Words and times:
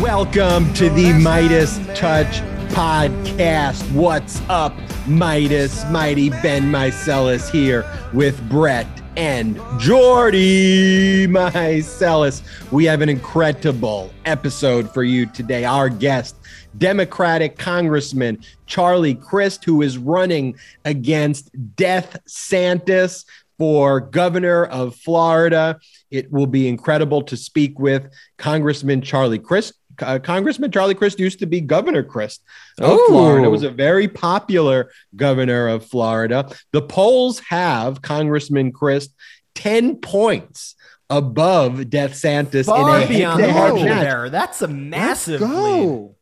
Welcome 0.00 0.72
to 0.74 0.88
the 0.88 1.12
Midas 1.20 1.76
Touch 1.94 2.40
podcast. 2.70 3.92
What's 3.92 4.40
up, 4.48 4.74
Meidas? 5.04 5.90
Mighty 5.90 6.30
Ben 6.30 6.72
Meiselas 6.72 7.50
here 7.50 7.84
with 8.14 8.40
Brett 8.48 8.86
and 9.18 9.60
Jordy 9.78 11.26
Meiselas. 11.26 12.42
We 12.72 12.86
have 12.86 13.02
an 13.02 13.10
incredible 13.10 14.10
episode 14.24 14.90
for 14.90 15.02
you 15.02 15.26
today. 15.26 15.66
Our 15.66 15.90
guest, 15.90 16.36
Democratic 16.78 17.58
Congressman 17.58 18.38
Charlie 18.64 19.16
Crist, 19.16 19.66
who 19.66 19.82
is 19.82 19.98
running 19.98 20.56
against 20.86 21.50
Death 21.76 22.16
Santis 22.26 23.26
for 23.58 24.00
governor 24.00 24.64
of 24.64 24.96
Florida. 24.96 25.78
It 26.10 26.30
will 26.32 26.46
be 26.46 26.68
incredible 26.68 27.22
to 27.22 27.36
speak 27.36 27.78
with 27.78 28.08
Congressman 28.38 29.02
Charlie 29.02 29.38
Crist. 29.38 29.74
Uh, 30.00 30.18
Congressman 30.18 30.70
Charlie 30.70 30.94
Crist 30.94 31.18
used 31.18 31.40
to 31.40 31.46
be 31.46 31.60
Governor 31.60 32.02
Crist 32.02 32.42
of 32.78 32.98
Ooh. 32.98 33.06
Florida. 33.08 33.50
Was 33.50 33.62
a 33.62 33.70
very 33.70 34.08
popular 34.08 34.90
governor 35.14 35.68
of 35.68 35.86
Florida. 35.86 36.50
The 36.72 36.82
polls 36.82 37.40
have 37.48 38.00
Congressman 38.00 38.72
Crist 38.72 39.14
10 39.56 39.96
points 39.96 40.74
above 41.10 41.74
DeathSantis 41.74 42.66
Far 42.66 42.98
in 42.98 43.04
a 43.04 43.08
beyond 43.08 43.42
the 43.42 43.46
head-to-head 43.52 43.70
margin 43.72 43.88
match. 43.88 44.02
there. 44.02 44.30
That's 44.30 44.62
a 44.62 44.68
massive 44.68 45.40
lead. 45.40 45.50
Go. 45.50 46.16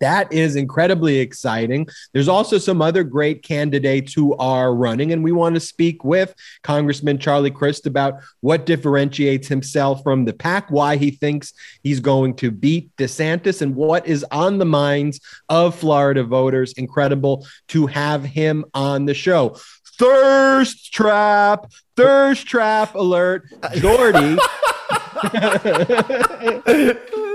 That 0.00 0.32
is 0.32 0.56
incredibly 0.56 1.18
exciting. 1.18 1.88
There's 2.12 2.28
also 2.28 2.58
some 2.58 2.80
other 2.80 3.04
great 3.04 3.42
candidates 3.42 4.12
who 4.12 4.36
are 4.36 4.74
running, 4.74 5.12
and 5.12 5.24
we 5.24 5.32
want 5.32 5.54
to 5.54 5.60
speak 5.60 6.04
with 6.04 6.34
Congressman 6.62 7.18
Charlie 7.18 7.50
Crist 7.50 7.86
about 7.86 8.20
what 8.40 8.66
differentiates 8.66 9.48
himself 9.48 10.02
from 10.02 10.24
the 10.24 10.32
pack, 10.32 10.70
why 10.70 10.96
he 10.96 11.10
thinks 11.10 11.52
he's 11.82 12.00
going 12.00 12.34
to 12.36 12.50
beat 12.50 12.94
DeSantis, 12.96 13.62
and 13.62 13.74
what 13.74 14.06
is 14.06 14.24
on 14.30 14.58
the 14.58 14.64
minds 14.64 15.20
of 15.48 15.74
Florida 15.74 16.22
voters. 16.22 16.72
Incredible 16.74 17.46
to 17.68 17.86
have 17.86 18.24
him 18.24 18.64
on 18.74 19.04
the 19.06 19.14
show. 19.14 19.56
Thirst 19.98 20.92
trap, 20.92 21.72
thirst 21.96 22.46
trap 22.46 22.94
alert. 22.94 23.48
Jordy. 23.74 24.38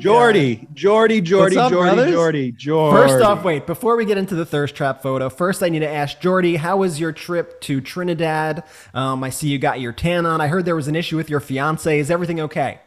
Jordy, 0.00 0.68
Jordy, 0.74 1.20
Jordy, 1.20 1.56
What's 1.56 1.66
up, 1.66 1.72
Jordy, 1.72 1.94
brothers? 1.94 2.12
Jordy, 2.12 2.52
Jordy. 2.52 2.96
First 2.96 3.24
off, 3.24 3.44
wait, 3.44 3.66
before 3.66 3.96
we 3.96 4.04
get 4.04 4.18
into 4.18 4.34
the 4.34 4.46
thirst 4.46 4.74
trap 4.74 5.02
photo, 5.02 5.28
first 5.28 5.62
I 5.62 5.68
need 5.68 5.80
to 5.80 5.88
ask 5.88 6.20
Jordy, 6.20 6.56
how 6.56 6.78
was 6.78 6.98
your 6.98 7.12
trip 7.12 7.60
to 7.62 7.80
Trinidad? 7.80 8.64
Um, 8.94 9.22
I 9.24 9.30
see 9.30 9.48
you 9.48 9.58
got 9.58 9.80
your 9.80 9.92
tan 9.92 10.26
on. 10.26 10.40
I 10.40 10.48
heard 10.48 10.64
there 10.64 10.76
was 10.76 10.88
an 10.88 10.94
issue 10.94 11.16
with 11.16 11.30
your 11.30 11.40
fiance. 11.40 11.98
Is 11.98 12.10
everything 12.10 12.40
okay? 12.40 12.80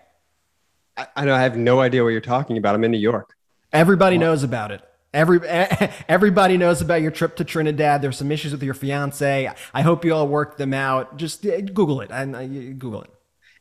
I, 0.97 1.07
I 1.15 1.25
know 1.25 1.35
I 1.35 1.41
have 1.41 1.57
no 1.57 1.79
idea 1.79 2.03
what 2.03 2.09
you're 2.09 2.21
talking 2.21 2.57
about. 2.57 2.75
I'm 2.75 2.83
in 2.83 2.91
New 2.91 2.97
York. 2.97 3.35
Everybody 3.71 4.17
knows 4.17 4.43
about 4.43 4.71
it. 4.71 4.81
Every 5.13 5.39
everybody 6.09 6.57
knows 6.57 6.81
about 6.81 7.01
your 7.01 7.11
trip 7.11 7.37
to 7.37 7.45
Trinidad. 7.45 8.01
There's 8.01 8.17
some 8.17 8.31
issues 8.31 8.51
with 8.51 8.63
your 8.63 8.73
fiance. 8.73 9.49
I 9.73 9.81
hope 9.81 10.03
you 10.03 10.13
all 10.13 10.27
worked 10.27 10.57
them 10.57 10.73
out. 10.73 11.17
Just 11.17 11.45
uh, 11.45 11.61
Google 11.61 12.01
it. 12.01 12.11
And 12.11 12.35
uh, 12.35 12.45
Google 12.45 13.03
it. 13.03 13.09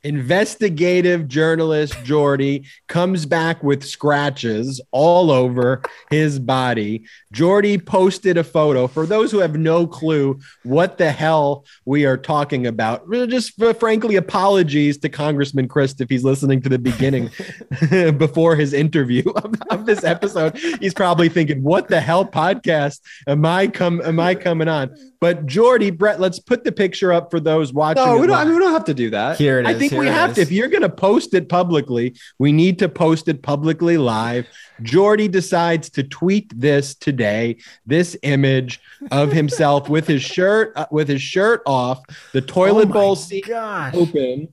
Investigative 0.05 1.27
journalist 1.29 1.97
Jordy 2.05 2.67
comes 2.89 3.25
back 3.25 3.63
with 3.63 3.83
scratches 3.83 4.79
all 4.91 5.31
over 5.31 5.83
his 6.11 6.39
body. 6.39 7.05
Jordy 7.33 7.79
posted 7.79 8.37
a 8.37 8.45
photo. 8.45 8.87
For 8.87 9.07
those 9.07 9.33
who 9.33 9.39
have 9.39 9.57
no 9.57 9.87
clue 9.87 10.39
what 10.63 10.99
the 10.99 11.11
hell 11.11 11.65
we 11.87 12.05
are 12.05 12.19
talking 12.19 12.67
about, 12.67 13.11
just 13.29 13.61
frankly, 13.79 14.17
apologies 14.17 14.99
to 14.99 15.09
Congressman 15.09 15.69
Crist 15.69 16.03
if 16.03 16.11
he's 16.11 16.23
listening 16.23 16.61
to 16.63 16.69
the 16.69 16.79
beginning 16.79 17.31
before 18.19 18.57
his 18.57 18.75
interview 18.75 19.29
of, 19.31 19.55
of 19.71 19.87
this 19.87 20.05
episode. 20.05 20.57
He's 20.81 20.95
probably 20.95 21.31
thinking, 21.31 21.63
"What 21.63 21.89
the 21.89 22.01
hell 22.01 22.27
podcast 22.27 23.01
am 23.27 23.47
I 23.47 23.69
come 23.69 24.03
am 24.03 24.21
I 24.21 24.35
coming 24.35 24.69
on?" 24.69 24.95
But 25.25 25.47
Jordy, 25.47 25.91
Brett, 25.91 26.21
let's 26.21 26.39
put 26.39 26.65
the 26.65 26.73
picture 26.73 27.11
up 27.11 27.31
for 27.31 27.41
those 27.41 27.73
watching. 27.73 28.05
No, 28.05 28.19
we 28.19 28.27
don't. 28.27 28.37
I 28.37 28.45
mean, 28.45 28.55
we 28.55 28.61
don't 28.61 28.73
have 28.73 28.85
to 28.85 28.93
do 28.93 29.09
that. 29.09 29.39
Here 29.39 29.59
it 29.59 29.67
is. 29.67 29.75
I 29.75 29.79
think 29.79 29.93
here 29.93 29.94
we 29.99 30.07
have 30.07 30.35
to. 30.35 30.41
If 30.41 30.51
you're 30.53 30.69
going 30.69 30.83
to 30.83 30.89
post 30.89 31.35
it 31.35 31.49
publicly, 31.49 32.15
we 32.39 32.53
need 32.53 32.79
to 32.81 32.89
post 32.89 33.29
it 33.29 33.43
publicly 33.43 33.97
live. 33.97 34.47
Jordy 34.83 35.29
decides 35.29 35.91
to 35.91 36.03
tweet 36.03 36.53
this 36.59 36.95
today. 36.95 37.57
This 37.87 38.17
image 38.23 38.81
of 39.11 39.33
himself 39.33 39.89
with 39.89 40.07
his 40.07 40.23
shirt 40.23 40.73
uh, 40.77 40.87
with 40.91 41.09
his 41.09 41.23
shirt 41.23 41.63
off, 41.67 42.01
the 42.33 42.41
toilet 42.41 42.89
Oh 42.91 42.93
bowl 42.93 43.17
seat 43.17 43.47
gosh. 43.47 43.95
open. 43.95 44.49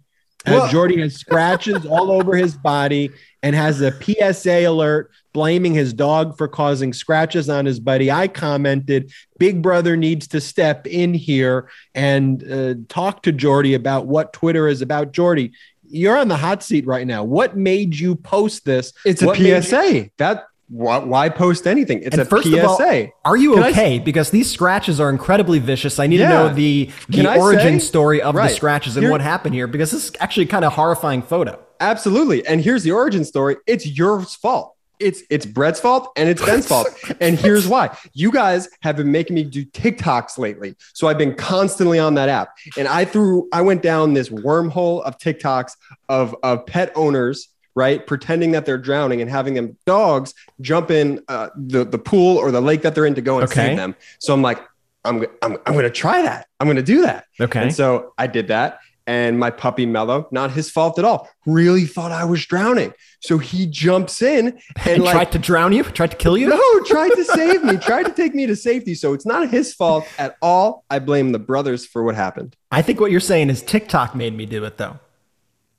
Well- 0.47 0.69
Jordy 0.69 0.99
has 1.01 1.15
scratches 1.15 1.85
all 1.85 2.11
over 2.11 2.35
his 2.35 2.55
body 2.55 3.11
and 3.43 3.55
has 3.55 3.81
a 3.81 3.91
PSA 3.91 4.63
alert 4.65 5.11
blaming 5.33 5.73
his 5.73 5.93
dog 5.93 6.37
for 6.37 6.47
causing 6.47 6.93
scratches 6.93 7.49
on 7.49 7.65
his 7.65 7.79
buddy. 7.79 8.11
I 8.11 8.27
commented, 8.27 9.11
Big 9.39 9.61
Brother 9.61 9.95
needs 9.95 10.27
to 10.29 10.41
step 10.41 10.85
in 10.87 11.13
here 11.13 11.69
and 11.95 12.43
uh, 12.51 12.73
talk 12.89 13.23
to 13.23 13.31
Jordy 13.31 13.73
about 13.73 14.07
what 14.07 14.33
Twitter 14.33 14.67
is 14.67 14.81
about. 14.81 15.11
Jordy, 15.13 15.53
you're 15.87 16.17
on 16.17 16.27
the 16.27 16.37
hot 16.37 16.63
seat 16.63 16.85
right 16.85 17.07
now. 17.07 17.23
What 17.23 17.55
made 17.57 17.95
you 17.97 18.15
post 18.15 18.65
this? 18.65 18.93
It's 19.05 19.21
a 19.21 19.25
What 19.27 19.39
you- 19.39 19.61
PSA. 19.61 20.09
That 20.17 20.45
why, 20.71 20.97
why 20.99 21.29
post 21.29 21.67
anything? 21.67 21.99
It's 22.01 22.13
And 22.13 22.21
a 22.21 22.25
first 22.25 22.47
PSA. 22.47 22.59
of 22.59 22.65
all, 22.65 23.07
are 23.25 23.37
you 23.37 23.53
Can 23.55 23.63
I- 23.63 23.69
okay? 23.71 23.99
because 23.99 24.29
these 24.31 24.49
scratches 24.49 24.99
are 24.99 25.09
incredibly 25.09 25.59
vicious. 25.59 25.99
I 25.99 26.07
need 26.07 26.21
Yeah. 26.21 26.29
to 26.29 26.33
know 26.49 26.53
the, 26.53 26.89
the 27.09 27.27
origin 27.37 27.79
say- 27.79 27.85
story 27.85 28.21
of 28.21 28.35
the 28.35 28.47
scratches 28.49 28.95
and 28.95 29.03
Here- 29.03 29.11
what 29.11 29.21
happened 29.21 29.53
here 29.53 29.67
because 29.67 29.91
this 29.91 30.05
is 30.05 30.11
actually 30.19 30.45
kind 30.45 30.63
of 30.65 30.73
horrifying 30.73 31.21
photo. 31.21 31.59
Absolutely. 31.79 32.45
And 32.47 32.61
here's 32.61 32.83
the 32.83 32.91
origin 32.91 33.25
story. 33.25 33.57
It's 33.67 33.85
your 33.85 34.21
fault. 34.21 34.75
It's 34.99 35.23
it's 35.31 35.47
Brett's 35.47 35.79
fault 35.79 36.11
and 36.15 36.29
it's 36.29 36.45
Ben's 36.45 36.67
fault. 36.67 36.87
And 37.19 37.37
here's 37.39 37.67
why. 37.67 37.89
You 38.13 38.31
guys 38.31 38.69
have 38.81 38.95
been 38.97 39.11
making 39.11 39.33
me 39.35 39.43
do 39.43 39.65
TikToks 39.65 40.37
lately. 40.37 40.75
So 40.93 41.07
I've 41.07 41.17
been 41.17 41.33
constantly 41.33 41.97
on 41.97 42.13
that 42.13 42.29
app. 42.29 42.49
And 42.77 42.87
I 42.87 43.05
threw 43.05 43.49
I 43.51 43.61
went 43.63 43.81
down 43.81 44.13
this 44.13 44.29
wormhole 44.29 45.01
of 45.01 45.17
TikToks 45.17 45.71
of 46.07 46.35
of 46.43 46.67
pet 46.67 46.91
owners, 46.95 47.49
right? 47.75 48.05
Pretending 48.05 48.51
that 48.51 48.65
they're 48.65 48.77
drowning 48.77 49.21
and 49.21 49.29
having 49.29 49.53
them 49.53 49.77
dogs 49.85 50.33
jump 50.61 50.91
in 50.91 51.23
uh, 51.27 51.49
the 51.55 51.83
the 51.85 51.97
pool 51.99 52.37
or 52.37 52.51
the 52.51 52.61
lake 52.61 52.81
that 52.83 52.95
they're 52.95 53.05
in 53.05 53.15
to 53.15 53.21
go 53.21 53.39
and 53.39 53.45
Okay. 53.45 53.53
save 53.69 53.77
them. 53.77 53.95
So 54.19 54.33
I'm 54.33 54.41
like 54.41 54.59
I'm 55.05 55.25
I'm 55.41 55.57
I'm 55.65 55.73
going 55.73 55.83
to 55.83 55.89
try 55.89 56.21
that. 56.21 56.47
I'm 56.59 56.67
going 56.67 56.77
to 56.77 56.83
do 56.83 57.01
that. 57.03 57.25
Okay. 57.39 57.61
And 57.61 57.73
so 57.73 58.13
I 58.17 58.27
did 58.27 58.47
that. 58.49 58.79
And 59.07 59.39
my 59.39 59.49
puppy 59.49 59.87
Mello, 59.87 60.27
not 60.31 60.51
his 60.51 60.69
fault 60.69 60.99
at 60.99 61.03
all, 61.05 61.27
really 61.47 61.85
thought 61.85 62.11
I 62.11 62.23
was 62.23 62.45
drowning. 62.45 62.93
So 63.19 63.39
he 63.39 63.65
jumps 63.65 64.21
in 64.21 64.47
and 64.49 64.59
and 64.85 65.03
like, 65.03 65.13
tried 65.13 65.31
to 65.31 65.39
drown 65.39 65.73
you, 65.73 65.83
tried 65.83 66.11
to 66.11 66.17
kill 66.17 66.37
you. 66.37 66.47
no, 66.49 66.79
tried 66.85 67.09
to 67.09 67.25
save 67.25 67.63
me, 67.63 67.77
tried 67.77 68.03
to 68.03 68.11
take 68.13 68.35
me 68.35 68.45
to 68.45 68.55
safety. 68.55 68.93
So 68.93 69.13
it's 69.13 69.25
not 69.25 69.49
his 69.49 69.73
fault 69.73 70.07
at 70.19 70.37
all. 70.41 70.85
I 70.91 70.99
blame 70.99 71.31
the 71.31 71.39
brothers 71.39 71.83
for 71.85 72.03
what 72.03 72.13
happened. 72.15 72.55
I 72.71 72.83
think 72.83 72.99
what 72.99 73.09
you're 73.09 73.19
saying 73.19 73.49
is 73.49 73.63
TikTok 73.63 74.13
made 74.15 74.37
me 74.37 74.45
do 74.45 74.63
it 74.65 74.77
though. 74.77 74.99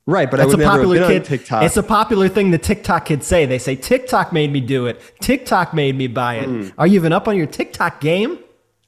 Right, 0.05 0.29
but 0.29 0.39
I 0.41 0.43
That's 0.43 0.57
would 0.57 0.65
a 0.65 0.69
popular 0.69 1.07
kid. 1.07 1.21
on 1.21 1.25
TikTok. 1.25 1.63
It's 1.63 1.77
a 1.77 1.83
popular 1.83 2.27
thing 2.27 2.51
the 2.51 2.57
TikTok 2.57 3.05
kids 3.05 3.25
say. 3.25 3.45
They 3.45 3.57
say 3.57 3.75
TikTok 3.77 4.33
made 4.33 4.51
me 4.51 4.59
do 4.59 4.85
it. 4.87 4.99
TikTok 5.21 5.73
made 5.73 5.95
me 5.95 6.07
buy 6.07 6.35
it. 6.35 6.45
Hmm. 6.45 6.67
Are 6.77 6.85
you 6.85 6.95
even 6.95 7.13
up 7.13 7.27
on 7.29 7.37
your 7.37 7.45
TikTok 7.47 8.01
game? 8.01 8.39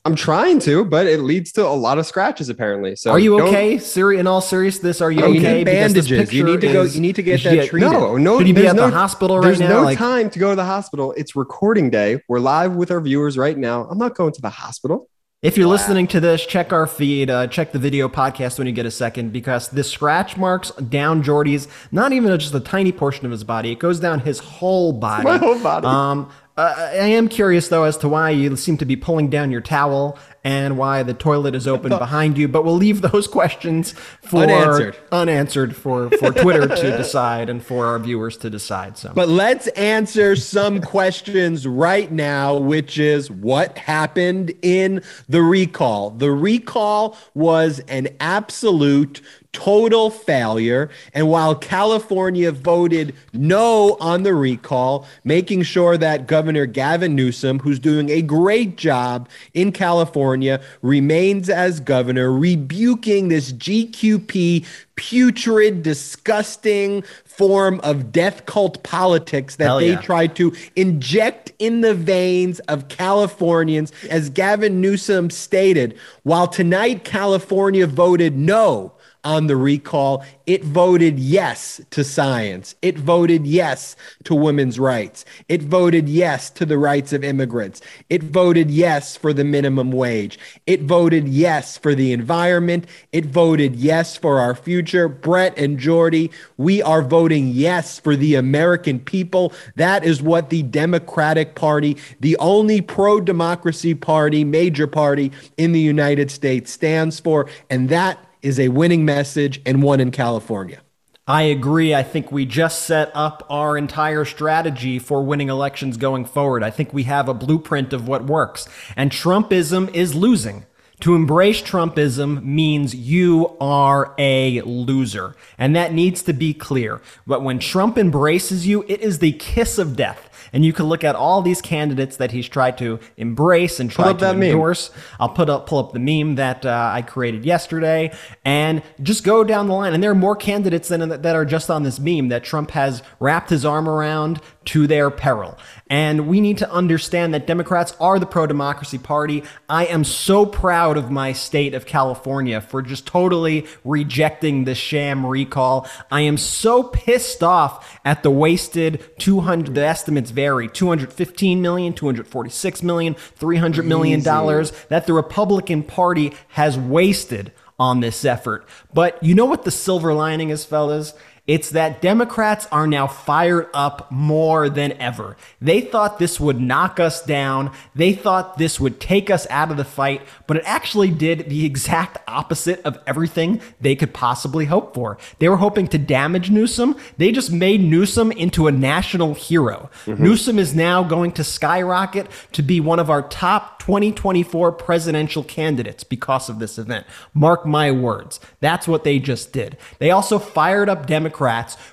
I'm 0.04 0.16
trying 0.16 0.60
to, 0.60 0.86
but 0.86 1.08
it 1.08 1.22
leads 1.22 1.52
to 1.54 1.66
a 1.66 1.70
lot 1.74 1.98
of 1.98 2.06
scratches 2.06 2.50
apparently. 2.50 2.96
So 2.96 3.10
Are 3.12 3.18
you 3.18 3.40
okay? 3.42 3.80
Siri, 3.80 4.20
in 4.20 4.28
all 4.28 4.40
seriousness, 4.42 5.02
are 5.02 5.10
you 5.12 5.24
Oh, 5.24 5.32
you 5.32 5.40
okay? 5.40 5.54
need 5.60 5.64
bandages. 5.64 6.32
You 6.32 6.44
need 6.44 6.62
to 6.62 6.72
go- 6.74 6.84
you 6.84 7.02
need 7.02 7.16
to 7.16 7.24
get 7.24 7.42
that 7.44 7.70
treated. 7.70 7.90
No, 7.92 8.16
no. 8.18 8.38
Should 8.38 8.46
he 8.48 8.54
be 8.54 8.62
there's 8.62 8.72
at 8.72 8.76
no, 8.76 8.90
the 8.92 8.96
hospital 8.96 9.38
right 9.40 9.46
There's 9.48 9.60
now? 9.62 9.70
no 9.70 9.82
Like- 9.84 9.98
time 9.98 10.30
to 10.30 10.38
go 10.38 10.52
to 10.52 10.56
the 10.56 10.66
hospital. 10.66 11.12
It's 11.18 11.36
recording 11.36 11.90
day. 11.90 12.22
We're 12.28 12.38
live 12.40 12.76
with 12.76 12.92
our 12.92 13.02
viewers 13.02 13.36
right 13.36 13.58
now. 13.58 13.88
I'm 13.90 13.98
not 13.98 14.14
going 14.16 14.34
to 14.34 14.42
the 14.42 14.50
hospital. 14.52 15.10
If 15.46 15.58
you're 15.58 15.68
listening 15.68 16.08
to 16.08 16.20
this, 16.20 16.44
check 16.44 16.74
our 16.74 16.88
feed, 16.88 17.30
uh, 17.30 17.46
check 17.46 17.72
the 17.72 17.78
video 17.78 18.10
podcast 18.10 18.58
when 18.58 18.66
you 18.66 18.74
get 18.74 18.88
a 18.88 18.92
second, 18.92 19.32
because 19.32 19.68
the 19.68 19.84
scratch 19.84 20.38
marks 20.38 20.72
down 20.72 21.22
Jordy's, 21.22 21.68
not 21.92 22.14
even 22.14 22.36
just 22.40 22.56
a 22.56 22.60
tiny 22.60 22.92
portion 22.92 23.28
of 23.28 23.32
his 23.32 23.44
body, 23.44 23.72
it 23.72 23.78
goes 23.78 24.00
down 24.00 24.22
his 24.22 24.40
whole 24.40 24.92
body. 24.92 25.24
My 25.26 25.38
whole 25.38 25.62
body. 25.62 25.86
Um, 25.86 26.32
uh, 26.58 26.74
I 26.78 27.08
am 27.08 27.28
curious 27.28 27.68
though 27.68 27.84
as 27.84 27.98
to 27.98 28.08
why 28.08 28.30
you 28.30 28.56
seem 28.56 28.78
to 28.78 28.86
be 28.86 28.96
pulling 28.96 29.30
down 29.30 29.52
your 29.52 29.62
towel 29.62 30.18
and 30.44 30.78
why 30.78 31.02
the 31.02 31.14
toilet 31.14 31.56
is 31.56 31.68
open 31.68 31.90
behind 31.90 32.38
you, 32.38 32.48
but 32.48 32.64
we'll 32.64 32.76
leave 32.76 33.02
those 33.02 33.28
questions 33.40 33.94
for 34.22 34.44
Unanswered. 34.44 34.96
unanswered 35.12 35.76
for 35.76 36.10
for 36.12 36.32
Twitter 36.32 36.68
to 36.68 36.98
decide 36.98 37.50
and 37.50 37.64
for 37.66 37.88
our 37.88 37.98
viewers 37.98 38.38
to 38.38 38.50
decide. 38.50 38.96
So, 38.98 39.12
But 39.14 39.28
let's 39.28 39.68
answer 39.70 40.36
some 40.36 40.82
questions 40.82 41.68
right 41.68 42.12
now, 42.12 42.58
which 42.58 43.00
is 43.00 43.32
what 43.32 43.78
happened 43.80 44.54
in 44.62 45.02
the 45.28 45.42
recall. 45.42 46.12
The 46.12 46.32
recall 46.32 47.18
was 47.34 47.80
an 47.88 48.10
absolute 48.20 49.22
total 49.56 50.10
failure. 50.10 50.90
And 51.14 51.30
while 51.30 51.56
California 51.56 52.52
voted 52.52 53.16
no 53.32 53.96
on 54.02 54.24
the 54.24 54.34
recall, 54.34 55.08
making 55.24 55.64
sure 55.64 55.98
that 55.98 56.28
Governor 56.28 56.66
Gavin 56.66 57.16
Newsom, 57.16 57.60
who's 57.60 57.80
doing 57.80 58.10
a 58.10 58.22
great 58.22 58.76
job 58.76 59.30
in 59.54 59.72
California, 59.72 60.62
remains 60.82 61.50
as 61.50 61.80
governor, 61.80 62.30
rebuking 62.34 63.30
this 63.30 63.54
GQP 63.54 64.66
putrid, 64.98 65.84
disgusting 65.84 67.02
form 67.24 67.80
of 67.82 68.12
death 68.12 68.46
cult 68.46 68.84
politics 68.84 69.56
that 69.56 69.66
Hell 69.66 69.80
they 69.80 69.92
yeah. 69.92 70.02
tried 70.02 70.36
to 70.36 70.54
inject 70.76 71.54
in 71.60 71.80
the 71.80 71.94
veins 71.94 72.60
of 72.62 72.90
Californians. 72.90 73.94
As 74.10 74.30
Gavin 74.30 74.82
Newsom 74.82 75.30
stated, 75.30 75.98
while 76.24 76.48
tonight 76.48 77.06
California 77.06 77.88
voted 77.88 78.36
no 78.36 78.95
on 79.26 79.48
the 79.48 79.58
recall, 79.58 80.24
it 80.46 80.64
voted 80.64 81.20
yes 81.20 81.82
to 81.90 82.04
science. 82.04 82.76
It 82.82 82.98
voted 82.98 83.48
yes 83.48 83.96
to 84.24 84.36
women's 84.36 84.80
rights. 84.80 85.26
It 85.50 85.64
voted 85.64 86.08
yes 86.08 86.52
to 86.52 86.66
the 86.66 86.78
rights 86.78 87.12
of 87.12 87.24
immigrants. 87.24 87.82
It 88.10 88.22
voted 88.24 88.70
yes 88.70 89.18
for 89.18 89.34
the 89.34 89.44
minimum 89.44 89.92
wage. 89.92 90.38
It 90.68 90.84
voted 90.84 91.28
yes 91.28 91.78
for 91.78 91.96
the 91.96 92.14
environment. 92.14 92.86
It 93.12 93.26
voted 93.26 93.76
yes 93.76 94.16
for 94.16 94.40
our 94.40 94.54
future. 94.54 95.10
Brett 95.10 95.58
and 95.58 95.80
Jordy, 95.80 96.32
we 96.58 96.82
are 96.84 97.02
voting 97.02 97.48
yes 97.48 98.00
for 98.00 98.16
the 98.16 98.36
American 98.36 99.00
people. 99.00 99.52
That 99.76 100.04
is 100.06 100.22
what 100.22 100.52
the 100.52 100.62
Democratic 100.64 101.56
Party, 101.56 101.98
the 102.20 102.38
only 102.38 102.82
pro 102.82 103.20
democracy 103.20 103.96
party, 103.96 104.44
major 104.44 104.86
party 104.86 105.32
in 105.58 105.72
the 105.72 105.80
United 105.80 106.30
States, 106.30 106.72
stands 106.72 107.20
for. 107.20 107.50
And 107.72 107.90
that 107.90 108.20
is 108.46 108.60
a 108.60 108.70
winning 108.70 109.04
message 109.04 109.60
and 109.66 109.82
one 109.82 110.00
in 110.00 110.12
California. 110.12 110.80
I 111.28 111.42
agree. 111.42 111.96
I 111.96 112.04
think 112.04 112.32
we 112.32 112.46
just 112.46 112.84
set 112.84 113.10
up 113.16 113.44
our 113.50 113.76
entire 113.76 114.26
strategy 114.26 115.00
for 115.00 115.24
winning 115.24 115.50
elections 115.50 115.98
going 115.98 116.26
forward. 116.26 116.62
I 116.62 116.70
think 116.70 116.94
we 116.94 117.04
have 117.04 117.28
a 117.28 117.34
blueprint 117.34 117.92
of 117.94 118.08
what 118.08 118.28
works. 118.28 118.70
And 118.96 119.10
Trumpism 119.10 119.92
is 119.96 120.14
losing. 120.14 120.68
To 121.00 121.16
embrace 121.16 121.64
Trumpism 121.64 122.44
means 122.44 122.96
you 122.96 123.58
are 123.60 124.14
a 124.20 124.62
loser. 124.62 125.36
And 125.58 125.76
that 125.76 125.94
needs 125.94 126.22
to 126.24 126.34
be 126.34 126.54
clear. 126.54 127.02
But 127.26 127.42
when 127.42 127.58
Trump 127.58 127.98
embraces 127.98 128.68
you, 128.68 128.86
it 128.88 129.02
is 129.02 129.18
the 129.18 129.32
kiss 129.34 129.80
of 129.80 129.96
death. 129.96 130.30
And 130.56 130.64
you 130.64 130.72
can 130.72 130.86
look 130.86 131.04
at 131.04 131.16
all 131.16 131.42
these 131.42 131.62
candidates 131.62 132.16
that 132.16 132.32
he's 132.32 132.48
tried 132.48 132.78
to 132.78 133.00
embrace 133.18 133.82
and 133.82 133.92
try 133.92 134.14
to 134.14 134.20
that 134.20 134.38
meme. 134.38 134.52
endorse. 134.52 134.90
I'll 135.20 135.28
put 135.28 135.50
up 135.50 135.68
pull 135.68 135.80
up 135.80 135.92
the 135.92 136.00
meme 136.00 136.36
that 136.36 136.66
uh, 136.66 136.92
I 136.94 137.02
created 137.02 137.44
yesterday, 137.44 138.16
and 138.46 138.82
just 139.04 139.26
go 139.26 139.44
down 139.44 139.68
the 139.68 139.74
line. 139.74 139.94
And 139.94 140.02
there 140.02 140.12
are 140.12 140.16
more 140.16 140.36
candidates 140.36 140.88
than 140.88 141.10
that 141.10 141.36
are 141.36 141.44
just 141.44 141.70
on 141.70 141.84
this 141.84 142.00
meme 142.00 142.30
that 142.30 142.46
Trump 142.46 142.72
has 142.72 143.04
wrapped 143.20 143.50
his 143.50 143.66
arm 143.66 143.90
around 143.90 144.40
to 144.66 144.88
their 144.88 145.10
peril. 145.10 145.58
And 145.88 146.28
we 146.28 146.42
need 146.42 146.58
to 146.60 146.72
understand 146.72 147.34
that 147.34 147.48
Democrats 147.48 147.96
are 148.00 148.18
the 148.20 148.26
pro 148.26 148.48
democracy 148.48 148.98
party. 148.98 149.44
I 149.70 149.86
am 149.86 150.04
so 150.04 150.46
proud 150.46 150.98
of 150.98 151.12
my 151.12 151.32
state 151.34 151.74
of 151.74 151.86
California 151.86 152.60
for 152.62 152.82
just 152.82 153.06
totally 153.06 153.68
rejecting 153.84 154.66
the 154.66 154.76
sham 154.76 155.26
recall. 155.26 155.88
I 156.12 156.22
am 156.22 156.38
so 156.38 156.84
pissed 156.84 157.44
off 157.44 158.00
at 158.04 158.24
the 158.24 158.32
wasted 158.32 159.04
200, 159.20 159.76
the 159.76 159.86
estimates 159.86 160.32
vary 160.32 160.68
215 160.68 161.62
million, 161.62 161.94
246 161.94 162.84
million, 162.84 163.14
300 163.14 163.86
million 163.86 164.22
dollars 164.22 164.72
that 164.90 165.06
the 165.06 165.14
Republican 165.14 165.84
Party 165.84 166.34
has 166.50 166.78
wasted 166.78 167.52
on 167.78 168.00
this 168.00 168.24
effort. 168.24 168.68
But 168.94 169.22
you 169.22 169.36
know 169.36 169.46
what 169.46 169.64
the 169.64 169.72
silver 169.72 170.14
lining 170.14 170.50
is, 170.50 170.66
fellas? 170.66 171.14
It's 171.48 171.70
that 171.72 172.02
Democrats 172.02 172.68
are 172.72 172.88
now 172.88 173.06
fired 173.06 173.70
up 173.72 174.12
more 174.12 174.68
than 174.68 174.94
ever. 174.94 175.38
They 175.62 175.80
thought 175.80 176.18
this 176.18 176.40
would 176.40 176.60
knock 176.60 177.00
us 177.00 177.24
down. 177.24 177.72
They 177.94 178.14
thought 178.14 178.58
this 178.58 178.80
would 178.80 179.00
take 179.00 179.30
us 179.30 179.46
out 179.52 179.70
of 179.70 179.78
the 179.78 179.86
fight, 179.86 180.24
but 180.48 180.58
it 180.58 180.64
actually 180.66 181.12
did 181.12 181.48
the 181.48 181.64
exact 181.64 182.18
opposite 182.28 182.82
of 182.82 182.98
everything 183.06 183.62
they 183.80 183.96
could 183.96 184.12
possibly 184.12 184.66
hope 184.66 184.96
for. 184.96 185.20
They 185.38 185.48
were 185.48 185.58
hoping 185.58 185.88
to 185.90 186.00
damage 186.00 186.50
Newsom. 186.50 186.96
They 187.18 187.32
just 187.32 187.52
made 187.52 187.80
Newsom 187.80 188.32
into 188.32 188.66
a 188.66 188.72
national 188.72 189.36
hero. 189.36 189.92
Mm-hmm. 190.06 190.24
Newsom 190.24 190.58
is 190.58 190.74
now 190.74 191.04
going 191.04 191.32
to 191.34 191.44
skyrocket 191.44 192.28
to 192.54 192.64
be 192.64 192.80
one 192.80 193.00
of 193.00 193.12
our 193.12 193.22
top 193.22 193.78
2024 193.80 194.72
presidential 194.72 195.44
candidates 195.44 196.04
because 196.04 196.50
of 196.50 196.58
this 196.58 196.80
event. 196.80 197.06
Mark 197.36 197.68
my 197.68 197.92
words. 197.92 198.40
That's 198.62 198.88
what 198.88 199.04
they 199.04 199.20
just 199.20 199.54
did. 199.54 199.78
They 200.00 200.10
also 200.10 200.40
fired 200.40 200.90
up 200.90 201.06
Democrats 201.06 201.35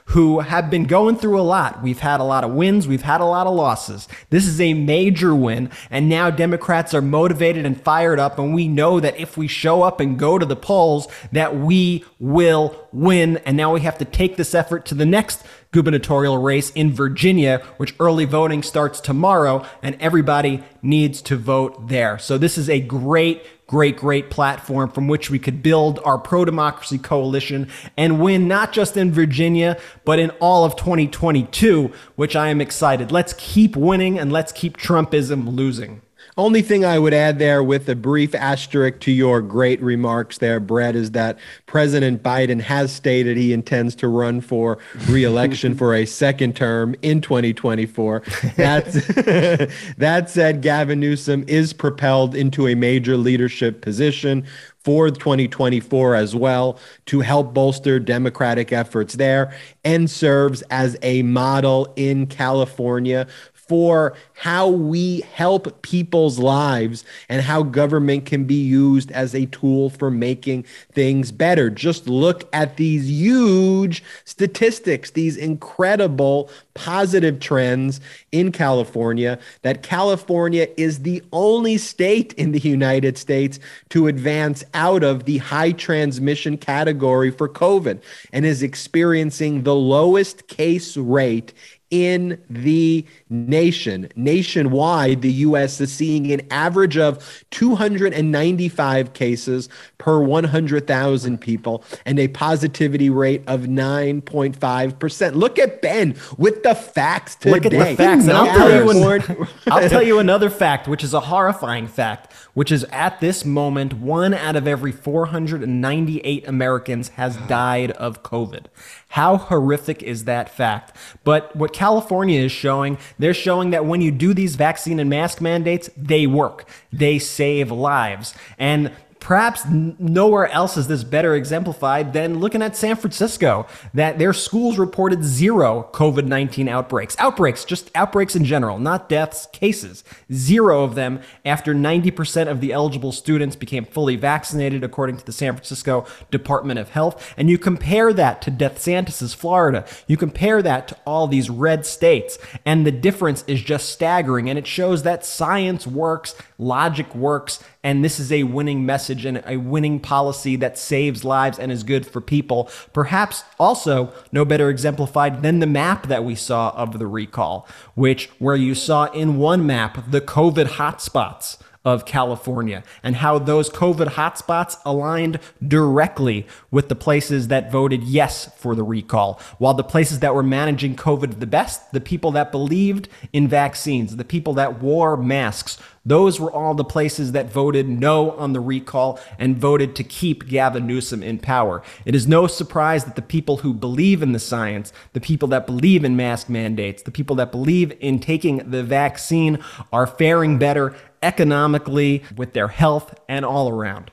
who 0.06 0.40
have 0.40 0.70
been 0.70 0.84
going 0.84 1.16
through 1.16 1.40
a 1.40 1.42
lot. 1.42 1.82
We've 1.82 1.98
had 1.98 2.20
a 2.20 2.24
lot 2.24 2.44
of 2.44 2.52
wins, 2.52 2.86
we've 2.86 3.02
had 3.02 3.20
a 3.20 3.24
lot 3.24 3.46
of 3.46 3.54
losses. 3.54 4.08
This 4.30 4.46
is 4.46 4.60
a 4.60 4.74
major 4.74 5.34
win, 5.34 5.70
and 5.90 6.08
now 6.08 6.30
Democrats 6.30 6.94
are 6.94 7.02
motivated 7.02 7.66
and 7.66 7.80
fired 7.80 8.18
up, 8.18 8.38
and 8.38 8.54
we 8.54 8.68
know 8.68 9.00
that 9.00 9.18
if 9.18 9.36
we 9.36 9.48
show 9.48 9.82
up 9.82 10.00
and 10.00 10.18
go 10.18 10.38
to 10.38 10.46
the 10.46 10.56
polls, 10.56 11.08
that 11.32 11.56
we 11.56 12.04
will 12.18 12.88
win. 12.92 13.38
And 13.38 13.56
now 13.56 13.72
we 13.72 13.80
have 13.80 13.98
to 13.98 14.04
take 14.04 14.36
this 14.36 14.54
effort 14.54 14.86
to 14.86 14.94
the 14.94 15.06
next 15.06 15.44
gubernatorial 15.72 16.38
race 16.38 16.70
in 16.70 16.92
Virginia, 16.92 17.62
which 17.78 17.94
early 17.98 18.26
voting 18.26 18.62
starts 18.62 19.00
tomorrow, 19.00 19.66
and 19.82 19.96
everybody 20.00 20.62
needs 20.82 21.22
to 21.22 21.36
vote 21.36 21.88
there. 21.88 22.18
So 22.18 22.38
this 22.38 22.58
is 22.58 22.68
a 22.68 22.80
great, 22.80 23.42
great, 23.72 23.96
great 23.96 24.28
platform 24.28 24.90
from 24.90 25.08
which 25.08 25.30
we 25.30 25.38
could 25.38 25.62
build 25.62 25.98
our 26.04 26.18
pro 26.18 26.44
democracy 26.44 26.98
coalition 26.98 27.66
and 27.96 28.20
win 28.20 28.46
not 28.46 28.70
just 28.70 28.98
in 28.98 29.10
Virginia, 29.10 29.80
but 30.04 30.18
in 30.18 30.28
all 30.40 30.66
of 30.66 30.76
2022, 30.76 31.90
which 32.14 32.36
I 32.36 32.48
am 32.48 32.60
excited. 32.60 33.10
Let's 33.10 33.32
keep 33.38 33.74
winning 33.74 34.18
and 34.18 34.30
let's 34.30 34.52
keep 34.52 34.76
Trumpism 34.76 35.56
losing. 35.56 36.02
Only 36.38 36.62
thing 36.62 36.82
I 36.82 36.98
would 36.98 37.12
add 37.12 37.38
there 37.38 37.62
with 37.62 37.86
a 37.90 37.94
brief 37.94 38.34
asterisk 38.34 39.00
to 39.00 39.12
your 39.12 39.42
great 39.42 39.82
remarks 39.82 40.38
there, 40.38 40.60
Brett, 40.60 40.96
is 40.96 41.10
that 41.10 41.38
President 41.66 42.22
Biden 42.22 42.62
has 42.62 42.90
stated 42.90 43.36
he 43.36 43.52
intends 43.52 43.94
to 43.96 44.08
run 44.08 44.40
for 44.40 44.78
reelection 45.08 45.74
for 45.76 45.94
a 45.94 46.06
second 46.06 46.56
term 46.56 46.94
in 47.02 47.20
2024. 47.20 48.22
That's, 48.56 49.06
that 49.98 50.30
said, 50.30 50.62
Gavin 50.62 51.00
Newsom 51.00 51.44
is 51.48 51.74
propelled 51.74 52.34
into 52.34 52.66
a 52.66 52.74
major 52.74 53.18
leadership 53.18 53.82
position 53.82 54.46
for 54.84 55.10
2024 55.10 56.14
as 56.14 56.34
well 56.34 56.78
to 57.06 57.20
help 57.20 57.54
bolster 57.54 58.00
Democratic 58.00 58.72
efforts 58.72 59.14
there 59.14 59.54
and 59.84 60.10
serves 60.10 60.62
as 60.62 60.96
a 61.02 61.22
model 61.22 61.92
in 61.96 62.26
California 62.26 63.26
for 63.72 64.12
how 64.34 64.68
we 64.68 65.20
help 65.32 65.80
people's 65.80 66.38
lives 66.38 67.06
and 67.30 67.40
how 67.40 67.62
government 67.62 68.26
can 68.26 68.44
be 68.44 68.62
used 68.62 69.10
as 69.12 69.34
a 69.34 69.46
tool 69.46 69.88
for 69.88 70.10
making 70.10 70.62
things 70.92 71.32
better. 71.32 71.70
Just 71.70 72.06
look 72.06 72.46
at 72.52 72.76
these 72.76 73.10
huge 73.10 74.04
statistics, 74.26 75.12
these 75.12 75.38
incredible 75.38 76.50
positive 76.74 77.40
trends 77.40 77.98
in 78.30 78.52
California, 78.52 79.38
that 79.62 79.82
California 79.82 80.68
is 80.76 80.98
the 80.98 81.22
only 81.32 81.78
state 81.78 82.34
in 82.34 82.52
the 82.52 82.58
United 82.58 83.16
States 83.16 83.58
to 83.88 84.06
advance 84.06 84.62
out 84.74 85.02
of 85.02 85.24
the 85.24 85.38
high 85.38 85.72
transmission 85.72 86.58
category 86.58 87.30
for 87.30 87.48
COVID 87.48 88.02
and 88.34 88.44
is 88.44 88.62
experiencing 88.62 89.62
the 89.62 89.74
lowest 89.74 90.46
case 90.46 90.94
rate 90.94 91.54
in 91.92 92.42
the 92.48 93.06
nation. 93.28 94.08
Nationwide, 94.16 95.20
the 95.20 95.30
U.S. 95.32 95.78
is 95.80 95.92
seeing 95.92 96.32
an 96.32 96.40
average 96.50 96.96
of 96.96 97.44
295 97.50 99.12
cases 99.12 99.68
per 99.98 100.18
100,000 100.18 101.38
people 101.38 101.84
and 102.06 102.18
a 102.18 102.28
positivity 102.28 103.10
rate 103.10 103.44
of 103.46 103.60
9.5%. 103.62 105.34
Look 105.34 105.58
at 105.58 105.82
Ben 105.82 106.16
with 106.38 106.62
the 106.62 106.74
facts 106.74 107.36
today. 107.36 107.50
Look 107.50 107.66
at 107.66 107.72
the 107.72 107.94
facts. 107.94 108.26
And 108.26 108.32
I'll 108.32 108.46
tell, 108.46 108.70
you 108.70 109.10
an, 109.10 109.48
I'll 109.70 109.88
tell 109.90 110.02
you 110.02 110.18
another 110.18 110.48
fact, 110.48 110.88
which 110.88 111.04
is 111.04 111.12
a 111.12 111.20
horrifying 111.20 111.86
fact, 111.86 112.32
which 112.54 112.72
is 112.72 112.84
at 112.84 113.20
this 113.20 113.44
moment, 113.44 113.92
one 113.92 114.32
out 114.32 114.56
of 114.56 114.66
every 114.66 114.92
498 114.92 116.48
Americans 116.48 117.10
has 117.10 117.36
died 117.48 117.90
of 117.92 118.22
COVID. 118.22 118.66
How 119.12 119.36
horrific 119.36 120.02
is 120.02 120.24
that 120.24 120.48
fact? 120.48 120.96
But 121.22 121.54
what 121.54 121.74
California 121.74 122.40
is 122.40 122.50
showing, 122.50 122.96
they're 123.18 123.34
showing 123.34 123.68
that 123.72 123.84
when 123.84 124.00
you 124.00 124.10
do 124.10 124.32
these 124.32 124.56
vaccine 124.56 124.98
and 124.98 125.10
mask 125.10 125.42
mandates, 125.42 125.90
they 125.98 126.26
work. 126.26 126.66
They 126.90 127.18
save 127.18 127.70
lives. 127.70 128.32
And 128.58 128.90
Perhaps 129.22 129.66
nowhere 129.66 130.48
else 130.48 130.76
is 130.76 130.88
this 130.88 131.04
better 131.04 131.36
exemplified 131.36 132.12
than 132.12 132.40
looking 132.40 132.60
at 132.60 132.76
San 132.76 132.96
Francisco, 132.96 133.68
that 133.94 134.18
their 134.18 134.32
schools 134.32 134.78
reported 134.78 135.22
zero 135.22 135.88
COVID 135.92 136.26
19 136.26 136.68
outbreaks. 136.68 137.14
Outbreaks, 137.20 137.64
just 137.64 137.88
outbreaks 137.94 138.34
in 138.34 138.44
general, 138.44 138.80
not 138.80 139.08
deaths, 139.08 139.46
cases. 139.52 140.02
Zero 140.32 140.82
of 140.82 140.96
them 140.96 141.20
after 141.44 141.72
90% 141.72 142.48
of 142.48 142.60
the 142.60 142.72
eligible 142.72 143.12
students 143.12 143.54
became 143.54 143.84
fully 143.84 144.16
vaccinated, 144.16 144.82
according 144.82 145.16
to 145.18 145.24
the 145.24 145.30
San 145.30 145.54
Francisco 145.54 146.04
Department 146.32 146.80
of 146.80 146.90
Health. 146.90 147.32
And 147.36 147.48
you 147.48 147.58
compare 147.58 148.12
that 148.12 148.42
to 148.42 148.50
Death 148.50 148.72
DeSantis's 148.74 149.34
Florida, 149.34 149.86
you 150.08 150.16
compare 150.16 150.62
that 150.62 150.88
to 150.88 150.96
all 151.06 151.28
these 151.28 151.48
red 151.48 151.86
states, 151.86 152.38
and 152.66 152.84
the 152.84 152.90
difference 152.90 153.44
is 153.46 153.62
just 153.62 153.90
staggering. 153.90 154.50
And 154.50 154.58
it 154.58 154.66
shows 154.66 155.04
that 155.04 155.24
science 155.24 155.86
works, 155.86 156.34
logic 156.62 157.14
works, 157.14 157.62
and 157.82 158.04
this 158.04 158.20
is 158.20 158.32
a 158.32 158.44
winning 158.44 158.86
message 158.86 159.24
and 159.24 159.42
a 159.46 159.56
winning 159.56 160.00
policy 160.00 160.56
that 160.56 160.78
saves 160.78 161.24
lives 161.24 161.58
and 161.58 161.72
is 161.72 161.82
good 161.82 162.06
for 162.06 162.20
people. 162.20 162.70
Perhaps 162.92 163.44
also 163.58 164.12
no 164.30 164.44
better 164.44 164.70
exemplified 164.70 165.42
than 165.42 165.58
the 165.58 165.66
map 165.66 166.06
that 166.06 166.24
we 166.24 166.34
saw 166.34 166.70
of 166.70 166.98
the 166.98 167.06
recall, 167.06 167.66
which 167.94 168.30
where 168.38 168.56
you 168.56 168.74
saw 168.74 169.04
in 169.12 169.38
one 169.38 169.66
map 169.66 170.10
the 170.10 170.20
COVID 170.20 170.66
hotspots 170.66 171.58
of 171.84 172.04
California 172.04 172.82
and 173.02 173.16
how 173.16 173.38
those 173.38 173.68
COVID 173.68 174.10
hotspots 174.10 174.76
aligned 174.84 175.40
directly 175.66 176.46
with 176.70 176.88
the 176.88 176.94
places 176.94 177.48
that 177.48 177.72
voted 177.72 178.02
yes 178.04 178.50
for 178.56 178.74
the 178.74 178.84
recall, 178.84 179.40
while 179.58 179.74
the 179.74 179.82
places 179.82 180.20
that 180.20 180.34
were 180.34 180.42
managing 180.42 180.94
COVID 180.94 181.40
the 181.40 181.46
best, 181.46 181.92
the 181.92 182.00
people 182.00 182.30
that 182.32 182.52
believed 182.52 183.08
in 183.32 183.48
vaccines, 183.48 184.16
the 184.16 184.24
people 184.24 184.54
that 184.54 184.80
wore 184.80 185.16
masks, 185.16 185.78
those 186.04 186.40
were 186.40 186.50
all 186.50 186.74
the 186.74 186.84
places 186.84 187.32
that 187.32 187.52
voted 187.52 187.88
no 187.88 188.32
on 188.32 188.52
the 188.52 188.60
recall 188.60 189.20
and 189.38 189.56
voted 189.56 189.94
to 189.96 190.04
keep 190.04 190.48
Gavin 190.48 190.86
Newsom 190.86 191.22
in 191.22 191.38
power. 191.38 191.82
It 192.04 192.14
is 192.14 192.26
no 192.26 192.48
surprise 192.48 193.04
that 193.04 193.14
the 193.14 193.22
people 193.22 193.58
who 193.58 193.72
believe 193.72 194.20
in 194.22 194.32
the 194.32 194.40
science, 194.40 194.92
the 195.12 195.20
people 195.20 195.48
that 195.48 195.66
believe 195.66 196.04
in 196.04 196.16
mask 196.16 196.48
mandates, 196.48 197.02
the 197.02 197.12
people 197.12 197.36
that 197.36 197.52
believe 197.52 197.92
in 198.00 198.18
taking 198.18 198.68
the 198.68 198.82
vaccine 198.82 199.58
are 199.92 200.06
faring 200.06 200.58
better 200.58 200.94
economically, 201.22 202.22
with 202.36 202.52
their 202.52 202.68
health, 202.68 203.14
and 203.28 203.44
all 203.44 203.68
around. 203.68 204.10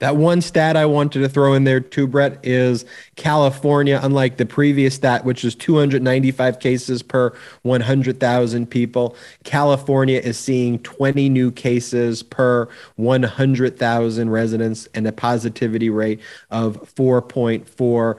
That 0.00 0.16
one 0.16 0.40
stat 0.40 0.76
I 0.78 0.86
wanted 0.86 1.20
to 1.20 1.28
throw 1.28 1.52
in 1.52 1.64
there 1.64 1.78
too, 1.78 2.06
Brett, 2.06 2.40
is 2.42 2.86
California, 3.16 4.00
unlike 4.02 4.38
the 4.38 4.46
previous 4.46 4.94
stat, 4.94 5.26
which 5.26 5.44
is 5.44 5.54
295 5.54 6.58
cases 6.58 7.02
per 7.02 7.34
100,000 7.62 8.70
people, 8.70 9.14
California 9.44 10.18
is 10.18 10.38
seeing 10.38 10.78
20 10.78 11.28
new 11.28 11.52
cases 11.52 12.22
per 12.22 12.66
100,000 12.96 14.30
residents 14.30 14.88
and 14.94 15.06
a 15.06 15.12
positivity 15.12 15.90
rate 15.90 16.20
of 16.50 16.78
4.4%. 16.94 18.18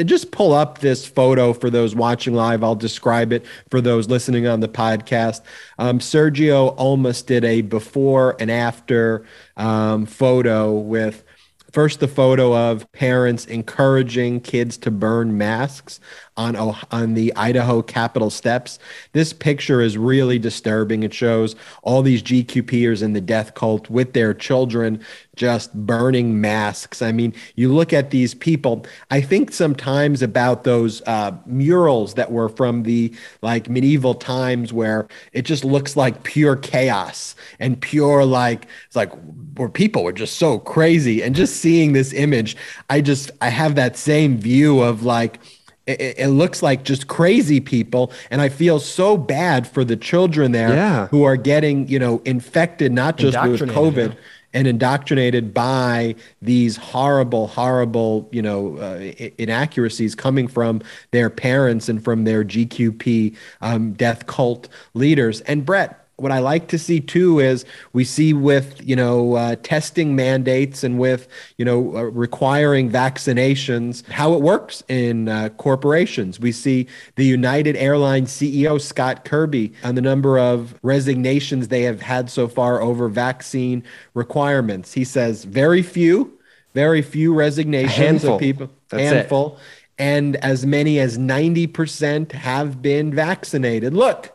And 0.00 0.08
just 0.08 0.30
pull 0.30 0.52
up 0.52 0.78
this 0.78 1.06
photo 1.06 1.52
for 1.52 1.70
those 1.70 1.94
watching 1.94 2.34
live. 2.34 2.64
I'll 2.64 2.74
describe 2.74 3.32
it 3.32 3.44
for 3.70 3.80
those 3.80 4.08
listening 4.08 4.46
on 4.46 4.60
the 4.60 4.68
podcast. 4.68 5.42
Um, 5.78 5.98
Sergio 5.98 6.74
almost 6.76 7.26
did 7.26 7.44
a 7.44 7.60
before 7.62 8.36
and 8.40 8.50
after 8.50 9.24
um, 9.56 10.06
photo 10.06 10.72
with 10.72 11.24
first 11.72 11.98
the 11.98 12.08
photo 12.08 12.56
of 12.56 12.90
parents 12.92 13.46
encouraging 13.46 14.40
kids 14.40 14.76
to 14.78 14.90
burn 14.92 15.36
masks 15.36 15.98
on 16.36 16.56
on 16.90 17.14
the 17.14 17.34
Idaho 17.36 17.82
Capitol 17.82 18.30
steps. 18.30 18.78
This 19.12 19.32
picture 19.32 19.80
is 19.80 19.96
really 19.96 20.38
disturbing. 20.38 21.02
It 21.02 21.14
shows 21.14 21.54
all 21.82 22.02
these 22.02 22.22
GQPers 22.22 23.02
in 23.02 23.12
the 23.12 23.20
death 23.20 23.54
cult 23.54 23.88
with 23.90 24.12
their 24.12 24.34
children 24.34 25.00
just 25.36 25.74
burning 25.74 26.40
masks. 26.40 27.02
I 27.02 27.12
mean, 27.12 27.34
you 27.56 27.72
look 27.72 27.92
at 27.92 28.10
these 28.10 28.34
people. 28.34 28.86
I 29.10 29.20
think 29.20 29.52
sometimes 29.52 30.22
about 30.22 30.64
those 30.64 31.02
uh, 31.02 31.36
murals 31.46 32.14
that 32.14 32.30
were 32.30 32.48
from 32.48 32.84
the 32.84 33.14
like 33.42 33.68
medieval 33.68 34.14
times 34.14 34.72
where 34.72 35.08
it 35.32 35.42
just 35.42 35.64
looks 35.64 35.96
like 35.96 36.22
pure 36.22 36.56
chaos 36.56 37.34
and 37.58 37.80
pure 37.80 38.24
like 38.24 38.66
it's 38.86 38.96
like 38.96 39.12
where 39.56 39.68
people 39.68 40.04
were 40.04 40.12
just 40.12 40.38
so 40.38 40.58
crazy. 40.58 41.22
And 41.22 41.34
just 41.34 41.56
seeing 41.56 41.92
this 41.92 42.12
image, 42.12 42.56
I 42.90 43.00
just 43.00 43.30
I 43.40 43.48
have 43.48 43.74
that 43.74 43.96
same 43.96 44.38
view 44.38 44.80
of 44.80 45.02
like 45.02 45.38
it, 45.86 46.18
it, 46.18 46.28
looks 46.28 46.62
like 46.62 46.84
just 46.84 47.08
crazy 47.08 47.60
people 47.60 48.12
and 48.30 48.40
i 48.40 48.48
feel 48.48 48.80
so 48.80 49.16
bad 49.16 49.66
for 49.66 49.84
the 49.84 49.96
children 49.96 50.52
there 50.52 50.70
yeah. 50.70 51.06
who 51.08 51.24
are 51.24 51.36
getting 51.36 51.86
you 51.88 51.98
know 51.98 52.22
infected 52.24 52.92
not 52.92 53.16
just 53.16 53.40
with 53.42 53.60
covid 53.62 54.08
yeah. 54.08 54.20
and 54.54 54.66
indoctrinated 54.66 55.52
by 55.52 56.14
these 56.40 56.76
horrible 56.76 57.46
horrible 57.46 58.28
you 58.32 58.42
know 58.42 58.76
uh, 58.78 59.12
inaccuracies 59.38 60.14
coming 60.14 60.48
from 60.48 60.80
their 61.10 61.28
parents 61.28 61.88
and 61.88 62.02
from 62.02 62.24
their 62.24 62.44
gqp 62.44 63.36
um, 63.60 63.92
death 63.92 64.26
cult 64.26 64.68
leaders 64.94 65.40
and 65.42 65.66
brett 65.66 66.03
what 66.16 66.30
I 66.30 66.38
like 66.38 66.68
to 66.68 66.78
see 66.78 67.00
too 67.00 67.40
is 67.40 67.64
we 67.92 68.04
see 68.04 68.32
with 68.32 68.80
you 68.86 68.94
know 68.94 69.34
uh, 69.34 69.56
testing 69.62 70.14
mandates 70.14 70.84
and 70.84 70.98
with 70.98 71.28
you 71.58 71.64
know 71.64 71.96
uh, 71.96 72.02
requiring 72.02 72.90
vaccinations 72.90 74.08
how 74.10 74.32
it 74.34 74.40
works 74.40 74.82
in 74.88 75.28
uh, 75.28 75.48
corporations. 75.50 76.38
We 76.38 76.52
see 76.52 76.86
the 77.16 77.24
United 77.24 77.76
Airlines 77.76 78.30
CEO 78.30 78.80
Scott 78.80 79.24
Kirby 79.24 79.72
on 79.82 79.94
the 79.94 80.02
number 80.02 80.38
of 80.38 80.74
resignations 80.82 81.68
they 81.68 81.82
have 81.82 82.00
had 82.00 82.30
so 82.30 82.46
far 82.48 82.80
over 82.80 83.08
vaccine 83.08 83.82
requirements. 84.14 84.92
He 84.92 85.04
says 85.04 85.44
very 85.44 85.82
few, 85.82 86.38
very 86.74 87.02
few 87.02 87.34
resignations 87.34 88.24
of 88.24 88.38
people. 88.38 88.70
That's 88.88 89.12
handful. 89.12 89.56
It. 89.56 89.62
And 89.96 90.36
as 90.36 90.66
many 90.66 90.98
as 90.98 91.18
90% 91.18 92.32
have 92.32 92.82
been 92.82 93.14
vaccinated. 93.14 93.94
Look, 93.94 94.33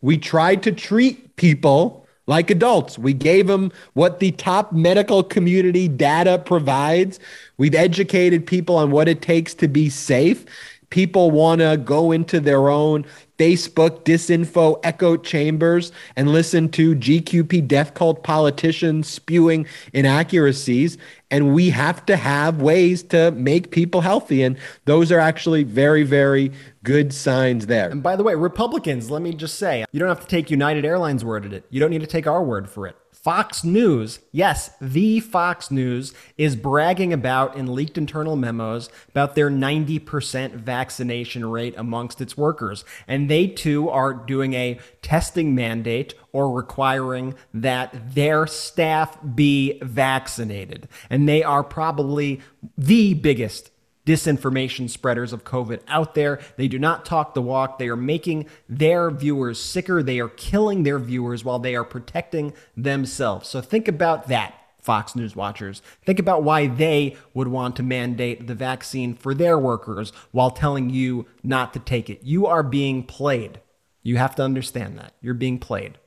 we 0.00 0.18
tried 0.18 0.62
to 0.64 0.72
treat 0.72 1.36
people 1.36 2.06
like 2.26 2.50
adults. 2.50 2.98
We 2.98 3.12
gave 3.12 3.46
them 3.46 3.72
what 3.94 4.20
the 4.20 4.32
top 4.32 4.72
medical 4.72 5.22
community 5.22 5.88
data 5.88 6.42
provides. 6.44 7.20
We've 7.56 7.74
educated 7.74 8.46
people 8.46 8.76
on 8.76 8.90
what 8.90 9.08
it 9.08 9.22
takes 9.22 9.54
to 9.54 9.68
be 9.68 9.88
safe. 9.88 10.44
People 10.90 11.30
want 11.30 11.60
to 11.60 11.76
go 11.76 12.12
into 12.12 12.40
their 12.40 12.68
own 12.68 13.04
Facebook 13.38 14.04
disinfo 14.04 14.80
echo 14.82 15.16
chambers 15.16 15.92
and 16.16 16.30
listen 16.30 16.68
to 16.70 16.94
GQP 16.94 17.66
death 17.66 17.94
cult 17.94 18.22
politicians 18.22 19.08
spewing 19.08 19.66
inaccuracies. 19.92 20.98
And 21.30 21.54
we 21.54 21.70
have 21.70 22.06
to 22.06 22.16
have 22.16 22.62
ways 22.62 23.02
to 23.04 23.32
make 23.32 23.70
people 23.70 24.00
healthy. 24.00 24.42
And 24.42 24.56
those 24.84 25.10
are 25.10 25.18
actually 25.18 25.64
very, 25.64 26.04
very 26.04 26.52
good 26.84 27.12
signs 27.12 27.66
there. 27.66 27.90
And 27.90 28.02
by 28.02 28.14
the 28.16 28.22
way, 28.22 28.34
Republicans, 28.34 29.10
let 29.10 29.22
me 29.22 29.34
just 29.34 29.58
say, 29.58 29.84
you 29.90 29.98
don't 29.98 30.08
have 30.08 30.20
to 30.20 30.26
take 30.26 30.50
United 30.50 30.84
Airlines' 30.84 31.24
word 31.24 31.44
at 31.44 31.52
it. 31.52 31.66
You 31.70 31.80
don't 31.80 31.90
need 31.90 32.00
to 32.00 32.06
take 32.06 32.26
our 32.26 32.42
word 32.42 32.70
for 32.70 32.86
it. 32.86 32.96
Fox 33.26 33.64
News, 33.64 34.20
yes, 34.30 34.70
the 34.80 35.18
Fox 35.18 35.72
News 35.72 36.14
is 36.38 36.54
bragging 36.54 37.12
about 37.12 37.56
in 37.56 37.74
leaked 37.74 37.98
internal 37.98 38.36
memos 38.36 38.88
about 39.08 39.34
their 39.34 39.50
90% 39.50 40.52
vaccination 40.52 41.44
rate 41.44 41.74
amongst 41.76 42.20
its 42.20 42.36
workers. 42.36 42.84
And 43.08 43.28
they 43.28 43.48
too 43.48 43.88
are 43.88 44.14
doing 44.14 44.54
a 44.54 44.78
testing 45.02 45.56
mandate 45.56 46.14
or 46.30 46.52
requiring 46.52 47.34
that 47.52 48.14
their 48.14 48.46
staff 48.46 49.18
be 49.34 49.80
vaccinated. 49.82 50.86
And 51.10 51.28
they 51.28 51.42
are 51.42 51.64
probably 51.64 52.40
the 52.78 53.14
biggest 53.14 53.72
disinformation 54.06 54.88
spreaders 54.88 55.32
of 55.32 55.44
COVID 55.44 55.80
out 55.88 56.14
there. 56.14 56.40
They 56.56 56.68
do 56.68 56.78
not 56.78 57.04
talk 57.04 57.34
the 57.34 57.42
walk. 57.42 57.78
They 57.78 57.88
are 57.88 57.96
making 57.96 58.46
their 58.68 59.10
viewers 59.10 59.60
sicker. 59.60 60.02
They 60.02 60.20
are 60.20 60.28
killing 60.28 60.84
their 60.84 60.98
viewers 60.98 61.44
while 61.44 61.58
they 61.58 61.74
are 61.74 61.84
protecting 61.84 62.54
themselves. 62.76 63.48
So 63.48 63.60
think 63.60 63.88
about 63.88 64.28
that. 64.28 64.54
Fox 64.80 65.16
News 65.16 65.34
watchers. 65.34 65.82
Think 66.04 66.20
about 66.20 66.44
why 66.44 66.68
they 66.68 67.16
would 67.34 67.48
want 67.48 67.74
to 67.74 67.82
mandate 67.82 68.46
the 68.46 68.54
vaccine 68.54 69.14
for 69.14 69.34
their 69.34 69.58
workers 69.58 70.12
while 70.30 70.52
telling 70.52 70.90
you 70.90 71.26
not 71.42 71.72
to 71.72 71.80
take 71.80 72.08
it. 72.08 72.22
You 72.22 72.46
are 72.46 72.62
being 72.62 73.02
played. 73.02 73.60
You 74.04 74.16
have 74.18 74.36
to 74.36 74.44
understand 74.44 74.96
that. 74.98 75.14
You're 75.20 75.34
being 75.34 75.58
played. 75.58 75.98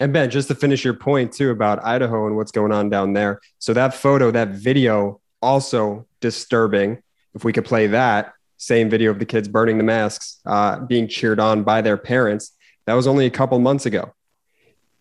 And 0.00 0.12
Ben, 0.12 0.28
just 0.28 0.48
to 0.48 0.54
finish 0.54 0.84
your 0.84 0.92
point 0.92 1.32
too 1.32 1.50
about 1.50 1.82
Idaho 1.82 2.26
and 2.26 2.36
what's 2.36 2.52
going 2.52 2.72
on 2.72 2.90
down 2.90 3.14
there. 3.14 3.40
So 3.58 3.72
that 3.72 3.94
photo, 3.94 4.30
that 4.30 4.48
video, 4.50 5.22
also 5.40 6.06
disturbing 6.20 7.02
if 7.34 7.44
we 7.44 7.52
could 7.52 7.64
play 7.64 7.86
that 7.88 8.32
same 8.56 8.90
video 8.90 9.10
of 9.10 9.18
the 9.18 9.24
kids 9.24 9.48
burning 9.48 9.78
the 9.78 9.84
masks, 9.84 10.38
uh, 10.44 10.80
being 10.80 11.08
cheered 11.08 11.40
on 11.40 11.62
by 11.62 11.80
their 11.80 11.96
parents, 11.96 12.52
that 12.86 12.94
was 12.94 13.06
only 13.06 13.24
a 13.26 13.30
couple 13.30 13.58
months 13.58 13.86
ago. 13.86 14.12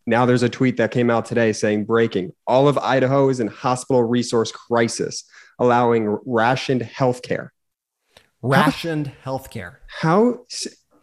Now 0.07 0.25
there's 0.25 0.43
a 0.43 0.49
tweet 0.49 0.77
that 0.77 0.91
came 0.91 1.09
out 1.09 1.25
today 1.25 1.51
saying 1.53 1.85
breaking 1.85 2.33
all 2.47 2.67
of 2.67 2.77
Idaho 2.77 3.29
is 3.29 3.39
in 3.39 3.47
hospital 3.47 4.01
resource 4.01 4.51
crisis, 4.51 5.23
allowing 5.59 6.17
rationed 6.25 6.81
health 6.81 7.21
care. 7.21 7.53
Rationed 8.41 9.11
health 9.23 9.49
care. 9.49 9.81
How 9.87 10.45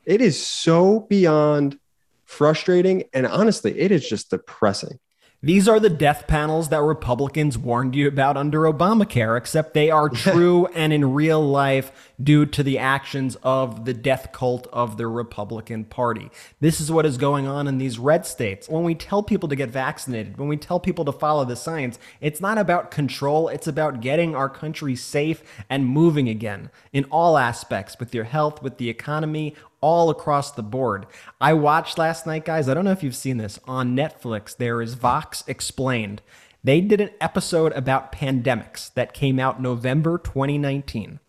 it 0.07 0.21
is 0.21 0.43
so 0.45 1.01
beyond 1.01 1.79
frustrating. 2.25 3.05
And 3.13 3.27
honestly, 3.27 3.79
it 3.79 3.93
is 3.93 4.09
just 4.09 4.31
depressing. 4.31 4.99
These 5.43 5.69
are 5.69 5.79
the 5.79 5.91
death 5.91 6.27
panels 6.27 6.71
that 6.71 6.81
Republicans 6.81 7.59
warned 7.59 7.95
you 7.95 8.09
about 8.09 8.39
under 8.39 8.61
Obamacare, 8.61 9.37
except 9.37 9.75
they 9.75 9.91
are 9.91 10.09
true 10.11 10.67
and 10.69 10.95
in 10.95 11.13
real 11.13 11.47
life 11.47 12.13
due 12.21 12.47
to 12.47 12.63
the 12.63 12.79
actions 12.79 13.37
of 13.43 13.85
the 13.85 13.93
death 13.93 14.33
cult 14.33 14.67
of 14.73 14.97
the 14.97 15.07
Republican 15.07 15.85
Party. 15.85 16.31
This 16.61 16.81
is 16.81 16.91
what 16.91 17.05
is 17.05 17.19
going 17.19 17.47
on 17.47 17.69
in 17.69 17.77
these 17.77 17.99
red 17.99 18.25
states. 18.25 18.67
When 18.67 18.83
we 18.83 18.95
tell 18.95 19.23
people 19.23 19.51
to 19.51 19.57
get 19.57 19.69
vaccinated, 19.69 20.39
when 20.39 20.49
we 20.49 20.57
tell 20.57 20.81
people 20.81 21.05
to 21.05 21.13
follow 21.13 21.45
the 21.45 21.55
science, 21.55 21.99
it's 22.23 22.41
not 22.41 22.57
about 22.57 22.91
control, 22.91 23.49
it's 23.49 23.67
about 23.67 24.01
getting 24.01 24.35
our 24.35 24.49
country 24.49 24.97
safe 24.97 25.43
and 25.69 25.87
moving 25.87 26.31
again 26.31 26.71
in 26.95 27.05
all 27.05 27.37
aspects 27.37 27.99
with 27.99 28.15
your 28.15 28.25
health, 28.25 28.63
with 28.63 28.79
the 28.79 28.89
economy, 28.89 29.55
all 29.87 30.11
across 30.11 30.51
the 30.51 30.65
board. 30.65 31.07
I 31.41 31.53
watched 31.53 31.97
last 31.97 32.27
night, 32.27 32.45
guys. 32.45 32.69
I 32.69 32.75
don't 32.75 32.85
know 32.85 32.91
if 32.91 33.05
you've 33.05 33.15
seen 33.15 33.37
this 33.37 33.61
on 33.67 33.97
Netflix. 33.97 34.57
There 34.57 34.83
is 34.83 34.95
Vox 34.95 35.45
Explained. 35.47 36.23
They 36.65 36.81
did 36.81 37.01
an 37.01 37.11
episode 37.21 37.73
about 37.75 38.11
pandemics 38.11 38.93
that 38.95 39.15
came 39.15 39.39
out 39.39 39.63
November 39.63 40.19
2019. 40.19 41.21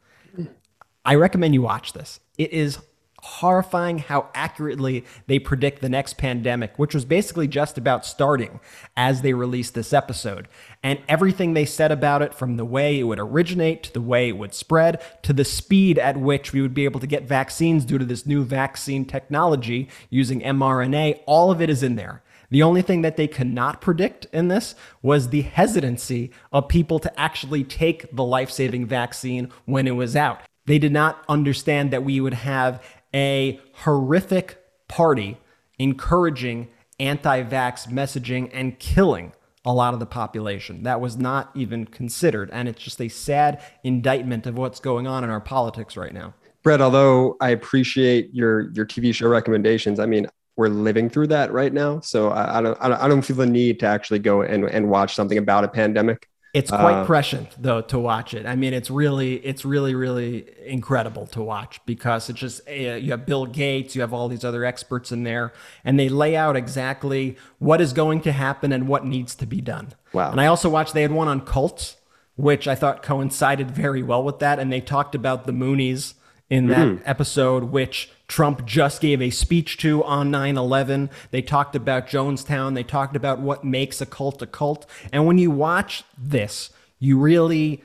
I 1.05 1.13
recommend 1.13 1.53
you 1.53 1.61
watch 1.61 1.93
this. 1.93 2.19
It 2.39 2.51
is 2.51 2.79
horrifying 3.21 3.99
how 3.99 4.29
accurately 4.33 5.03
they 5.25 5.39
predict 5.39 5.81
the 5.81 5.89
next 5.89 6.17
pandemic, 6.17 6.77
which 6.77 6.93
was 6.93 7.05
basically 7.05 7.47
just 7.47 7.77
about 7.77 8.05
starting 8.05 8.59
as 8.95 9.21
they 9.21 9.33
released 9.33 9.73
this 9.73 9.93
episode. 9.93 10.47
And 10.83 10.99
everything 11.09 11.53
they 11.53 11.65
said 11.65 11.91
about 11.91 12.21
it, 12.21 12.33
from 12.33 12.57
the 12.57 12.65
way 12.65 12.99
it 12.99 13.03
would 13.03 13.19
originate 13.19 13.83
to 13.83 13.93
the 13.93 14.01
way 14.01 14.29
it 14.29 14.37
would 14.37 14.53
spread 14.53 15.01
to 15.23 15.33
the 15.33 15.45
speed 15.45 15.97
at 15.97 16.17
which 16.17 16.53
we 16.53 16.61
would 16.61 16.73
be 16.73 16.85
able 16.85 16.99
to 16.99 17.07
get 17.07 17.23
vaccines 17.23 17.85
due 17.85 17.97
to 17.97 18.05
this 18.05 18.25
new 18.25 18.43
vaccine 18.43 19.05
technology 19.05 19.89
using 20.09 20.41
mRNA, 20.41 21.19
all 21.25 21.51
of 21.51 21.61
it 21.61 21.69
is 21.69 21.83
in 21.83 21.95
there. 21.95 22.23
The 22.49 22.63
only 22.63 22.81
thing 22.81 23.01
that 23.01 23.17
they 23.17 23.27
could 23.27 23.51
not 23.51 23.81
predict 23.81 24.25
in 24.31 24.47
this 24.47 24.73
was 25.01 25.29
the 25.29 25.41
hesitancy 25.41 26.31
of 26.51 26.69
people 26.69 26.99
to 26.99 27.19
actually 27.19 27.63
take 27.63 28.15
the 28.15 28.23
life 28.23 28.51
saving 28.51 28.85
vaccine 28.85 29.51
when 29.65 29.85
it 29.85 29.95
was 29.95 30.15
out. 30.15 30.41
They 30.65 30.79
did 30.79 30.91
not 30.91 31.23
understand 31.27 31.91
that 31.91 32.03
we 32.03 32.19
would 32.19 32.33
have 32.33 32.83
a 33.13 33.59
horrific 33.73 34.63
party 34.87 35.37
encouraging 35.79 36.69
anti 36.99 37.43
vax 37.43 37.87
messaging 37.87 38.49
and 38.53 38.79
killing 38.79 39.33
a 39.65 39.73
lot 39.73 39.93
of 39.93 39.99
the 39.99 40.05
population. 40.05 40.83
That 40.83 41.01
was 41.01 41.17
not 41.17 41.51
even 41.53 41.85
considered. 41.85 42.49
And 42.53 42.69
it's 42.69 42.81
just 42.81 43.01
a 43.01 43.09
sad 43.09 43.61
indictment 43.83 44.47
of 44.47 44.57
what's 44.57 44.79
going 44.79 45.07
on 45.07 45.23
in 45.23 45.29
our 45.29 45.41
politics 45.41 45.97
right 45.97 46.13
now. 46.13 46.33
Brett, 46.63 46.81
although 46.81 47.35
I 47.41 47.49
appreciate 47.49 48.33
your 48.33 48.71
your 48.71 48.85
TV 48.85 49.13
show 49.13 49.27
recommendations, 49.27 49.99
I 49.99 50.05
mean, 50.05 50.27
we're 50.55 50.69
living 50.69 51.09
through 51.09 51.27
that 51.27 51.51
right 51.51 51.71
now. 51.71 51.99
So 51.99 52.29
I, 52.29 52.59
I 52.59 52.61
don't 52.61 52.77
I 52.81 53.07
don't 53.07 53.21
feel 53.21 53.35
the 53.35 53.45
need 53.45 53.79
to 53.81 53.85
actually 53.85 54.19
go 54.19 54.41
and, 54.41 54.65
and 54.65 54.89
watch 54.89 55.15
something 55.15 55.37
about 55.37 55.63
a 55.63 55.67
pandemic. 55.67 56.27
It's 56.57 56.71
quite 56.71 57.01
uh, 57.01 57.05
prescient 57.05 57.49
though 57.61 57.81
to 57.81 57.99
watch 57.99 58.33
it. 58.33 58.45
I 58.45 58.55
mean, 58.55 58.73
it's 58.73 58.89
really, 58.89 59.35
it's 59.35 59.63
really, 59.63 59.95
really 59.95 60.45
incredible 60.65 61.27
to 61.27 61.41
watch 61.41 61.79
because 61.85 62.29
it's 62.29 62.39
just 62.39 62.67
uh, 62.67 62.71
you 62.71 63.11
have 63.11 63.25
Bill 63.25 63.45
Gates, 63.45 63.95
you 63.95 64.01
have 64.01 64.13
all 64.13 64.27
these 64.27 64.43
other 64.43 64.65
experts 64.65 65.11
in 65.11 65.23
there, 65.23 65.53
and 65.85 65.99
they 65.99 66.09
lay 66.09 66.35
out 66.35 66.55
exactly 66.55 67.37
what 67.59 67.79
is 67.79 67.93
going 67.93 68.21
to 68.21 68.31
happen 68.31 68.71
and 68.71 68.87
what 68.87 69.05
needs 69.05 69.35
to 69.35 69.45
be 69.45 69.61
done. 69.61 69.93
Wow! 70.13 70.31
And 70.31 70.41
I 70.41 70.47
also 70.47 70.69
watched 70.69 70.93
they 70.93 71.03
had 71.03 71.11
one 71.11 71.27
on 71.27 71.41
cults, 71.41 71.97
which 72.35 72.67
I 72.67 72.75
thought 72.75 73.03
coincided 73.03 73.69
very 73.71 74.03
well 74.03 74.23
with 74.23 74.39
that, 74.39 74.59
and 74.59 74.71
they 74.71 74.81
talked 74.81 75.15
about 75.15 75.45
the 75.45 75.53
Moonies 75.53 76.15
in 76.49 76.67
that 76.67 76.87
mm-hmm. 76.87 77.03
episode, 77.05 77.65
which 77.65 78.09
Trump 78.27 78.65
just 78.65 79.01
gave 79.01 79.21
a 79.21 79.29
speech 79.29 79.77
to 79.77 80.03
on 80.03 80.29
9 80.31 80.57
11. 80.57 81.09
They 81.31 81.41
talked 81.41 81.75
about 81.75 82.07
Jonestown. 82.07 82.75
They 82.75 82.83
talked 82.83 83.15
about 83.15 83.39
what 83.39 83.63
makes 83.63 84.01
a 84.01 84.05
cult 84.05 84.41
a 84.41 84.47
cult. 84.47 84.85
And 85.13 85.25
when 85.25 85.37
you 85.37 85.49
watch 85.49 86.03
this, 86.17 86.71
you 86.99 87.17
really, 87.17 87.83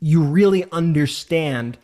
you 0.00 0.22
really 0.22 0.64
understand 0.72 1.78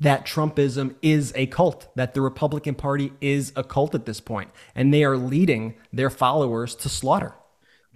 that 0.00 0.26
Trumpism 0.26 0.94
is 1.00 1.32
a 1.34 1.46
cult, 1.46 1.88
that 1.94 2.14
the 2.14 2.20
Republican 2.20 2.74
Party 2.74 3.12
is 3.20 3.52
a 3.56 3.64
cult 3.64 3.94
at 3.94 4.06
this 4.06 4.20
point, 4.20 4.50
and 4.74 4.92
they 4.92 5.04
are 5.04 5.16
leading 5.16 5.74
their 5.92 6.10
followers 6.10 6.74
to 6.74 6.88
slaughter. 6.88 7.34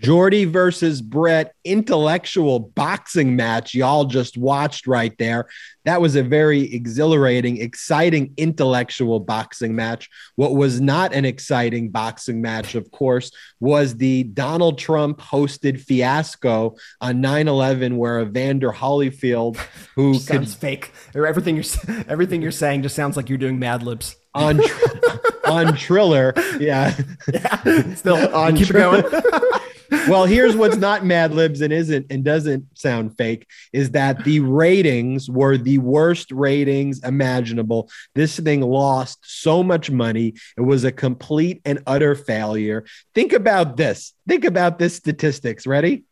Jordy 0.00 0.46
versus 0.46 1.02
Brett 1.02 1.54
intellectual 1.64 2.58
boxing 2.58 3.36
match 3.36 3.74
y'all 3.74 4.04
just 4.04 4.38
watched 4.38 4.86
right 4.86 5.16
there. 5.18 5.46
That 5.84 6.00
was 6.00 6.16
a 6.16 6.22
very 6.22 6.72
exhilarating, 6.74 7.60
exciting 7.60 8.32
intellectual 8.36 9.20
boxing 9.20 9.74
match. 9.74 10.08
What 10.36 10.54
was 10.54 10.80
not 10.80 11.12
an 11.14 11.24
exciting 11.24 11.90
boxing 11.90 12.40
match, 12.40 12.74
of 12.74 12.90
course, 12.90 13.30
was 13.60 13.96
the 13.96 14.24
Donald 14.24 14.78
Trump 14.78 15.20
hosted 15.20 15.80
fiasco 15.80 16.76
on 17.00 17.22
9/11 17.22 17.96
where 17.96 18.20
Evander 18.20 18.72
Holyfield 18.72 19.56
who 19.94 20.14
sounds 20.14 20.54
fake. 20.54 20.92
Everything 21.14 21.56
you're 21.56 22.04
everything 22.08 22.42
you're 22.42 22.50
saying 22.50 22.82
just 22.82 22.96
sounds 22.96 23.16
like 23.16 23.28
you're 23.28 23.38
doing 23.38 23.58
Mad 23.58 23.82
Libs 23.82 24.16
on 24.34 24.60
on 25.46 25.74
Triller. 25.76 26.32
Yeah. 26.58 26.96
yeah. 27.32 27.94
Still 27.94 28.34
on 28.34 28.56
keep 28.56 28.68
going. 28.68 29.04
Well, 29.90 30.24
here's 30.24 30.56
what's 30.56 30.76
not 30.76 31.04
Mad 31.04 31.34
Libs 31.34 31.60
and 31.60 31.72
isn't 31.72 32.06
and 32.10 32.24
doesn't 32.24 32.78
sound 32.78 33.16
fake 33.16 33.46
is 33.72 33.92
that 33.92 34.24
the 34.24 34.40
ratings 34.40 35.30
were 35.30 35.56
the 35.56 35.78
worst 35.78 36.32
ratings 36.32 37.02
imaginable. 37.02 37.90
This 38.14 38.38
thing 38.38 38.60
lost 38.60 39.18
so 39.22 39.62
much 39.62 39.90
money. 39.90 40.34
It 40.56 40.62
was 40.62 40.84
a 40.84 40.92
complete 40.92 41.60
and 41.64 41.82
utter 41.86 42.14
failure. 42.14 42.84
Think 43.14 43.32
about 43.32 43.76
this. 43.76 44.12
Think 44.28 44.44
about 44.44 44.78
this 44.78 44.96
statistics. 44.96 45.66
Ready? 45.66 46.04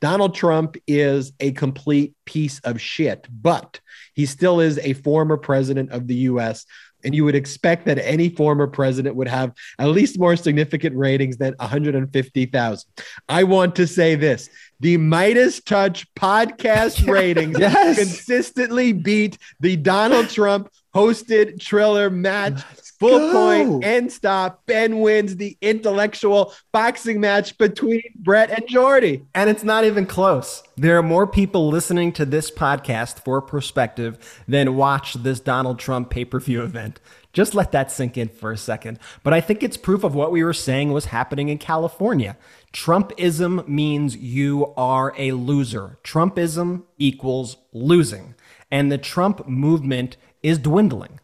Donald 0.00 0.34
Trump 0.34 0.76
is 0.86 1.32
a 1.40 1.52
complete 1.52 2.14
piece 2.24 2.60
of 2.60 2.80
shit, 2.80 3.26
but 3.30 3.80
he 4.14 4.26
still 4.26 4.60
is 4.60 4.78
a 4.78 4.92
former 4.94 5.36
president 5.36 5.90
of 5.90 6.06
the 6.06 6.14
US. 6.14 6.64
And 7.04 7.14
you 7.14 7.24
would 7.24 7.36
expect 7.36 7.86
that 7.86 7.98
any 7.98 8.28
former 8.28 8.66
president 8.66 9.14
would 9.14 9.28
have 9.28 9.52
at 9.78 9.86
least 9.86 10.18
more 10.18 10.34
significant 10.34 10.96
ratings 10.96 11.36
than 11.36 11.54
150,000. 11.58 12.90
I 13.28 13.44
want 13.44 13.76
to 13.76 13.86
say 13.86 14.16
this 14.16 14.48
the 14.80 14.98
MeidasTouch 14.98 16.06
podcast 16.16 17.08
ratings 17.12 17.58
yes. 17.58 17.98
consistently 17.98 18.92
beat 18.92 19.38
the 19.60 19.76
Donald 19.76 20.28
Trump 20.28 20.70
hosted 20.94 21.60
Triller 21.60 22.10
match 22.10 22.62
Full 23.00 23.18
Go. 23.18 23.32
point, 23.32 23.84
end 23.84 24.10
stop. 24.10 24.66
Ben 24.66 24.98
wins 24.98 25.36
the 25.36 25.56
intellectual 25.60 26.52
boxing 26.72 27.20
match 27.20 27.56
between 27.56 28.02
Brett 28.16 28.50
and 28.50 28.66
Jordy. 28.68 29.24
And 29.34 29.48
it's 29.48 29.62
not 29.62 29.84
even 29.84 30.04
close. 30.04 30.64
There 30.76 30.98
are 30.98 31.02
more 31.02 31.26
people 31.26 31.68
listening 31.68 32.12
to 32.14 32.24
this 32.24 32.50
podcast 32.50 33.20
for 33.20 33.40
perspective 33.40 34.42
than 34.48 34.74
watch 34.74 35.14
this 35.14 35.38
Donald 35.38 35.78
Trump 35.78 36.10
pay 36.10 36.24
per 36.24 36.40
view 36.40 36.62
event. 36.62 37.00
Just 37.32 37.54
let 37.54 37.70
that 37.70 37.92
sink 37.92 38.16
in 38.16 38.28
for 38.28 38.50
a 38.50 38.56
second. 38.56 38.98
But 39.22 39.32
I 39.32 39.40
think 39.40 39.62
it's 39.62 39.76
proof 39.76 40.02
of 40.02 40.14
what 40.16 40.32
we 40.32 40.42
were 40.42 40.52
saying 40.52 40.92
was 40.92 41.04
happening 41.06 41.50
in 41.50 41.58
California. 41.58 42.36
Trumpism 42.72 43.68
means 43.68 44.16
you 44.16 44.74
are 44.76 45.14
a 45.16 45.32
loser. 45.32 45.98
Trumpism 46.02 46.82
equals 46.96 47.58
losing. 47.72 48.34
And 48.72 48.90
the 48.90 48.98
Trump 48.98 49.46
movement 49.46 50.16
is 50.42 50.58
dwindling. 50.58 51.17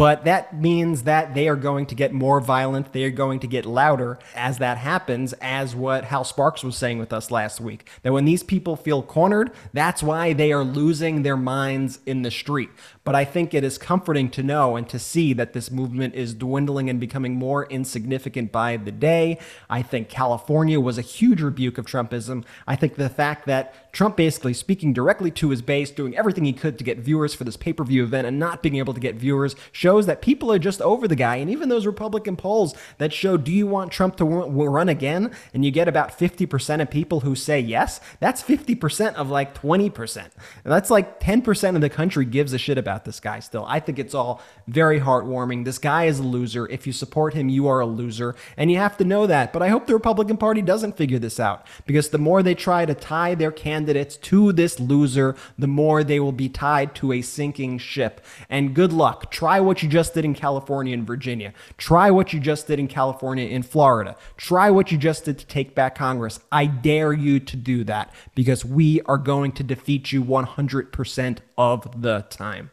But 0.00 0.24
that 0.24 0.58
means 0.58 1.02
that 1.02 1.34
they 1.34 1.46
are 1.46 1.56
going 1.56 1.84
to 1.84 1.94
get 1.94 2.10
more 2.10 2.40
violent. 2.40 2.94
They 2.94 3.04
are 3.04 3.10
going 3.10 3.38
to 3.40 3.46
get 3.46 3.66
louder 3.66 4.18
as 4.34 4.56
that 4.56 4.78
happens, 4.78 5.34
as 5.42 5.76
what 5.76 6.04
Hal 6.04 6.24
Sparks 6.24 6.64
was 6.64 6.74
saying 6.74 6.98
with 6.98 7.12
us 7.12 7.30
last 7.30 7.60
week. 7.60 7.86
That 8.02 8.14
when 8.14 8.24
these 8.24 8.42
people 8.42 8.76
feel 8.76 9.02
cornered, 9.02 9.52
that's 9.74 10.02
why 10.02 10.32
they 10.32 10.52
are 10.52 10.64
losing 10.64 11.22
their 11.22 11.36
minds 11.36 11.98
in 12.06 12.22
the 12.22 12.30
street. 12.30 12.70
But 13.10 13.16
I 13.16 13.24
think 13.24 13.54
it 13.54 13.64
is 13.64 13.76
comforting 13.76 14.30
to 14.30 14.42
know 14.44 14.76
and 14.76 14.88
to 14.88 14.96
see 14.96 15.32
that 15.32 15.52
this 15.52 15.68
movement 15.68 16.14
is 16.14 16.32
dwindling 16.32 16.88
and 16.88 17.00
becoming 17.00 17.34
more 17.34 17.66
insignificant 17.66 18.52
by 18.52 18.76
the 18.76 18.92
day. 18.92 19.40
I 19.68 19.82
think 19.82 20.08
California 20.08 20.78
was 20.78 20.96
a 20.96 21.02
huge 21.02 21.42
rebuke 21.42 21.76
of 21.76 21.86
Trumpism. 21.86 22.44
I 22.68 22.76
think 22.76 22.94
the 22.94 23.08
fact 23.08 23.46
that 23.46 23.74
Trump 23.92 24.16
basically 24.16 24.54
speaking 24.54 24.92
directly 24.92 25.32
to 25.32 25.50
his 25.50 25.60
base, 25.60 25.90
doing 25.90 26.16
everything 26.16 26.44
he 26.44 26.52
could 26.52 26.78
to 26.78 26.84
get 26.84 26.98
viewers 26.98 27.34
for 27.34 27.42
this 27.42 27.56
pay 27.56 27.72
per 27.72 27.82
view 27.82 28.04
event 28.04 28.28
and 28.28 28.38
not 28.38 28.62
being 28.62 28.76
able 28.76 28.94
to 28.94 29.00
get 29.00 29.16
viewers, 29.16 29.56
shows 29.72 30.06
that 30.06 30.22
people 30.22 30.52
are 30.52 30.60
just 30.60 30.80
over 30.80 31.08
the 31.08 31.16
guy. 31.16 31.34
And 31.34 31.50
even 31.50 31.68
those 31.68 31.86
Republican 31.86 32.36
polls 32.36 32.76
that 32.98 33.12
show, 33.12 33.36
do 33.36 33.50
you 33.50 33.66
want 33.66 33.90
Trump 33.90 34.14
to 34.18 34.24
run 34.24 34.88
again? 34.88 35.32
And 35.52 35.64
you 35.64 35.72
get 35.72 35.88
about 35.88 36.16
50% 36.16 36.80
of 36.80 36.88
people 36.88 37.18
who 37.20 37.34
say 37.34 37.58
yes. 37.58 38.00
That's 38.20 38.40
50% 38.40 39.14
of 39.14 39.30
like 39.30 39.52
20%. 39.60 40.16
And 40.16 40.30
that's 40.62 40.90
like 40.90 41.18
10% 41.18 41.74
of 41.74 41.80
the 41.80 41.90
country 41.90 42.24
gives 42.24 42.52
a 42.52 42.58
shit 42.58 42.78
about 42.78 42.99
this 43.04 43.20
guy 43.20 43.40
still. 43.40 43.64
I 43.66 43.80
think 43.80 43.98
it's 43.98 44.14
all 44.14 44.42
very 44.66 45.00
heartwarming. 45.00 45.64
This 45.64 45.78
guy 45.78 46.04
is 46.04 46.18
a 46.18 46.22
loser. 46.22 46.68
If 46.68 46.86
you 46.86 46.92
support 46.92 47.34
him, 47.34 47.48
you 47.48 47.68
are 47.68 47.80
a 47.80 47.86
loser. 47.86 48.34
And 48.56 48.70
you 48.70 48.78
have 48.78 48.96
to 48.98 49.04
know 49.04 49.26
that. 49.26 49.52
But 49.52 49.62
I 49.62 49.68
hope 49.68 49.86
the 49.86 49.94
Republican 49.94 50.36
Party 50.36 50.62
doesn't 50.62 50.96
figure 50.96 51.18
this 51.18 51.40
out 51.40 51.66
because 51.86 52.10
the 52.10 52.18
more 52.18 52.42
they 52.42 52.54
try 52.54 52.86
to 52.86 52.94
tie 52.94 53.34
their 53.34 53.52
candidates 53.52 54.16
to 54.16 54.52
this 54.52 54.78
loser, 54.80 55.36
the 55.58 55.66
more 55.66 56.04
they 56.04 56.20
will 56.20 56.32
be 56.32 56.48
tied 56.48 56.94
to 56.96 57.12
a 57.12 57.22
sinking 57.22 57.78
ship. 57.78 58.24
And 58.48 58.74
good 58.74 58.92
luck. 58.92 59.30
Try 59.30 59.60
what 59.60 59.82
you 59.82 59.88
just 59.88 60.14
did 60.14 60.24
in 60.24 60.34
California 60.34 60.94
and 60.94 61.06
Virginia. 61.06 61.52
Try 61.76 62.10
what 62.10 62.32
you 62.32 62.40
just 62.40 62.66
did 62.66 62.78
in 62.78 62.88
California 62.88 63.46
in 63.46 63.62
Florida. 63.62 64.16
Try 64.36 64.70
what 64.70 64.92
you 64.92 64.98
just 64.98 65.24
did 65.24 65.38
to 65.38 65.46
take 65.46 65.74
back 65.74 65.94
Congress. 65.94 66.40
I 66.50 66.66
dare 66.66 67.12
you 67.12 67.40
to 67.40 67.56
do 67.56 67.84
that 67.84 68.12
because 68.34 68.64
we 68.64 69.00
are 69.02 69.18
going 69.18 69.52
to 69.52 69.62
defeat 69.62 70.12
you 70.12 70.24
100% 70.24 71.38
of 71.58 72.02
the 72.02 72.26
time. 72.30 72.70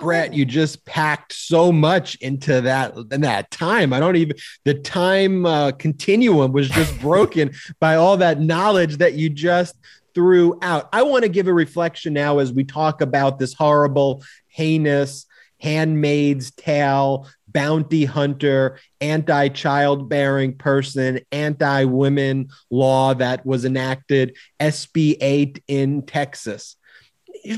Brett, 0.00 0.34
you 0.34 0.44
just 0.44 0.84
packed 0.84 1.32
so 1.32 1.70
much 1.70 2.16
into 2.16 2.60
that 2.62 2.94
in 3.12 3.20
that 3.20 3.50
time. 3.50 3.92
I 3.92 4.00
don't 4.00 4.16
even 4.16 4.36
the 4.64 4.74
time 4.74 5.46
uh, 5.46 5.72
continuum 5.72 6.52
was 6.52 6.68
just 6.68 6.98
broken 7.00 7.52
by 7.78 7.96
all 7.96 8.16
that 8.18 8.40
knowledge 8.40 8.96
that 8.98 9.14
you 9.14 9.30
just 9.30 9.76
threw 10.14 10.58
out. 10.62 10.88
I 10.92 11.02
want 11.02 11.22
to 11.22 11.28
give 11.28 11.46
a 11.46 11.54
reflection 11.54 12.12
now 12.12 12.38
as 12.38 12.52
we 12.52 12.64
talk 12.64 13.00
about 13.00 13.38
this 13.38 13.54
horrible, 13.54 14.24
heinous, 14.48 15.26
handmaid's 15.60 16.50
tale, 16.50 17.28
bounty 17.46 18.04
hunter, 18.04 18.78
anti 19.00 19.48
childbearing 19.48 20.56
person, 20.56 21.20
anti 21.30 21.84
women 21.84 22.48
law 22.70 23.14
that 23.14 23.46
was 23.46 23.64
enacted, 23.64 24.36
SB 24.58 25.16
8 25.20 25.62
in 25.68 26.02
Texas 26.02 26.76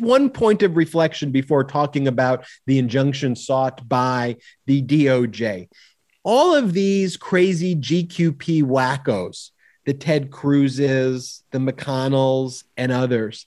one 0.00 0.30
point 0.30 0.62
of 0.62 0.76
reflection 0.76 1.30
before 1.30 1.64
talking 1.64 2.08
about 2.08 2.44
the 2.66 2.78
injunction 2.78 3.36
sought 3.36 3.88
by 3.88 4.36
the 4.66 4.82
DOJ. 4.82 5.68
All 6.24 6.54
of 6.54 6.72
these 6.72 7.16
crazy 7.16 7.74
GQP 7.74 8.62
wackos, 8.62 9.50
the 9.84 9.94
Ted 9.94 10.30
Cruzes, 10.30 11.42
the 11.50 11.58
McConnells, 11.58 12.64
and 12.76 12.92
others, 12.92 13.46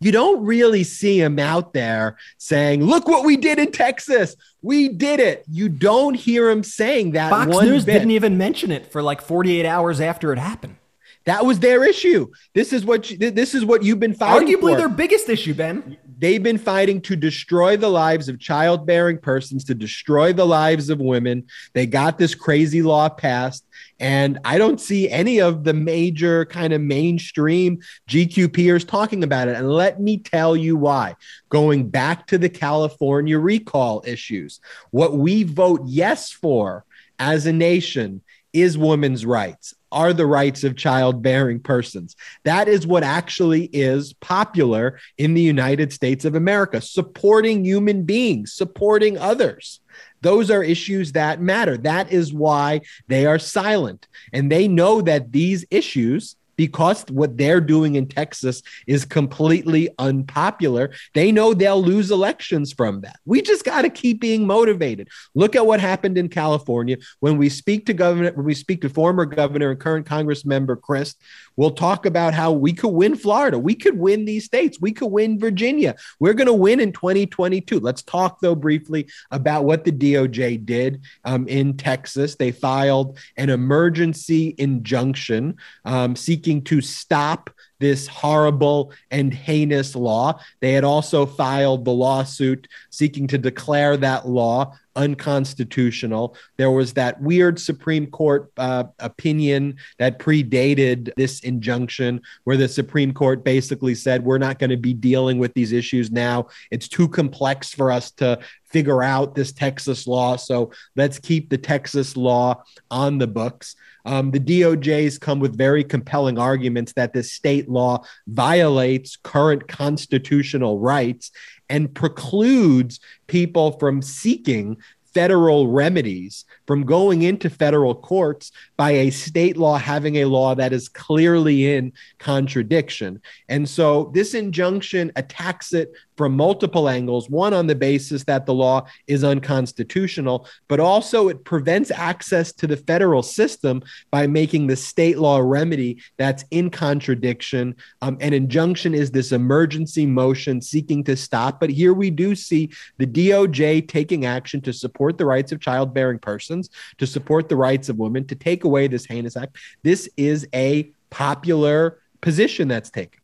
you 0.00 0.12
don't 0.12 0.44
really 0.44 0.82
see 0.82 1.20
them 1.20 1.38
out 1.38 1.74
there 1.74 2.16
saying, 2.38 2.82
"Look 2.82 3.06
what 3.06 3.24
we 3.24 3.36
did 3.36 3.58
in 3.58 3.70
Texas. 3.70 4.34
We 4.62 4.88
did 4.88 5.20
it." 5.20 5.44
You 5.50 5.68
don't 5.68 6.14
hear 6.14 6.48
them 6.48 6.62
saying 6.62 7.12
that. 7.12 7.28
Fox 7.30 7.50
News 7.62 7.84
bit. 7.84 7.92
didn't 7.92 8.12
even 8.12 8.38
mention 8.38 8.70
it 8.70 8.90
for 8.90 9.02
like 9.02 9.20
48 9.20 9.66
hours 9.66 10.00
after 10.00 10.32
it 10.32 10.38
happened. 10.38 10.76
That 11.26 11.44
was 11.44 11.60
their 11.60 11.84
issue. 11.84 12.28
This 12.54 12.72
is 12.72 12.84
what 12.84 13.10
you, 13.10 13.18
this 13.18 13.54
is 13.54 13.64
what 13.64 13.82
you've 13.82 14.00
been 14.00 14.14
fighting. 14.14 14.48
Arguably 14.48 14.72
for. 14.72 14.76
their 14.76 14.88
biggest 14.88 15.28
issue, 15.28 15.52
Ben. 15.52 15.98
They've 16.18 16.42
been 16.42 16.58
fighting 16.58 17.00
to 17.02 17.16
destroy 17.16 17.76
the 17.76 17.88
lives 17.88 18.28
of 18.28 18.38
childbearing 18.38 19.18
persons, 19.18 19.64
to 19.64 19.74
destroy 19.74 20.32
the 20.32 20.46
lives 20.46 20.88
of 20.88 20.98
women. 20.98 21.46
They 21.74 21.86
got 21.86 22.18
this 22.18 22.34
crazy 22.34 22.82
law 22.82 23.08
passed, 23.10 23.64
and 23.98 24.38
I 24.44 24.56
don't 24.56 24.80
see 24.80 25.10
any 25.10 25.40
of 25.40 25.64
the 25.64 25.74
major 25.74 26.46
kind 26.46 26.72
of 26.72 26.80
mainstream 26.80 27.80
GQPers 28.08 28.88
talking 28.88 29.22
about 29.22 29.48
it. 29.48 29.56
And 29.56 29.70
let 29.70 30.00
me 30.00 30.18
tell 30.18 30.56
you 30.56 30.76
why. 30.76 31.16
Going 31.50 31.88
back 31.88 32.26
to 32.28 32.38
the 32.38 32.48
California 32.48 33.38
recall 33.38 34.02
issues, 34.06 34.60
what 34.90 35.14
we 35.14 35.42
vote 35.42 35.82
yes 35.84 36.32
for 36.32 36.84
as 37.18 37.44
a 37.44 37.52
nation 37.52 38.22
is 38.52 38.76
women's 38.76 39.24
rights 39.24 39.74
are 39.92 40.12
the 40.12 40.26
rights 40.26 40.64
of 40.64 40.76
childbearing 40.76 41.60
persons. 41.60 42.16
That 42.44 42.68
is 42.68 42.86
what 42.86 43.02
actually 43.02 43.64
is 43.72 44.12
popular 44.14 44.98
in 45.18 45.34
the 45.34 45.40
United 45.40 45.92
States 45.92 46.24
of 46.24 46.34
America, 46.34 46.80
supporting 46.80 47.64
human 47.64 48.04
beings, 48.04 48.52
supporting 48.52 49.18
others. 49.18 49.80
Those 50.22 50.50
are 50.50 50.62
issues 50.62 51.12
that 51.12 51.40
matter. 51.40 51.76
That 51.76 52.12
is 52.12 52.32
why 52.32 52.82
they 53.08 53.26
are 53.26 53.38
silent. 53.38 54.06
And 54.32 54.50
they 54.50 54.68
know 54.68 55.00
that 55.02 55.32
these 55.32 55.64
issues 55.70 56.36
because 56.60 57.06
what 57.08 57.38
they're 57.38 57.58
doing 57.58 57.94
in 57.94 58.06
Texas 58.06 58.62
is 58.86 59.06
completely 59.06 59.88
unpopular. 59.98 60.92
They 61.14 61.32
know 61.32 61.54
they'll 61.54 61.82
lose 61.82 62.10
elections 62.10 62.70
from 62.70 63.00
that. 63.00 63.18
We 63.24 63.40
just 63.40 63.64
got 63.64 63.80
to 63.80 63.88
keep 63.88 64.20
being 64.20 64.46
motivated. 64.46 65.08
Look 65.34 65.56
at 65.56 65.64
what 65.64 65.80
happened 65.80 66.18
in 66.18 66.28
California 66.28 66.98
when 67.20 67.38
we 67.38 67.48
speak 67.48 67.86
to 67.86 67.94
governor, 67.94 68.32
when 68.32 68.44
we 68.44 68.52
speak 68.52 68.82
to 68.82 68.90
former 68.90 69.24
governor 69.24 69.70
and 69.70 69.80
current 69.80 70.04
Congress 70.04 70.44
member 70.44 70.76
Crist, 70.76 71.22
we'll 71.56 71.70
talk 71.70 72.04
about 72.04 72.34
how 72.34 72.52
we 72.52 72.74
could 72.74 72.92
win 72.92 73.16
Florida. 73.16 73.58
We 73.58 73.74
could 73.74 73.98
win 73.98 74.26
these 74.26 74.44
states. 74.44 74.78
We 74.82 74.92
could 74.92 75.06
win 75.10 75.40
Virginia. 75.40 75.94
We're 76.18 76.34
going 76.34 76.46
to 76.46 76.52
win 76.52 76.78
in 76.78 76.92
2022. 76.92 77.80
Let's 77.80 78.02
talk, 78.02 78.40
though, 78.42 78.54
briefly 78.54 79.08
about 79.30 79.64
what 79.64 79.84
the 79.84 79.92
DOJ 79.92 80.66
did 80.66 81.00
um, 81.24 81.48
in 81.48 81.78
Texas. 81.78 82.34
They 82.34 82.52
filed 82.52 83.18
an 83.38 83.48
emergency 83.48 84.54
injunction 84.58 85.56
um, 85.86 86.16
seeking 86.16 86.49
seeking 86.50 86.64
to 86.64 86.80
stop 86.80 87.48
this 87.78 88.08
horrible 88.08 88.92
and 89.12 89.32
heinous 89.32 89.94
law. 89.94 90.40
They 90.58 90.72
had 90.72 90.82
also 90.82 91.24
filed 91.24 91.84
the 91.84 91.92
lawsuit 91.92 92.66
seeking 92.90 93.28
to 93.28 93.38
declare 93.38 93.96
that 93.98 94.26
law 94.26 94.76
unconstitutional. 95.00 96.36
There 96.58 96.70
was 96.70 96.92
that 96.92 97.20
weird 97.22 97.58
Supreme 97.58 98.06
Court 98.06 98.52
uh, 98.58 98.84
opinion 98.98 99.76
that 99.98 100.18
predated 100.18 101.10
this 101.16 101.40
injunction, 101.40 102.20
where 102.44 102.58
the 102.58 102.68
Supreme 102.68 103.14
Court 103.14 103.42
basically 103.42 103.94
said, 103.94 104.24
We're 104.24 104.38
not 104.38 104.58
going 104.58 104.70
to 104.70 104.76
be 104.76 104.92
dealing 104.92 105.38
with 105.38 105.54
these 105.54 105.72
issues 105.72 106.10
now. 106.10 106.48
It's 106.70 106.86
too 106.86 107.08
complex 107.08 107.72
for 107.72 107.90
us 107.90 108.10
to 108.12 108.38
figure 108.64 109.02
out 109.02 109.34
this 109.34 109.52
Texas 109.52 110.06
law. 110.06 110.36
So 110.36 110.70
let's 110.94 111.18
keep 111.18 111.48
the 111.48 111.58
Texas 111.58 112.16
law 112.16 112.62
on 112.90 113.18
the 113.18 113.26
books. 113.26 113.74
Um, 114.04 114.30
the 114.30 114.40
DOJs 114.40 115.20
come 115.20 115.40
with 115.40 115.58
very 115.58 115.84
compelling 115.84 116.38
arguments 116.38 116.92
that 116.94 117.12
this 117.12 117.32
state 117.32 117.68
law 117.68 118.04
violates 118.26 119.16
current 119.16 119.68
constitutional 119.68 120.78
rights 120.78 121.32
and 121.70 121.94
precludes 121.94 123.00
people 123.28 123.72
from 123.78 124.02
seeking 124.02 124.76
federal 125.14 125.68
remedies 125.68 126.44
from 126.70 126.84
going 126.84 127.22
into 127.22 127.50
federal 127.50 127.96
courts 127.96 128.52
by 128.76 128.92
a 128.92 129.10
state 129.10 129.56
law 129.56 129.76
having 129.76 130.18
a 130.18 130.24
law 130.24 130.54
that 130.54 130.72
is 130.72 130.88
clearly 130.88 131.74
in 131.74 131.92
contradiction. 132.20 133.20
And 133.48 133.68
so 133.68 134.12
this 134.14 134.34
injunction 134.34 135.10
attacks 135.16 135.72
it 135.72 135.90
from 136.20 136.36
multiple 136.36 136.88
angles. 136.88 137.30
One, 137.30 137.54
on 137.54 137.66
the 137.66 137.74
basis 137.74 138.24
that 138.24 138.44
the 138.44 138.52
law 138.52 138.86
is 139.06 139.24
unconstitutional, 139.24 140.46
but 140.68 140.78
also 140.78 141.28
it 141.28 141.44
prevents 141.44 141.90
access 141.90 142.52
to 142.52 142.66
the 142.66 142.76
federal 142.76 143.22
system 143.22 143.82
by 144.10 144.26
making 144.26 144.66
the 144.66 144.76
state 144.76 145.18
law 145.18 145.38
remedy 145.38 146.02
that's 146.18 146.44
in 146.50 146.68
contradiction. 146.68 147.74
Um, 148.02 148.18
an 148.20 148.34
injunction 148.34 148.92
is 148.92 149.10
this 149.10 149.32
emergency 149.32 150.04
motion 150.04 150.60
seeking 150.60 151.02
to 151.04 151.16
stop. 151.16 151.58
But 151.58 151.70
here 151.70 151.94
we 151.94 152.10
do 152.10 152.34
see 152.34 152.68
the 152.98 153.06
DOJ 153.06 153.88
taking 153.88 154.26
action 154.26 154.60
to 154.60 154.74
support 154.74 155.16
the 155.16 155.24
rights 155.24 155.52
of 155.52 155.60
childbearing 155.60 156.18
persons, 156.18 156.59
to 156.98 157.06
support 157.06 157.48
the 157.48 157.56
rights 157.56 157.88
of 157.88 157.98
women, 157.98 158.26
to 158.26 158.34
take 158.34 158.64
away 158.64 158.86
this 158.86 159.06
heinous 159.06 159.36
act. 159.36 159.56
This 159.82 160.08
is 160.16 160.46
a 160.54 160.90
popular 161.10 161.98
position 162.20 162.68
that's 162.68 162.90
taken. 162.90 163.20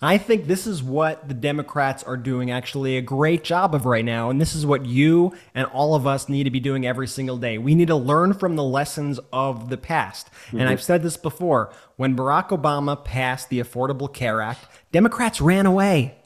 I 0.00 0.16
think 0.16 0.46
this 0.46 0.66
is 0.68 0.80
what 0.80 1.26
the 1.26 1.34
Democrats 1.34 2.04
are 2.04 2.16
doing 2.16 2.52
actually 2.52 2.96
a 2.96 3.02
great 3.02 3.42
job 3.42 3.74
of 3.74 3.84
right 3.84 4.04
now. 4.04 4.30
And 4.30 4.40
this 4.40 4.54
is 4.54 4.64
what 4.64 4.86
you 4.86 5.34
and 5.56 5.66
all 5.66 5.96
of 5.96 6.06
us 6.06 6.28
need 6.28 6.44
to 6.44 6.50
be 6.50 6.60
doing 6.60 6.86
every 6.86 7.08
single 7.08 7.36
day. 7.36 7.58
We 7.58 7.74
need 7.74 7.88
to 7.88 7.96
learn 7.96 8.32
from 8.32 8.54
the 8.54 8.62
lessons 8.62 9.18
of 9.32 9.70
the 9.70 9.76
past. 9.76 10.30
Mm-hmm. 10.30 10.60
And 10.60 10.68
I've 10.68 10.82
said 10.82 11.02
this 11.02 11.16
before 11.16 11.72
when 11.96 12.16
Barack 12.16 12.50
Obama 12.50 13.04
passed 13.04 13.48
the 13.48 13.58
Affordable 13.58 14.12
Care 14.12 14.40
Act, 14.40 14.66
Democrats 14.92 15.40
ran 15.40 15.66
away. 15.66 16.17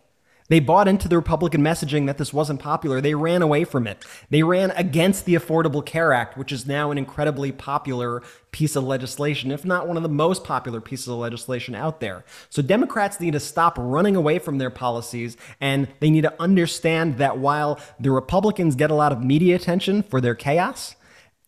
They 0.53 0.61
bought 0.61 0.87
into 0.87 1.09
the 1.09 1.17
Republican 1.17 1.63
messaging 1.63 2.05
that 2.09 2.19
this 2.19 2.35
wasn't 2.35 2.61
popular. 2.61 3.01
They 3.01 3.15
ran 3.15 3.41
away 3.41 3.65
from 3.65 3.87
it. 3.87 4.05
They 4.29 4.43
ran 4.43 4.71
against 4.73 5.25
the 5.25 5.35
Affordable 5.35 5.83
Care 5.83 6.13
Act, 6.13 6.37
which 6.37 6.53
is 6.53 6.67
now 6.67 6.91
an 6.91 6.99
incredibly 6.99 7.53
popular 7.53 8.23
piece 8.51 8.77
of 8.77 8.85
legislation, 8.85 9.51
if 9.51 9.65
not 9.65 9.89
one 9.89 9.97
of 9.97 10.03
the 10.03 10.11
most 10.11 10.45
popular 10.45 10.83
pieces 10.83 11.09
of 11.09 11.17
legislation 11.17 11.75
out 11.75 12.01
there. 12.01 12.23
So 12.51 12.61
Democrats 12.61 13.19
need 13.19 13.33
to 13.33 13.41
stop 13.41 13.79
running 13.79 14.15
away 14.15 14.39
from 14.39 14.59
their 14.59 14.69
policies 14.69 15.39
and 15.59 15.89
they 16.01 16.11
need 16.11 16.25
to 16.25 16.35
understand 16.39 17.17
that 17.17 17.39
while 17.39 17.81
the 17.99 18.11
Republicans 18.11 18.77
get 18.77 18.91
a 18.91 18.95
lot 18.95 19.11
of 19.11 19.25
media 19.25 19.57
attention 19.57 20.03
for 20.03 20.21
their 20.21 20.35
chaos, 20.35 20.97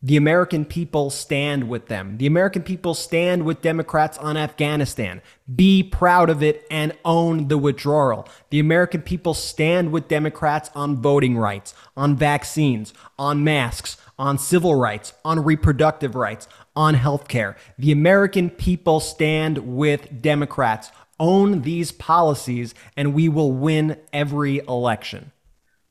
The 0.05 0.19
American 0.19 0.67
people 0.67 1.09
stand 1.09 1.67
with 1.67 1.87
them. 1.87 2.19
The 2.19 2.27
American 2.27 2.63
people 2.63 2.93
stand 2.93 3.47
with 3.47 3.63
Democrats 3.63 4.19
on 4.19 4.37
Afghanistan. 4.37 5.23
Be 5.57 5.83
proud 5.83 6.29
of 6.29 6.43
it 6.43 6.67
and 6.71 6.93
own 7.07 7.49
the 7.49 7.57
withdrawal. 7.57 8.29
The 8.51 8.61
American 8.61 9.01
people 9.01 9.33
stand 9.33 9.93
with 9.93 10.07
Democrats 10.07 10.69
on 10.75 11.01
voting 11.01 11.39
rights, 11.39 11.73
on 11.97 12.17
vaccines, 12.17 12.93
on 13.19 13.45
masks, 13.45 13.97
on 14.19 14.37
civil 14.37 14.75
rights, 14.75 15.15
on 15.25 15.43
reproductive 15.43 16.15
rights, 16.15 16.49
on 16.77 16.93
health 16.93 17.27
care. 17.27 17.57
The 17.79 17.91
American 17.91 18.51
people 18.51 19.01
stand 19.01 19.57
with 19.57 20.21
Democrats. 20.21 20.91
Own 21.19 21.63
these 21.63 21.93
policies, 21.93 22.75
and 22.95 23.15
we 23.15 23.31
will 23.31 23.53
win 23.53 23.99
every 24.13 24.59
election. 24.69 25.33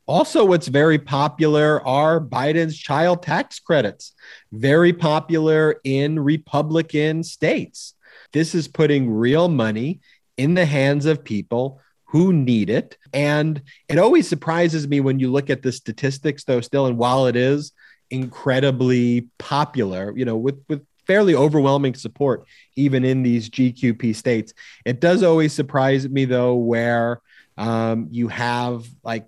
Also, 0.05 0.43
what's 0.43 0.67
very 0.67 0.99
popular 0.99 1.85
are 1.87 2.19
Biden's 2.19 2.77
child 2.77 3.23
tax 3.23 3.59
credits, 3.59 4.13
very 4.51 4.91
popular 4.91 5.79
in 5.85 6.19
Republican 6.19 7.23
states. 7.23 7.93
This 8.33 8.53
is 8.53 8.67
putting 8.67 9.09
real 9.09 9.47
money 9.47 10.01
in 10.37 10.55
the 10.55 10.65
hands 10.65 11.05
of 11.05 11.23
people 11.23 11.79
who 12.05 12.33
need 12.33 12.69
it. 12.69 12.97
And 13.13 13.61
it 13.87 13.97
always 13.97 14.27
surprises 14.27 14.87
me 14.87 14.99
when 14.99 15.19
you 15.19 15.31
look 15.31 15.49
at 15.49 15.61
the 15.61 15.71
statistics, 15.71 16.43
though, 16.43 16.61
still, 16.61 16.85
and 16.85 16.97
while 16.97 17.27
it 17.27 17.35
is 17.35 17.71
incredibly 18.09 19.29
popular, 19.39 20.13
you 20.15 20.25
know, 20.25 20.37
with, 20.37 20.63
with 20.67 20.85
fairly 21.07 21.33
overwhelming 21.33 21.95
support, 21.95 22.45
even 22.75 23.05
in 23.05 23.23
these 23.23 23.49
GQP 23.49 24.15
states, 24.15 24.53
it 24.85 24.99
does 24.99 25.23
always 25.23 25.53
surprise 25.53 26.07
me, 26.07 26.25
though, 26.25 26.55
where 26.55 27.21
um, 27.57 28.07
you 28.11 28.27
have 28.27 28.85
like 29.03 29.25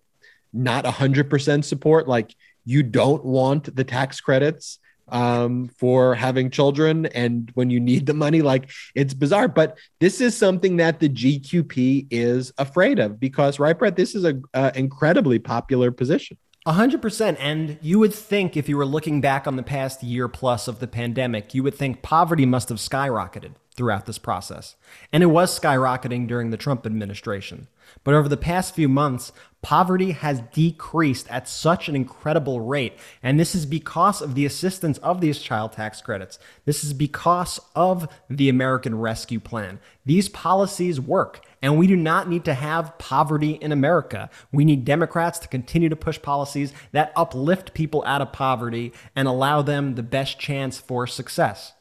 not 0.55 0.85
100% 0.85 1.63
support. 1.63 2.07
Like 2.07 2.35
you 2.63 2.83
don't 2.83 3.23
want 3.23 3.75
the 3.75 3.83
tax 3.83 4.21
credits 4.21 4.79
um, 5.07 5.69
for 5.77 6.15
having 6.15 6.49
children 6.49 7.05
and 7.07 7.51
when 7.53 7.69
you 7.69 7.79
need 7.79 8.05
the 8.05 8.13
money. 8.13 8.41
Like 8.41 8.71
it's 8.95 9.13
bizarre, 9.13 9.47
but 9.47 9.77
this 9.99 10.21
is 10.21 10.35
something 10.35 10.77
that 10.77 10.99
the 10.99 11.09
GQP 11.09 12.07
is 12.09 12.51
afraid 12.57 12.99
of 12.99 13.19
because, 13.19 13.59
right, 13.59 13.77
Brett, 13.77 13.95
this 13.95 14.15
is 14.15 14.25
a, 14.25 14.35
incredibly 14.75 15.39
popular 15.39 15.91
position. 15.91 16.37
A 16.65 16.73
hundred 16.73 17.01
percent. 17.01 17.37
And 17.39 17.77
you 17.81 17.99
would 17.99 18.13
think 18.13 18.57
if 18.57 18.67
you 18.67 18.77
were 18.77 18.87
looking 18.87 19.21
back 19.21 19.45
on 19.45 19.55
the 19.55 19.63
past 19.63 20.01
year 20.01 20.27
plus 20.27 20.67
of 20.67 20.79
the 20.79 20.87
pandemic, 20.87 21.53
you 21.53 21.61
would 21.61 21.75
think 21.75 22.01
poverty 22.01 22.45
must 22.47 22.69
have 22.69 22.79
skyrocketed 22.79 23.51
throughout 23.75 24.07
this 24.07 24.17
process. 24.17 24.75
And 25.13 25.21
it 25.21 25.27
was 25.27 25.57
skyrocketing 25.57 26.27
during 26.27 26.49
the 26.49 26.57
Trump 26.57 26.87
administration. 26.87 27.67
But 28.05 28.13
over 28.13 28.29
the 28.29 28.37
past 28.37 28.73
few 28.75 28.87
months, 28.87 29.33
poverty 29.63 30.11
has 30.11 30.41
decreased 30.53 31.27
at 31.27 31.49
such 31.49 31.89
an 31.89 31.95
incredible 31.95 32.61
rate. 32.61 32.93
And 33.23 33.39
this 33.39 33.55
is 33.55 33.65
because 33.65 34.21
of 34.21 34.35
the 34.35 34.45
assistance 34.45 34.99
of 34.99 35.21
these 35.21 35.39
child 35.39 35.73
tax 35.73 36.01
credits. 36.01 36.37
This 36.65 36.83
is 36.83 36.93
because 36.93 37.59
of 37.75 38.07
the 38.29 38.47
American 38.47 38.99
Rescue 38.99 39.39
Plan. 39.39 39.79
These 40.05 40.29
policies 40.29 41.01
work. 41.01 41.43
And 41.63 41.79
we 41.79 41.87
do 41.87 41.95
not 41.95 42.29
need 42.29 42.45
to 42.45 42.53
have 42.53 42.95
poverty 42.99 43.53
in 43.53 43.71
America. 43.71 44.29
We 44.51 44.65
need 44.65 44.85
Democrats 44.85 45.39
to 45.39 45.47
continue 45.47 45.89
to 45.89 45.95
push 45.95 46.21
policies 46.21 46.71
that 46.91 47.11
uplift 47.15 47.73
people 47.73 48.03
out 48.05 48.21
of 48.21 48.31
poverty 48.31 48.93
and 49.15 49.27
allow 49.27 49.63
them 49.63 49.95
the 49.95 50.03
best 50.03 50.39
chance 50.39 50.77
for 50.77 51.07
success 51.07 51.73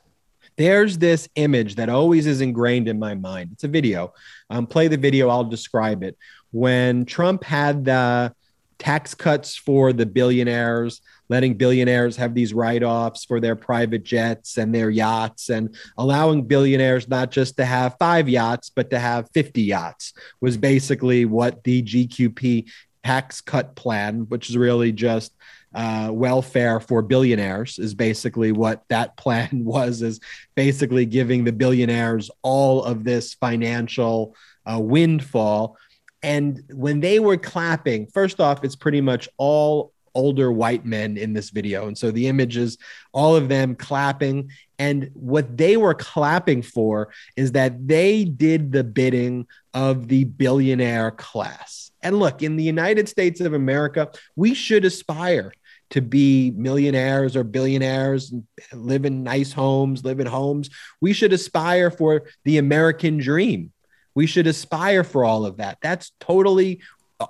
there's 0.56 0.98
this 0.98 1.28
image 1.34 1.76
that 1.76 1.88
always 1.88 2.26
is 2.26 2.40
ingrained 2.40 2.88
in 2.88 2.98
my 2.98 3.14
mind. 3.14 3.50
It's 3.52 3.64
a 3.64 3.68
video. 3.68 4.14
Um, 4.50 4.66
play 4.66 4.88
the 4.88 4.96
video, 4.96 5.28
I'll 5.28 5.44
describe 5.44 6.02
it. 6.02 6.16
When 6.52 7.04
Trump 7.04 7.42
had 7.42 7.84
the 7.84 8.34
tax 8.78 9.14
cuts 9.14 9.56
for 9.56 9.92
the 9.92 10.06
billionaires, 10.06 11.00
letting 11.28 11.54
billionaires 11.54 12.16
have 12.16 12.34
these 12.34 12.52
write 12.52 12.82
offs 12.82 13.24
for 13.24 13.40
their 13.40 13.56
private 13.56 14.04
jets 14.04 14.58
and 14.58 14.74
their 14.74 14.90
yachts, 14.90 15.48
and 15.48 15.74
allowing 15.96 16.46
billionaires 16.46 17.08
not 17.08 17.30
just 17.30 17.56
to 17.56 17.64
have 17.64 17.96
five 17.98 18.28
yachts, 18.28 18.70
but 18.70 18.90
to 18.90 18.98
have 18.98 19.30
50 19.32 19.62
yachts, 19.62 20.12
was 20.40 20.56
basically 20.56 21.24
what 21.24 21.64
the 21.64 21.82
GQP 21.82 22.70
tax 23.04 23.40
cut 23.40 23.74
plan, 23.74 24.26
which 24.28 24.50
is 24.50 24.56
really 24.56 24.92
just 24.92 25.32
uh, 25.74 26.08
welfare 26.12 26.78
for 26.78 27.02
billionaires 27.02 27.78
is 27.78 27.94
basically 27.94 28.52
what 28.52 28.84
that 28.88 29.16
plan 29.24 29.64
was 29.64 30.02
is 30.02 30.20
basically 30.54 31.06
giving 31.06 31.44
the 31.44 31.52
billionaires 31.52 32.30
all 32.42 32.84
of 32.84 33.04
this 33.04 33.34
financial 33.34 34.36
uh, 34.66 34.78
windfall. 34.78 35.76
And 36.22 36.62
when 36.70 37.00
they 37.00 37.18
were 37.18 37.36
clapping 37.36 38.06
first 38.06 38.40
off 38.40 38.64
it's 38.64 38.76
pretty 38.76 39.00
much 39.00 39.28
all 39.36 39.92
older 40.14 40.52
white 40.52 40.86
men 40.86 41.16
in 41.16 41.32
this 41.32 41.50
video. 41.50 41.88
And 41.88 41.98
so 41.98 42.12
the 42.12 42.28
images 42.28 42.78
all 43.12 43.34
of 43.34 43.48
them 43.48 43.74
clapping. 43.74 44.50
And 44.78 45.10
what 45.14 45.56
they 45.56 45.76
were 45.76 45.94
clapping 45.94 46.62
for 46.62 47.12
is 47.36 47.52
that 47.52 47.88
they 47.88 48.24
did 48.24 48.70
the 48.70 48.84
bidding 48.84 49.48
of 49.74 50.06
the 50.06 50.22
billionaire 50.24 51.10
class. 51.10 51.90
And 52.00 52.18
look 52.18 52.42
in 52.42 52.56
the 52.56 52.62
united 52.62 53.08
states 53.08 53.40
of 53.40 53.54
america 53.54 54.10
we 54.36 54.52
should 54.52 54.84
aspire 54.84 55.54
to 55.94 56.02
be 56.02 56.50
millionaires 56.56 57.36
or 57.36 57.44
billionaires 57.44 58.32
and 58.32 58.44
live 58.72 59.04
in 59.04 59.22
nice 59.22 59.52
homes, 59.52 60.04
live 60.04 60.18
in 60.18 60.26
homes. 60.26 60.68
We 61.00 61.12
should 61.12 61.32
aspire 61.32 61.88
for 61.88 62.24
the 62.42 62.58
American 62.58 63.18
dream. 63.18 63.70
We 64.12 64.26
should 64.26 64.48
aspire 64.48 65.04
for 65.04 65.24
all 65.24 65.46
of 65.46 65.58
that. 65.58 65.78
That's 65.80 66.10
totally 66.18 66.80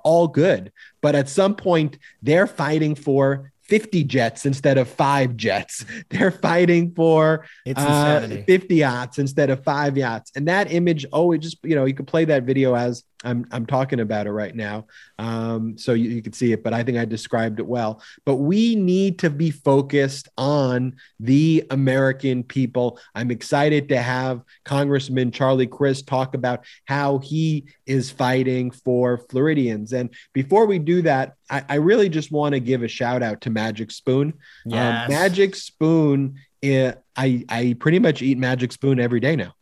all 0.03 0.29
good. 0.29 0.73
But 1.03 1.15
at 1.15 1.29
some 1.29 1.57
point, 1.57 1.99
they're 2.23 2.47
fighting 2.47 2.95
for 2.95 3.53
50 3.65 4.03
jets 4.05 4.47
instead 4.47 4.79
of 4.79 4.89
five 4.89 5.37
jets. 5.37 5.85
They're 6.11 6.31
fighting 6.31 6.95
for 6.95 7.47
uh, 7.67 8.29
50 8.47 8.75
yachts 8.75 9.19
instead 9.19 9.51
of 9.51 9.63
five 9.65 9.97
yachts. 9.97 10.33
And 10.37 10.49
that 10.49 10.73
image, 10.73 11.05
oh, 11.13 11.33
it 11.33 11.39
just, 11.39 11.59
you 11.63 11.75
know, 11.75 11.85
you 11.85 11.95
could 11.95 12.07
play 12.07 12.27
that 12.27 12.45
video 12.45 12.75
as 12.75 13.05
I'm, 13.25 13.47
I'm 13.51 13.67
talking 13.67 14.01
about 14.01 14.27
it 14.27 14.33
right 14.33 14.55
now. 14.55 14.87
Um, 15.19 15.77
so 15.79 15.93
you, 15.93 16.11
you 16.11 16.23
can 16.23 16.33
see 16.33 16.53
it, 16.53 16.63
but 16.63 16.75
I 16.75 16.83
think 16.83 16.99
I 16.99 17.05
described 17.05 17.59
it 17.59 17.67
well. 17.67 18.03
But 18.25 18.37
we 18.37 18.75
need 18.77 19.19
to 19.21 19.31
be 19.31 19.51
focused 19.51 20.29
on 20.37 20.97
the 21.19 21.65
American 21.71 22.43
people. 22.43 22.99
I'm 23.15 23.31
excited 23.31 23.89
to 23.89 24.01
have 24.01 24.43
Congressman 24.65 25.31
Charlie 25.31 25.67
Crist 25.67 26.07
talk 26.07 26.35
about 26.35 26.65
how 26.85 27.19
he 27.19 27.67
is 27.87 28.11
fighting 28.11 28.71
for 28.71 29.19
Floridians. 29.31 29.93
And 29.93 30.11
before 30.33 30.67
we 30.67 30.79
do 30.79 31.03
that, 31.03 31.35
I, 31.51 31.65
I 31.69 31.75
really 31.77 32.09
just 32.09 32.31
want 32.31 32.55
to 32.55 32.61
give 32.61 32.83
a 32.83 32.89
shout 32.89 33.23
out 33.23 33.41
to 33.43 33.51
Magic 33.51 33.91
Spoon. 33.91 34.35
Um, 34.67 34.73
yes. 34.73 35.05
Um, 35.05 35.11
Magic 35.11 35.57
Spoon, 35.57 36.37
eh, 36.63 36.93
I, 37.17 37.45
I 37.49 37.77
pretty 37.79 37.99
much 37.99 38.23
eat 38.23 38.39
Magic 38.39 38.73
Spoon 38.73 39.01
every 39.01 39.21
day 39.21 39.37
now. 39.37 39.55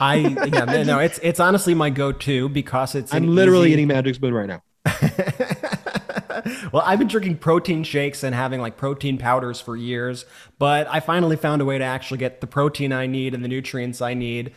I 0.00 0.14
yeah 0.52 0.82
no 0.82 0.98
it's 0.98 1.20
it's 1.22 1.38
honestly 1.38 1.74
my 1.74 1.90
go-to 1.90 2.48
because 2.48 2.94
it's 2.94 3.12
I'm 3.12 3.28
literally 3.28 3.68
easy... 3.68 3.74
eating 3.74 3.88
Magic 3.88 4.14
Spoon 4.14 4.34
right 4.34 4.48
now. 4.48 4.62
well, 6.72 6.82
I've 6.84 6.98
been 6.98 7.08
drinking 7.08 7.38
protein 7.38 7.84
shakes 7.84 8.22
and 8.22 8.34
having 8.34 8.60
like 8.60 8.76
protein 8.76 9.18
powders 9.18 9.60
for 9.60 9.76
years, 9.76 10.24
but 10.58 10.86
I 10.88 11.00
finally 11.00 11.36
found 11.36 11.60
a 11.60 11.64
way 11.64 11.78
to 11.78 11.84
actually 11.84 12.18
get 12.18 12.40
the 12.40 12.46
protein 12.46 12.92
I 12.92 13.06
need 13.06 13.34
and 13.34 13.44
the 13.44 13.48
nutrients 13.48 14.00
I 14.00 14.14
need 14.14 14.54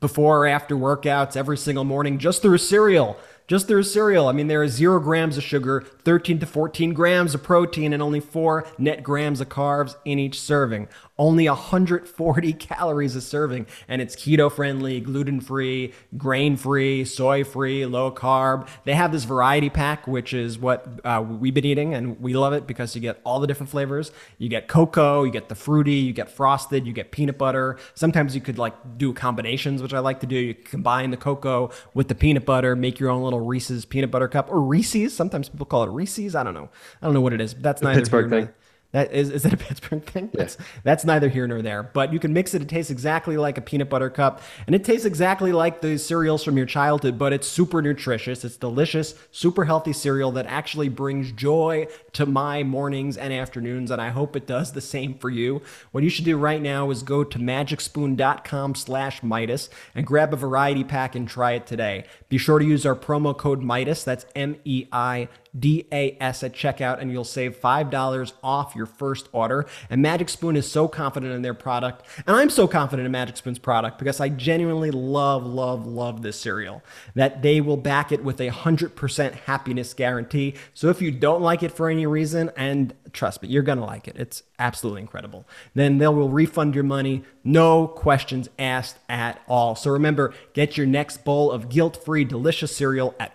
before 0.00 0.44
or 0.44 0.46
after 0.46 0.76
workouts 0.76 1.36
every 1.36 1.56
single 1.56 1.84
morning 1.84 2.18
just 2.18 2.42
through 2.42 2.58
cereal 2.58 3.18
just 3.46 3.68
through 3.68 3.82
cereal. 3.82 4.28
I 4.28 4.32
mean, 4.32 4.46
there 4.46 4.62
are 4.62 4.68
zero 4.68 4.98
grams 5.00 5.36
of 5.36 5.42
sugar, 5.42 5.82
13 6.04 6.38
to 6.40 6.46
14 6.46 6.94
grams 6.94 7.34
of 7.34 7.42
protein, 7.42 7.92
and 7.92 8.02
only 8.02 8.20
four 8.20 8.66
net 8.78 9.02
grams 9.02 9.40
of 9.40 9.48
carbs 9.48 9.96
in 10.04 10.18
each 10.18 10.40
serving 10.40 10.88
only 11.18 11.48
140 11.48 12.52
calories 12.54 13.14
a 13.14 13.20
serving, 13.20 13.66
and 13.88 14.02
it's 14.02 14.16
keto 14.16 14.50
friendly, 14.50 15.00
gluten 15.00 15.40
free, 15.40 15.92
grain 16.16 16.56
free, 16.56 17.04
soy 17.04 17.44
free, 17.44 17.86
low 17.86 18.10
carb. 18.10 18.68
They 18.84 18.94
have 18.94 19.12
this 19.12 19.24
variety 19.24 19.70
pack, 19.70 20.06
which 20.06 20.34
is 20.34 20.58
what 20.58 21.00
uh, 21.04 21.24
we've 21.26 21.54
been 21.54 21.64
eating, 21.64 21.94
and 21.94 22.20
we 22.20 22.34
love 22.34 22.52
it 22.52 22.66
because 22.66 22.94
you 22.94 23.00
get 23.00 23.20
all 23.24 23.40
the 23.40 23.46
different 23.46 23.70
flavors. 23.70 24.10
You 24.38 24.48
get 24.48 24.68
cocoa, 24.68 25.24
you 25.24 25.30
get 25.30 25.48
the 25.48 25.54
fruity, 25.54 25.94
you 25.94 26.12
get 26.12 26.30
frosted, 26.30 26.86
you 26.86 26.92
get 26.92 27.12
peanut 27.12 27.38
butter. 27.38 27.78
Sometimes 27.94 28.34
you 28.34 28.40
could 28.40 28.58
like 28.58 28.74
do 28.98 29.12
combinations, 29.12 29.82
which 29.82 29.94
I 29.94 30.00
like 30.00 30.20
to 30.20 30.26
do. 30.26 30.36
You 30.36 30.54
combine 30.54 31.10
the 31.10 31.16
cocoa 31.16 31.70
with 31.94 32.08
the 32.08 32.14
peanut 32.14 32.44
butter, 32.44 32.74
make 32.74 32.98
your 32.98 33.10
own 33.10 33.22
little 33.22 33.40
Reese's 33.40 33.84
peanut 33.84 34.10
butter 34.10 34.28
cup 34.28 34.50
or 34.50 34.60
Reese's. 34.60 35.14
Sometimes 35.14 35.48
people 35.48 35.66
call 35.66 35.84
it 35.84 35.90
Reese's. 35.90 36.34
I 36.34 36.42
don't 36.42 36.54
know. 36.54 36.70
I 37.00 37.06
don't 37.06 37.14
know 37.14 37.20
what 37.20 37.32
it 37.32 37.40
is. 37.40 37.54
But 37.54 37.62
that's 37.62 37.80
the 37.80 37.88
neither 37.88 38.00
Pittsburgh 38.00 38.30
thing. 38.30 38.48
That 38.94 39.12
is, 39.12 39.30
is 39.30 39.42
that 39.42 39.52
a 39.52 39.56
Pittsburgh 39.56 40.04
thing? 40.04 40.30
Yes. 40.32 40.54
That's, 40.54 40.68
that's 40.84 41.04
neither 41.04 41.28
here 41.28 41.48
nor 41.48 41.62
there. 41.62 41.82
But 41.82 42.12
you 42.12 42.20
can 42.20 42.32
mix 42.32 42.54
it. 42.54 42.62
It 42.62 42.68
tastes 42.68 42.92
exactly 42.92 43.36
like 43.36 43.58
a 43.58 43.60
peanut 43.60 43.90
butter 43.90 44.08
cup, 44.08 44.40
and 44.66 44.76
it 44.76 44.84
tastes 44.84 45.04
exactly 45.04 45.50
like 45.50 45.80
the 45.80 45.98
cereals 45.98 46.44
from 46.44 46.56
your 46.56 46.66
childhood. 46.66 47.18
But 47.18 47.32
it's 47.32 47.48
super 47.48 47.82
nutritious. 47.82 48.44
It's 48.44 48.56
delicious, 48.56 49.16
super 49.32 49.64
healthy 49.64 49.92
cereal 49.92 50.30
that 50.32 50.46
actually 50.46 50.88
brings 50.88 51.32
joy 51.32 51.88
to 52.12 52.24
my 52.24 52.62
mornings 52.62 53.16
and 53.16 53.32
afternoons. 53.32 53.90
And 53.90 54.00
I 54.00 54.10
hope 54.10 54.36
it 54.36 54.46
does 54.46 54.70
the 54.72 54.80
same 54.80 55.18
for 55.18 55.28
you. 55.28 55.60
What 55.90 56.04
you 56.04 56.10
should 56.10 56.24
do 56.24 56.38
right 56.38 56.62
now 56.62 56.90
is 56.90 57.02
go 57.02 57.24
to 57.24 57.38
magicspoon.com/meidas 57.38 59.68
and 59.96 60.06
grab 60.06 60.32
a 60.32 60.36
variety 60.36 60.84
pack 60.84 61.16
and 61.16 61.28
try 61.28 61.54
it 61.54 61.66
today. 61.66 62.04
Be 62.28 62.38
sure 62.38 62.60
to 62.60 62.64
use 62.64 62.86
our 62.86 62.94
promo 62.94 63.36
code 63.36 63.60
Meidas. 63.60 64.04
That's 64.04 64.24
M 64.36 64.54
E 64.64 64.86
I 64.92 65.26
D 65.58 65.86
A 65.92 66.16
S 66.20 66.42
at 66.42 66.52
checkout, 66.52 67.00
and 67.00 67.10
you'll 67.10 67.24
save 67.24 67.56
five 67.56 67.90
dollars 67.90 68.32
off 68.42 68.74
your 68.74 68.86
first 68.86 69.28
order. 69.32 69.66
And 69.90 70.02
Magic 70.02 70.28
Spoon 70.28 70.56
is 70.56 70.70
so 70.70 70.88
confident 70.88 71.32
in 71.32 71.42
their 71.42 71.54
product. 71.54 72.04
And 72.26 72.36
I'm 72.36 72.50
so 72.50 72.66
confident 72.66 73.06
in 73.06 73.12
Magic 73.12 73.36
Spoon's 73.36 73.58
product 73.58 73.98
because 73.98 74.20
I 74.20 74.28
genuinely 74.28 74.90
love, 74.90 75.46
love, 75.46 75.86
love 75.86 76.22
this 76.22 76.38
cereal 76.38 76.82
that 77.14 77.42
they 77.42 77.60
will 77.60 77.76
back 77.76 78.12
it 78.12 78.24
with 78.24 78.40
a 78.40 78.50
100% 78.50 79.32
happiness 79.32 79.94
guarantee. 79.94 80.54
So 80.72 80.88
if 80.88 81.00
you 81.00 81.10
don't 81.10 81.42
like 81.42 81.62
it 81.62 81.72
for 81.72 81.88
any 81.88 82.06
reason, 82.06 82.50
and 82.56 82.94
trust 83.12 83.42
me, 83.42 83.48
you're 83.48 83.62
going 83.62 83.78
to 83.78 83.84
like 83.84 84.08
it, 84.08 84.16
it's 84.16 84.42
absolutely 84.58 85.02
incredible, 85.02 85.46
then 85.74 85.98
they 85.98 86.08
will 86.08 86.28
refund 86.28 86.74
your 86.74 86.84
money. 86.84 87.24
No 87.42 87.86
questions 87.86 88.48
asked 88.58 88.98
at 89.08 89.40
all. 89.48 89.74
So 89.74 89.90
remember, 89.90 90.34
get 90.52 90.76
your 90.76 90.86
next 90.86 91.24
bowl 91.24 91.50
of 91.50 91.68
guilt-free 91.68 92.24
delicious 92.24 92.74
cereal 92.74 93.14
at 93.20 93.34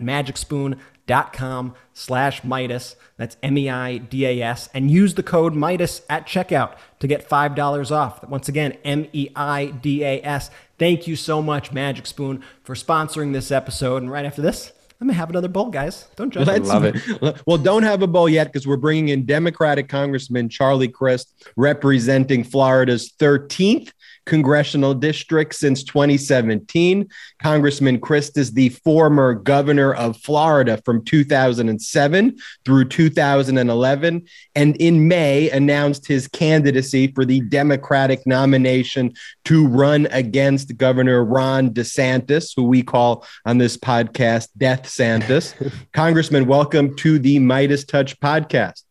magicspoon.com 1.10 1.74
slash 1.93 2.41
Meidas. 2.41 2.95
That's 3.17 3.38
M-E-I-D-A-S. 3.43 4.69
And 4.74 4.91
use 4.91 5.15
the 5.15 5.24
code 5.24 5.54
Meidas 5.54 6.02
at 6.10 6.28
checkout 6.28 6.76
to 7.00 7.08
get 7.08 7.28
$5 7.28 7.91
off. 7.91 8.24
Once 8.28 8.48
again, 8.48 8.78
M-E-I-D-A-S. 8.84 10.52
Thank 10.78 11.08
you 11.08 11.15
so 11.15 11.41
much, 11.41 11.72
Magic 11.72 12.06
Spoon, 12.08 12.43
for 12.63 12.76
sponsoring 12.76 13.34
this 13.34 13.52
episode. 13.52 14.02
And 14.04 14.12
right 14.12 14.26
after 14.26 14.41
this, 14.41 14.72
I'm 15.02 15.08
gonna 15.08 15.17
have 15.17 15.30
another 15.30 15.48
bowl, 15.48 15.69
guys. 15.69 16.08
Don't 16.17 16.30
judge. 16.30 16.45
Let's 16.45 16.67
love 16.67 16.84
it. 16.84 17.41
Well, 17.45 17.58
don't 17.58 17.84
have 17.84 18.02
a 18.02 18.08
bowl 18.08 18.28
yet 18.28 18.48
because 18.48 18.67
we're 18.67 18.76
bringing 18.76 19.10
in 19.10 19.26
Democratic 19.26 19.88
Congressman 19.88 20.50
Charlie 20.50 20.89
Crist, 20.89 21.45
representing 21.56 22.43
Florida's 22.43 23.13
13th 23.17 23.93
congressional 24.30 24.94
district 24.94 25.56
since 25.56 25.84
2017. 25.84 27.10
Congressman 27.42 28.00
Crist 28.00 28.38
is 28.38 28.54
the 28.54 28.70
former 28.70 29.34
governor 29.34 29.94
of 29.94 30.15
Florida 30.18 30.80
from 30.86 31.04
2007 31.04 32.38
through 32.63 32.86
2011, 32.86 34.26
and 34.56 34.76
in 34.78 35.08
May 35.08 35.50
announced 35.50 36.08
his 36.08 36.28
candidacy 36.28 37.08
for 37.08 37.26
the 37.26 37.42
Democratic 37.42 38.26
nomination 38.26 39.13
to 39.46 39.68
run 39.68 40.08
against 40.12 40.78
Governor 40.78 41.26
Ron 41.26 41.72
DeSantis, 41.72 42.54
who 42.56 42.63
we 42.63 42.84
call 42.84 43.26
on 43.46 43.58
this 43.58 43.76
podcast 43.76 44.50
DeathSantis. 44.58 45.56
Congressman, 45.94 46.46
welcome 46.46 46.96
to 46.98 47.18
the 47.18 47.39
MeidasTouch 47.39 48.20
podcast. 48.20 48.84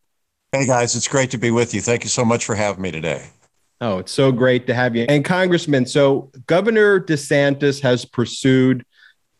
Hey 0.50 0.66
guys, 0.66 0.96
it's 0.96 1.08
great 1.08 1.30
to 1.30 1.38
be 1.38 1.50
with 1.50 1.74
you. 1.74 1.80
Thank 1.80 2.02
you 2.02 2.10
so 2.10 2.24
much 2.24 2.44
for 2.44 2.54
having 2.54 2.82
me 2.82 2.90
today. 2.90 3.30
Oh, 3.80 3.98
it's 3.98 4.12
so 4.12 4.32
great 4.32 4.66
to 4.66 4.74
have 4.74 4.96
you. 4.96 5.06
And 5.08 5.24
Congressman, 5.24 5.86
so 5.86 6.30
Governor 6.46 7.00
DeSantis 7.00 7.80
has 7.80 8.04
pursued 8.04 8.84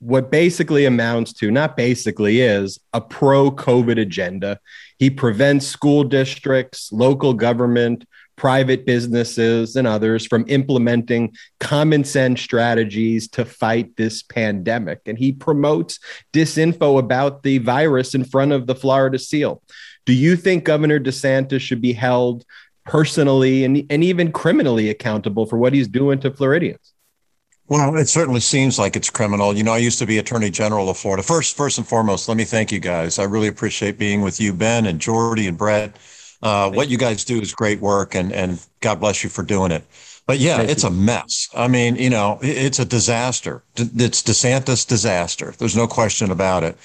what 0.01 0.31
basically 0.31 0.85
amounts 0.85 1.33
to, 1.33 1.51
not 1.51 1.77
basically 1.77 2.41
is, 2.41 2.79
a 2.93 3.01
pro 3.01 3.51
COVID 3.51 4.01
agenda. 4.01 4.61
He 4.99 5.11
prevents 5.11 5.67
school 5.67 6.05
districts, 6.05 6.93
local 6.93 7.35
government, 7.35 8.05
private 8.37 8.87
businesses, 8.87 9.75
and 9.75 9.89
others 9.89 10.25
from 10.25 10.45
implementing 10.47 11.35
common 11.59 12.05
sense 12.05 12.41
strategies 12.41 13.27
to 13.29 13.45
fight 13.45 13.97
this 13.97 14.23
pandemic. 14.23 15.01
And 15.07 15.19
he 15.19 15.33
promotes 15.33 15.99
disinfo 16.33 17.01
about 17.01 17.43
the 17.43 17.59
virus 17.59 18.15
in 18.15 18.23
front 18.23 18.53
of 18.53 18.69
the 18.69 18.77
Florida 18.77 19.19
SEAL. 19.19 19.61
Do 20.07 20.13
you 20.13 20.37
think 20.37 20.65
Governor 20.65 21.01
DeSantis 21.01 21.61
should 21.61 21.83
be 21.83 21.93
held 21.93 22.45
personally 22.89 23.65
and, 23.65 23.87
and 23.91 24.03
even 24.03 24.33
criminally 24.33 24.91
accountable 24.91 25.47
for 25.47 25.59
what 25.59 25.73
he's 25.73 25.87
doing 25.87 26.19
to 26.21 26.31
Floridians. 26.31 26.95
Well, 27.69 27.97
it 27.97 28.09
certainly 28.09 28.41
seems 28.41 28.79
like 28.79 28.97
it's 28.97 29.11
criminal. 29.11 29.55
You 29.55 29.63
know, 29.63 29.75
I 29.75 29.79
used 29.79 29.99
to 29.99 30.07
be 30.07 30.17
Attorney 30.17 30.49
General 30.49 30.89
of 30.89 30.97
Florida. 30.97 31.23
First, 31.23 31.55
first 31.55 31.77
and 31.77 31.87
foremost, 31.87 32.27
let 32.27 32.39
me 32.39 32.45
thank 32.45 32.73
you 32.73 32.81
guys. 32.81 33.19
I 33.19 33.25
really 33.25 33.49
appreciate 33.49 33.99
being 33.99 34.23
with 34.23 34.41
you, 34.41 34.55
Ben 34.55 34.87
and 34.87 34.99
Jordy 34.99 35.47
and 35.47 35.59
Brett. 35.59 35.95
Uh, 36.43 36.71
what 36.71 36.89
you 36.89 36.97
guys 36.97 37.25
do 37.25 37.41
is 37.41 37.53
great 37.53 37.81
work, 37.81 38.15
and 38.15 38.33
and 38.33 38.65
God 38.81 39.01
bless 39.01 39.23
you 39.23 39.29
for 39.29 39.43
doing 39.43 39.71
it. 39.71 39.85
But 40.27 40.39
yeah, 40.39 40.59
thank 40.59 40.71
it's 40.71 40.85
you. 40.85 40.89
a 40.89 40.93
mess. 40.93 41.49
I 41.55 41.69
mean, 41.69 41.97
you 41.97 42.11
know, 42.11 42.39
it's 42.43 42.79
a 42.79 42.85
disaster. 42.85 43.63
It's 43.77 44.23
DeSantis 44.23 44.87
disaster. 44.87 45.53
There's 45.59 45.77
no 45.77 45.89
question 45.89 46.31
about 46.31 46.65
it. 46.65 46.79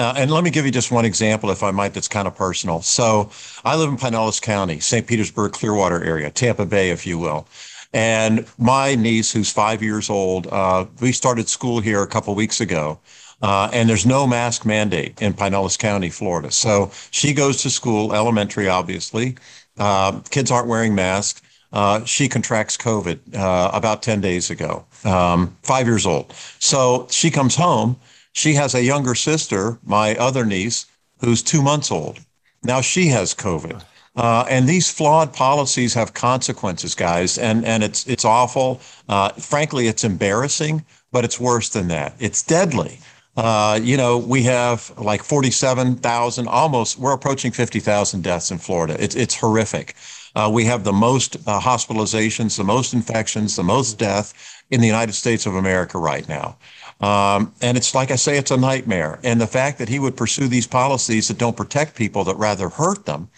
Uh, 0.00 0.14
and 0.16 0.30
let 0.30 0.42
me 0.42 0.48
give 0.48 0.64
you 0.64 0.70
just 0.70 0.90
one 0.90 1.04
example, 1.04 1.50
if 1.50 1.62
I 1.62 1.72
might, 1.72 1.92
that's 1.92 2.08
kind 2.08 2.26
of 2.26 2.34
personal. 2.34 2.80
So 2.80 3.30
I 3.66 3.76
live 3.76 3.90
in 3.90 3.98
Pinellas 3.98 4.40
County, 4.40 4.80
St. 4.80 5.06
Petersburg, 5.06 5.52
Clearwater 5.52 6.02
area, 6.02 6.30
Tampa 6.30 6.64
Bay, 6.64 6.88
if 6.88 7.06
you 7.06 7.18
will. 7.18 7.46
And 7.92 8.46
my 8.56 8.94
niece, 8.94 9.30
who's 9.30 9.52
five 9.52 9.82
years 9.82 10.08
old, 10.08 10.46
uh, 10.46 10.86
we 11.02 11.12
started 11.12 11.50
school 11.50 11.80
here 11.80 12.00
a 12.00 12.06
couple 12.06 12.34
weeks 12.34 12.62
ago. 12.62 12.98
Uh, 13.42 13.68
and 13.74 13.90
there's 13.90 14.06
no 14.06 14.26
mask 14.26 14.64
mandate 14.64 15.20
in 15.20 15.34
Pinellas 15.34 15.78
County, 15.78 16.08
Florida. 16.08 16.50
So 16.50 16.90
she 17.10 17.34
goes 17.34 17.60
to 17.62 17.68
school, 17.68 18.14
elementary, 18.14 18.68
obviously. 18.68 19.36
Uh, 19.76 20.20
kids 20.30 20.50
aren't 20.50 20.66
wearing 20.68 20.94
masks. 20.94 21.42
Uh, 21.74 22.02
she 22.06 22.26
contracts 22.26 22.78
COVID 22.78 23.36
uh, 23.36 23.70
about 23.74 24.02
10 24.02 24.22
days 24.22 24.48
ago, 24.48 24.86
um, 25.04 25.54
five 25.62 25.86
years 25.86 26.06
old. 26.06 26.32
So 26.58 27.06
she 27.10 27.30
comes 27.30 27.54
home 27.54 27.96
she 28.32 28.54
has 28.54 28.74
a 28.74 28.82
younger 28.82 29.14
sister, 29.14 29.78
my 29.84 30.16
other 30.16 30.44
niece, 30.44 30.86
who's 31.18 31.42
two 31.42 31.62
months 31.62 31.90
old. 31.90 32.20
Now 32.62 32.80
she 32.80 33.06
has 33.08 33.34
COVID. 33.34 33.82
Uh, 34.16 34.44
and 34.50 34.68
these 34.68 34.90
flawed 34.90 35.32
policies 35.32 35.94
have 35.94 36.12
consequences, 36.14 36.94
guys, 36.94 37.38
and 37.38 37.64
and 37.64 37.82
it's 37.82 38.06
it's 38.06 38.24
awful. 38.24 38.80
Uh, 39.08 39.28
frankly, 39.30 39.86
it's 39.86 40.04
embarrassing, 40.04 40.84
but 41.12 41.24
it's 41.24 41.38
worse 41.38 41.68
than 41.68 41.88
that. 41.88 42.14
It's 42.18 42.42
deadly. 42.42 42.98
Uh, 43.36 43.78
you 43.80 43.96
know, 43.96 44.18
we 44.18 44.42
have 44.42 44.92
like 44.98 45.22
forty-seven 45.22 45.96
thousand, 45.96 46.48
almost. 46.48 46.98
We're 46.98 47.12
approaching 47.12 47.52
fifty 47.52 47.78
thousand 47.78 48.22
deaths 48.24 48.50
in 48.50 48.58
Florida. 48.58 48.96
It's 48.98 49.14
it's 49.14 49.36
horrific. 49.36 49.94
Uh, 50.34 50.50
we 50.52 50.64
have 50.64 50.84
the 50.84 50.92
most 50.92 51.36
uh, 51.46 51.60
hospitalizations, 51.60 52.56
the 52.56 52.64
most 52.64 52.92
infections, 52.92 53.56
the 53.56 53.62
most 53.62 53.98
death 53.98 54.34
in 54.70 54.80
the 54.80 54.86
United 54.86 55.12
States 55.14 55.46
of 55.46 55.54
America 55.54 55.98
right 55.98 56.28
now. 56.28 56.56
Um, 57.00 57.54
and 57.62 57.76
it's 57.76 57.94
like 57.94 58.10
I 58.10 58.16
say, 58.16 58.36
it's 58.36 58.50
a 58.50 58.56
nightmare. 58.56 59.18
And 59.24 59.40
the 59.40 59.46
fact 59.46 59.78
that 59.78 59.88
he 59.88 59.98
would 59.98 60.16
pursue 60.16 60.48
these 60.48 60.66
policies 60.66 61.28
that 61.28 61.38
don't 61.38 61.56
protect 61.56 61.96
people, 61.96 62.24
that 62.24 62.36
rather 62.36 62.68
hurt 62.68 63.06
them, 63.06 63.28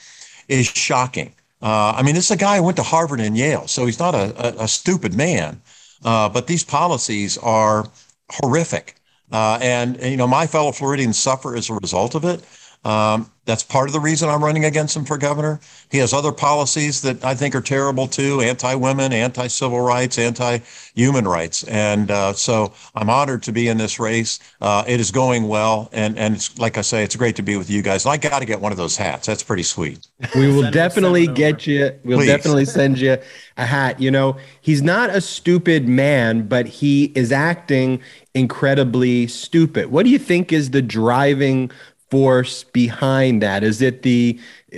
is 0.49 0.67
shocking. 0.67 1.33
Uh, 1.63 1.95
I 1.97 2.03
mean, 2.03 2.17
this 2.17 2.25
is 2.25 2.33
a 2.33 2.37
guy 2.37 2.57
who 2.57 2.65
went 2.65 2.77
to 2.79 2.83
Harvard 2.83 3.21
and 3.21 3.37
Yale, 3.37 3.69
so 3.69 3.87
he's 3.87 4.01
not 4.01 4.15
a, 4.15 4.61
a, 4.61 4.65
a 4.65 4.69
stupid 4.69 5.15
man. 5.15 5.61
Uh, 6.05 6.29
but 6.29 6.49
these 6.49 6.65
policies 6.65 7.39
are 7.39 7.89
horrific. 8.31 8.97
Uh, 9.31 9.59
and, 9.63 9.97
and, 9.99 10.11
you 10.11 10.17
know, 10.17 10.27
my 10.27 10.47
fellow 10.47 10.73
Floridians 10.73 11.19
suffer 11.19 11.55
as 11.55 11.71
a 11.71 11.75
result 11.75 12.17
of 12.17 12.25
it. 12.25 12.43
Um, 12.85 13.31
that's 13.45 13.65
part 13.65 13.89
of 13.89 13.93
the 13.93 14.01
reason 14.01 14.29
I'm 14.29 14.43
running 14.43 14.65
against 14.65 14.97
him 14.97 15.05
for 15.05 15.19
governor. 15.19 15.59
He 15.91 15.99
has 15.99 16.13
other 16.13 16.31
policies 16.31 17.03
that 17.03 17.25
I 17.25 17.35
think 17.35 17.57
are 17.57 17.61
terrible 17.61 18.07
too 18.07 18.41
anti 18.41 18.75
women, 18.77 19.13
anti 19.13 19.49
civil 19.49 19.81
rights, 19.81 20.17
anti 20.19 20.59
human 20.95 21.27
rights. 21.27 21.65
And 21.65 22.11
uh, 22.11 22.35
so 22.35 22.73
I'm 22.95 23.11
honored 23.11 23.43
to 23.45 23.53
be 23.53 23.67
in 23.67 23.79
this 23.79 23.99
race. 23.99 24.39
Uh, 24.61 24.85
it 24.87 25.01
is 25.01 25.11
going 25.11 25.49
well. 25.49 25.89
And, 25.93 26.17
and 26.19 26.37
it's, 26.37 26.57
like 26.59 26.79
I 26.79 26.83
say, 26.83 27.03
it's 27.03 27.17
great 27.17 27.35
to 27.37 27.43
be 27.43 27.57
with 27.57 27.69
you 27.69 27.83
guys. 27.83 28.05
And 28.05 28.13
I 28.13 28.17
got 28.17 28.39
to 28.39 28.47
get 28.47 28.61
one 28.61 28.71
of 28.71 28.79
those 28.79 28.97
hats. 28.97 29.27
That's 29.27 29.43
pretty 29.43 29.65
sweet. 29.65 30.07
We 30.37 30.47
will 30.47 30.71
definitely 30.71 31.27
get 31.27 31.67
you, 31.67 31.91
we'll 32.05 32.19
Please. 32.19 32.27
definitely 32.27 32.65
send 32.67 32.99
you 32.99 33.19
a 33.57 33.67
hat. 33.67 34.01
You 34.01 34.13
know, 34.13 34.37
he's 34.61 34.83
not 34.83 35.11
a 35.11 35.21
stupid 35.21 35.89
man, 35.89 36.47
but 36.47 36.67
he 36.67 37.07
is 37.17 37.33
acting 37.33 38.01
incredibly 38.35 39.27
stupid. 39.27 39.91
What 39.91 40.05
do 40.05 40.11
you 40.11 40.19
think 40.19 40.53
is 40.53 40.71
the 40.71 40.81
driving 40.81 41.71
force 42.13 42.63
behind 42.63 43.41
that? 43.41 43.65
Is 43.65 43.81
it 43.81 44.03
the 44.03 44.39
uh, 44.75 44.77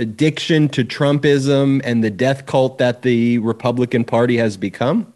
addiction 0.00 0.70
to 0.70 0.82
Trumpism 0.82 1.82
and 1.84 2.02
the 2.02 2.10
death 2.10 2.46
cult 2.46 2.78
that 2.78 3.02
the 3.02 3.36
Republican 3.40 4.02
Party 4.02 4.38
has 4.38 4.56
become? 4.56 5.12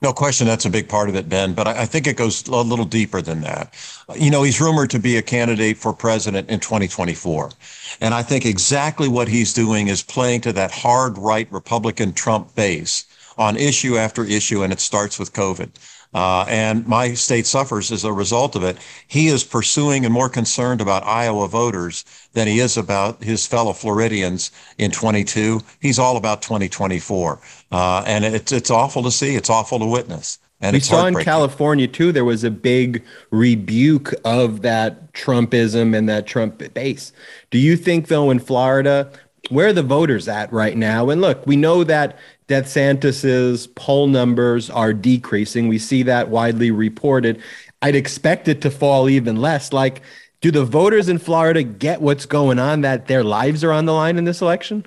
No 0.00 0.12
question, 0.12 0.46
that's 0.46 0.64
a 0.64 0.70
big 0.70 0.88
part 0.88 1.08
of 1.08 1.16
it, 1.16 1.28
Ben. 1.28 1.54
But 1.54 1.66
I, 1.66 1.82
I, 1.82 1.86
think 1.86 2.06
it 2.06 2.16
goes 2.16 2.46
a 2.46 2.54
little 2.54 2.84
deeper 2.84 3.20
than 3.20 3.40
that. 3.40 3.74
You 4.16 4.30
know, 4.30 4.44
he's 4.44 4.60
rumored 4.60 4.90
to 4.90 5.00
be 5.00 5.16
a 5.16 5.22
candidate 5.22 5.76
for 5.76 5.92
president 5.92 6.48
in 6.48 6.60
2024. 6.60 7.50
And 8.00 8.14
I 8.14 8.22
think 8.22 8.46
exactly 8.46 9.08
what 9.08 9.26
he's 9.26 9.52
doing 9.52 9.88
is 9.88 10.04
playing 10.04 10.42
to 10.42 10.52
that 10.52 10.70
hard 10.70 11.18
right 11.18 11.50
Republican 11.50 12.12
Trump 12.12 12.54
base 12.54 13.06
on 13.38 13.56
issue 13.56 13.96
after 13.96 14.24
issue. 14.24 14.62
And 14.62 14.72
it 14.72 14.78
starts 14.78 15.18
with 15.18 15.32
COVID. 15.32 15.70
Uh, 16.12 16.44
and 16.48 16.86
my 16.86 17.14
state 17.14 17.46
suffers 17.46 17.92
as 17.92 18.04
a 18.04 18.12
result 18.12 18.56
of 18.56 18.64
it. 18.64 18.76
He 19.06 19.28
is 19.28 19.44
pursuing 19.44 20.04
and 20.04 20.12
more 20.12 20.28
concerned 20.28 20.80
about 20.80 21.04
Iowa 21.04 21.46
voters 21.48 22.04
than 22.32 22.48
he 22.48 22.58
is 22.58 22.76
about 22.76 23.22
his 23.22 23.46
fellow 23.46 23.72
Floridians 23.72 24.50
in 24.78 24.90
22. 24.90 25.60
He's 25.80 25.98
all 25.98 26.16
about 26.16 26.42
2024. 26.42 27.40
Uh, 27.70 28.02
and 28.06 28.24
it's, 28.24 28.50
it's 28.50 28.70
awful 28.70 29.02
to 29.04 29.10
see. 29.10 29.36
It's 29.36 29.50
awful 29.50 29.78
to 29.78 29.86
witness. 29.86 30.38
And 30.60 30.74
we 30.74 30.80
saw 30.80 31.06
in 31.06 31.14
California 31.14 31.88
too, 31.88 32.12
there 32.12 32.24
was 32.24 32.44
a 32.44 32.50
big 32.50 33.02
rebuke 33.30 34.12
of 34.24 34.62
that 34.62 35.12
Trumpism 35.14 35.96
and 35.96 36.08
that 36.08 36.26
Trump 36.26 36.62
base. 36.74 37.12
Do 37.50 37.58
you 37.58 37.76
think, 37.76 38.08
though, 38.08 38.30
in 38.30 38.40
Florida, 38.40 39.10
where 39.48 39.68
are 39.68 39.72
the 39.72 39.82
voters 39.82 40.28
at 40.28 40.52
right 40.52 40.76
now? 40.76 41.08
And 41.08 41.20
look, 41.20 41.46
we 41.46 41.56
know 41.56 41.82
that 41.84 42.18
DeSantis's 42.50 43.68
poll 43.68 44.08
numbers 44.08 44.68
are 44.70 44.92
decreasing. 44.92 45.68
We 45.68 45.78
see 45.78 46.02
that 46.02 46.30
widely 46.30 46.72
reported. 46.72 47.40
I'd 47.80 47.94
expect 47.94 48.48
it 48.48 48.60
to 48.62 48.70
fall 48.70 49.08
even 49.08 49.36
less. 49.36 49.72
Like, 49.72 50.02
do 50.40 50.50
the 50.50 50.64
voters 50.64 51.08
in 51.08 51.18
Florida 51.18 51.62
get 51.62 52.02
what's 52.02 52.26
going 52.26 52.58
on 52.58 52.80
that 52.80 53.06
their 53.06 53.22
lives 53.22 53.62
are 53.62 53.72
on 53.72 53.84
the 53.84 53.92
line 53.92 54.18
in 54.18 54.24
this 54.24 54.42
election? 54.42 54.84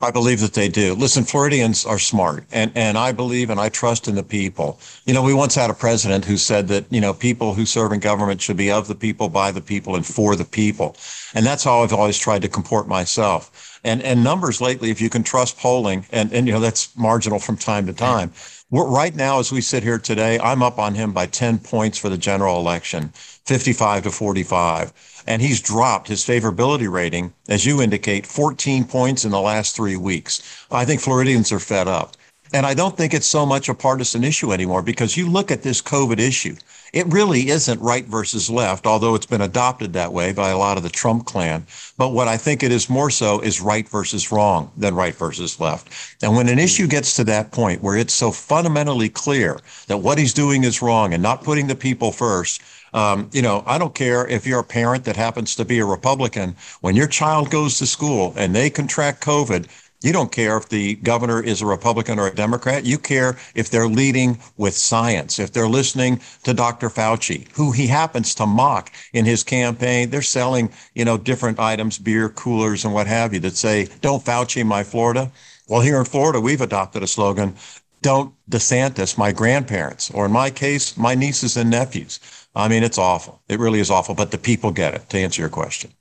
I 0.00 0.10
believe 0.10 0.40
that 0.40 0.54
they 0.54 0.68
do. 0.68 0.94
Listen, 0.94 1.24
Floridians 1.24 1.86
are 1.86 1.98
smart, 1.98 2.44
and 2.52 2.72
and 2.74 2.98
I 2.98 3.12
believe 3.12 3.48
and 3.48 3.60
I 3.60 3.68
trust 3.68 4.08
in 4.08 4.16
the 4.16 4.22
people. 4.22 4.78
You 5.06 5.14
know, 5.14 5.22
we 5.22 5.32
once 5.32 5.54
had 5.54 5.70
a 5.70 5.74
president 5.74 6.24
who 6.24 6.36
said 6.36 6.68
that 6.68 6.84
you 6.90 7.00
know 7.00 7.14
people 7.14 7.54
who 7.54 7.64
serve 7.64 7.92
in 7.92 8.00
government 8.00 8.40
should 8.42 8.56
be 8.56 8.70
of 8.70 8.88
the 8.88 8.94
people, 8.94 9.28
by 9.28 9.50
the 9.50 9.62
people, 9.62 9.94
and 9.94 10.04
for 10.04 10.36
the 10.36 10.44
people, 10.44 10.96
and 11.32 11.46
that's 11.46 11.64
how 11.64 11.82
I've 11.82 11.92
always 11.92 12.18
tried 12.18 12.42
to 12.42 12.48
comport 12.48 12.88
myself. 12.88 13.73
And 13.84 14.02
and 14.02 14.24
numbers 14.24 14.60
lately, 14.60 14.90
if 14.90 15.00
you 15.00 15.10
can 15.10 15.22
trust 15.22 15.58
polling, 15.58 16.06
and 16.10 16.32
and 16.32 16.46
you 16.46 16.54
know 16.54 16.60
that's 16.60 16.96
marginal 16.96 17.38
from 17.38 17.56
time 17.56 17.86
to 17.86 17.92
time. 17.92 18.32
We're, 18.70 18.88
right 18.88 19.14
now, 19.14 19.38
as 19.38 19.52
we 19.52 19.60
sit 19.60 19.82
here 19.82 19.98
today, 19.98 20.38
I'm 20.40 20.62
up 20.62 20.78
on 20.78 20.94
him 20.94 21.12
by 21.12 21.26
10 21.26 21.58
points 21.58 21.98
for 21.98 22.08
the 22.08 22.16
general 22.16 22.58
election, 22.58 23.10
55 23.44 24.04
to 24.04 24.10
45 24.10 24.92
and 25.26 25.40
he's 25.40 25.60
dropped 25.60 26.08
his 26.08 26.24
favorability 26.24 26.90
rating, 26.90 27.32
as 27.48 27.64
you 27.64 27.80
indicate, 27.80 28.26
14 28.26 28.84
points 28.84 29.24
in 29.24 29.30
the 29.30 29.40
last 29.40 29.74
three 29.74 29.96
weeks. 29.96 30.66
I 30.70 30.84
think 30.84 31.00
Floridians 31.00 31.52
are 31.52 31.58
fed 31.58 31.88
up. 31.88 32.16
And 32.52 32.66
I 32.66 32.74
don't 32.74 32.96
think 32.96 33.14
it's 33.14 33.26
so 33.26 33.44
much 33.44 33.68
a 33.68 33.74
partisan 33.74 34.22
issue 34.22 34.52
anymore 34.52 34.82
because 34.82 35.16
you 35.16 35.28
look 35.28 35.50
at 35.50 35.62
this 35.62 35.82
COVID 35.82 36.20
issue, 36.20 36.54
it 36.94 37.12
really 37.12 37.48
isn't 37.48 37.80
right 37.80 38.04
versus 38.04 38.48
left, 38.48 38.86
although 38.86 39.16
it's 39.16 39.26
been 39.26 39.40
adopted 39.40 39.92
that 39.92 40.12
way 40.12 40.32
by 40.32 40.50
a 40.50 40.56
lot 40.56 40.76
of 40.76 40.84
the 40.84 40.88
Trump 40.88 41.26
clan. 41.26 41.66
But 41.98 42.10
what 42.10 42.28
I 42.28 42.36
think 42.36 42.62
it 42.62 42.70
is 42.70 42.88
more 42.88 43.10
so 43.10 43.40
is 43.40 43.60
right 43.60 43.88
versus 43.88 44.30
wrong 44.30 44.70
than 44.76 44.94
right 44.94 45.14
versus 45.14 45.58
left. 45.58 45.88
And 46.22 46.36
when 46.36 46.48
an 46.48 46.60
issue 46.60 46.86
gets 46.86 47.16
to 47.16 47.24
that 47.24 47.50
point 47.50 47.82
where 47.82 47.96
it's 47.96 48.14
so 48.14 48.30
fundamentally 48.30 49.08
clear 49.08 49.58
that 49.88 49.98
what 49.98 50.18
he's 50.18 50.32
doing 50.32 50.62
is 50.62 50.82
wrong 50.82 51.12
and 51.12 51.22
not 51.22 51.42
putting 51.42 51.66
the 51.66 51.74
people 51.74 52.12
first, 52.12 52.62
um, 52.94 53.28
you 53.32 53.42
know, 53.42 53.64
I 53.66 53.76
don't 53.76 53.94
care 53.94 54.24
if 54.28 54.46
you're 54.46 54.60
a 54.60 54.64
parent 54.64 55.04
that 55.06 55.16
happens 55.16 55.56
to 55.56 55.64
be 55.64 55.80
a 55.80 55.84
Republican. 55.84 56.54
When 56.80 56.94
your 56.94 57.08
child 57.08 57.50
goes 57.50 57.76
to 57.78 57.86
school 57.86 58.32
and 58.36 58.54
they 58.54 58.70
contract 58.70 59.20
COVID, 59.24 59.66
you 60.04 60.12
don't 60.12 60.30
care 60.30 60.58
if 60.58 60.68
the 60.68 60.96
governor 60.96 61.42
is 61.42 61.62
a 61.62 61.66
Republican 61.66 62.18
or 62.18 62.28
a 62.28 62.34
Democrat. 62.34 62.84
You 62.84 62.98
care 62.98 63.38
if 63.54 63.70
they're 63.70 63.88
leading 63.88 64.38
with 64.58 64.76
science, 64.76 65.38
if 65.38 65.52
they're 65.52 65.66
listening 65.66 66.20
to 66.42 66.52
Dr. 66.52 66.90
Fauci, 66.90 67.48
who 67.52 67.72
he 67.72 67.86
happens 67.86 68.34
to 68.34 68.44
mock 68.44 68.92
in 69.14 69.24
his 69.24 69.42
campaign. 69.42 70.10
They're 70.10 70.20
selling, 70.20 70.70
you 70.94 71.06
know, 71.06 71.16
different 71.16 71.58
items, 71.58 71.98
beer, 71.98 72.28
coolers, 72.28 72.84
and 72.84 72.92
what 72.92 73.06
have 73.06 73.32
you 73.32 73.40
that 73.40 73.56
say, 73.56 73.88
don't 74.02 74.22
Fauci 74.22 74.64
my 74.64 74.84
Florida. 74.84 75.32
Well, 75.68 75.80
here 75.80 75.98
in 75.98 76.04
Florida, 76.04 76.38
we've 76.38 76.60
adopted 76.60 77.02
a 77.02 77.06
slogan, 77.06 77.56
don't 78.02 78.34
DeSantis 78.50 79.16
my 79.16 79.32
grandparents, 79.32 80.10
or 80.10 80.26
in 80.26 80.32
my 80.32 80.50
case, 80.50 80.98
my 80.98 81.14
nieces 81.14 81.56
and 81.56 81.70
nephews. 81.70 82.20
I 82.54 82.68
mean, 82.68 82.82
it's 82.82 82.98
awful. 82.98 83.40
It 83.48 83.58
really 83.58 83.80
is 83.80 83.90
awful, 83.90 84.14
but 84.14 84.30
the 84.30 84.36
people 84.36 84.70
get 84.70 84.92
it, 84.92 85.08
to 85.08 85.18
answer 85.18 85.40
your 85.40 85.48
question. 85.48 85.92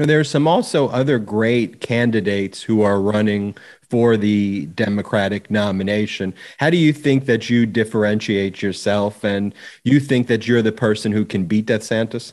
Know, 0.00 0.06
there 0.06 0.18
are 0.18 0.24
some 0.24 0.48
also 0.48 0.88
other 0.88 1.18
great 1.18 1.82
candidates 1.82 2.62
who 2.62 2.80
are 2.80 2.98
running 2.98 3.54
for 3.90 4.16
the 4.16 4.64
Democratic 4.74 5.50
nomination. 5.50 6.32
How 6.56 6.70
do 6.70 6.78
you 6.78 6.94
think 6.94 7.26
that 7.26 7.50
you 7.50 7.66
differentiate 7.66 8.62
yourself 8.62 9.22
and 9.22 9.54
you 9.84 10.00
think 10.00 10.26
that 10.28 10.48
you're 10.48 10.62
the 10.62 10.72
person 10.72 11.12
who 11.12 11.26
can 11.26 11.44
beat 11.44 11.66
DeSantis? 11.66 12.32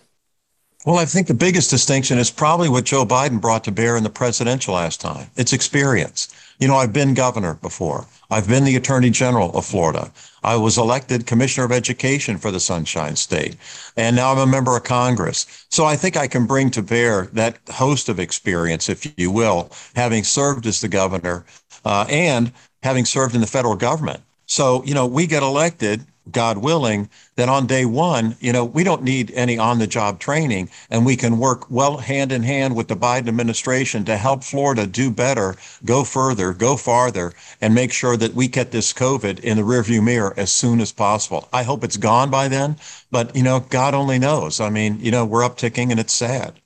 Well, 0.88 1.00
I 1.00 1.04
think 1.04 1.28
the 1.28 1.34
biggest 1.34 1.70
distinction 1.70 2.18
is 2.18 2.32
probably 2.32 2.70
what 2.70 2.86
Joe 2.86 3.06
Biden 3.06 3.42
brought 3.42 3.66
to 3.66 3.74
bear 3.74 3.98
in 3.98 4.04
the 4.04 4.10
presidential 4.10 4.76
last 4.76 5.02
time. 5.02 5.30
It's 5.36 5.52
experience. 5.52 6.34
You 6.60 6.70
know, 6.70 6.78
I've 6.78 6.94
been 6.94 7.14
governor 7.14 7.56
before. 7.56 8.08
I've 8.30 8.48
been 8.48 8.64
the 8.64 8.78
attorney 8.78 9.10
general 9.10 9.52
of 9.58 9.66
Florida. 9.66 10.14
I 10.46 10.56
was 10.56 10.78
elected 10.78 11.28
commissioner 11.28 11.66
of 11.66 11.74
education 11.74 12.38
for 12.38 12.52
the 12.52 12.62
Sunshine 12.62 13.18
State. 13.18 13.58
And 13.98 14.16
now 14.16 14.32
I'm 14.32 14.38
a 14.38 14.48
member 14.48 14.78
of 14.78 14.86
Congress. 14.86 15.66
So 15.70 15.84
I 15.84 15.98
think 15.98 16.16
I 16.16 16.26
can 16.26 16.46
bring 16.46 16.72
to 16.72 16.82
bear 16.82 17.26
that 17.34 17.60
host 17.70 18.08
of 18.08 18.18
experience, 18.18 18.88
if 18.88 19.14
you 19.20 19.30
will, 19.30 19.70
having 19.94 20.24
served 20.24 20.66
as 20.66 20.80
the 20.80 20.88
governor 20.88 21.46
uh, 21.84 22.06
and 22.08 22.54
having 22.82 23.04
served 23.04 23.36
in 23.36 23.42
the 23.42 23.48
federal 23.48 23.76
government. 23.76 24.22
So, 24.46 24.86
you 24.86 24.94
know, 24.94 25.06
we 25.06 25.28
get 25.28 25.44
elected 25.44 26.06
God 26.32 26.58
willing, 26.58 27.10
that 27.36 27.50
on 27.50 27.68
day 27.68 27.86
one, 27.86 28.36
you 28.40 28.52
know, 28.52 28.66
we 28.66 28.84
don't 28.84 29.04
need 29.04 29.32
any 29.32 29.58
on 29.58 29.80
the 29.80 29.88
job 29.88 30.20
training 30.20 30.70
and 30.90 31.06
we 31.06 31.16
can 31.16 31.38
work 31.38 31.70
well 31.70 31.98
hand 31.98 32.32
in 32.32 32.44
hand 32.44 32.76
with 32.76 32.88
the 32.88 32.96
Biden 32.96 33.28
administration 33.28 34.06
to 34.06 34.18
help 34.18 34.44
Florida 34.44 34.88
do 34.88 35.12
better, 35.12 35.56
go 35.86 36.04
further, 36.04 36.54
go 36.54 36.78
farther, 36.78 37.34
and 37.62 37.76
make 37.76 37.92
sure 37.92 38.18
that 38.18 38.34
we 38.34 38.48
get 38.48 38.72
this 38.72 38.94
COVID 38.94 39.40
in 39.40 39.58
the 39.58 39.64
rearview 39.64 40.04
mirror 40.04 40.34
as 40.38 40.52
soon 40.52 40.82
as 40.82 40.92
possible. 40.92 41.48
I 41.54 41.64
hope 41.64 41.84
it's 41.84 41.98
gone 41.98 42.30
by 42.30 42.48
then, 42.48 42.78
but, 43.12 43.36
you 43.36 43.44
know, 43.44 43.60
God 43.60 43.94
only 43.94 44.20
knows. 44.20 44.60
I 44.60 44.70
mean, 44.70 45.00
you 45.00 45.12
know, 45.12 45.26
we're 45.26 45.48
upticking 45.48 45.92
and 45.92 46.00
it's 46.00 46.14
sad. 46.14 46.60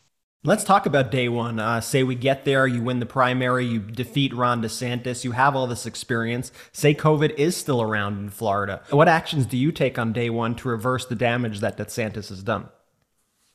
Let's 0.43 0.63
talk 0.63 0.87
about 0.87 1.11
day 1.11 1.29
one. 1.29 1.59
Uh, 1.59 1.81
say 1.81 2.01
we 2.01 2.15
get 2.15 2.45
there, 2.45 2.65
you 2.65 2.81
win 2.81 2.99
the 2.99 3.05
primary, 3.05 3.63
you 3.63 3.79
defeat 3.79 4.33
Ron 4.33 4.63
DeSantis, 4.63 5.23
you 5.23 5.33
have 5.33 5.55
all 5.55 5.67
this 5.67 5.85
experience. 5.85 6.51
Say 6.71 6.95
COVID 6.95 7.35
is 7.37 7.55
still 7.55 7.79
around 7.79 8.17
in 8.17 8.31
Florida. 8.31 8.81
What 8.89 9.07
actions 9.07 9.45
do 9.45 9.55
you 9.55 9.71
take 9.71 9.99
on 9.99 10.13
day 10.13 10.31
one 10.31 10.55
to 10.55 10.67
reverse 10.67 11.05
the 11.05 11.13
damage 11.13 11.59
that 11.59 11.77
DeSantis 11.77 12.29
has 12.29 12.41
done? 12.41 12.69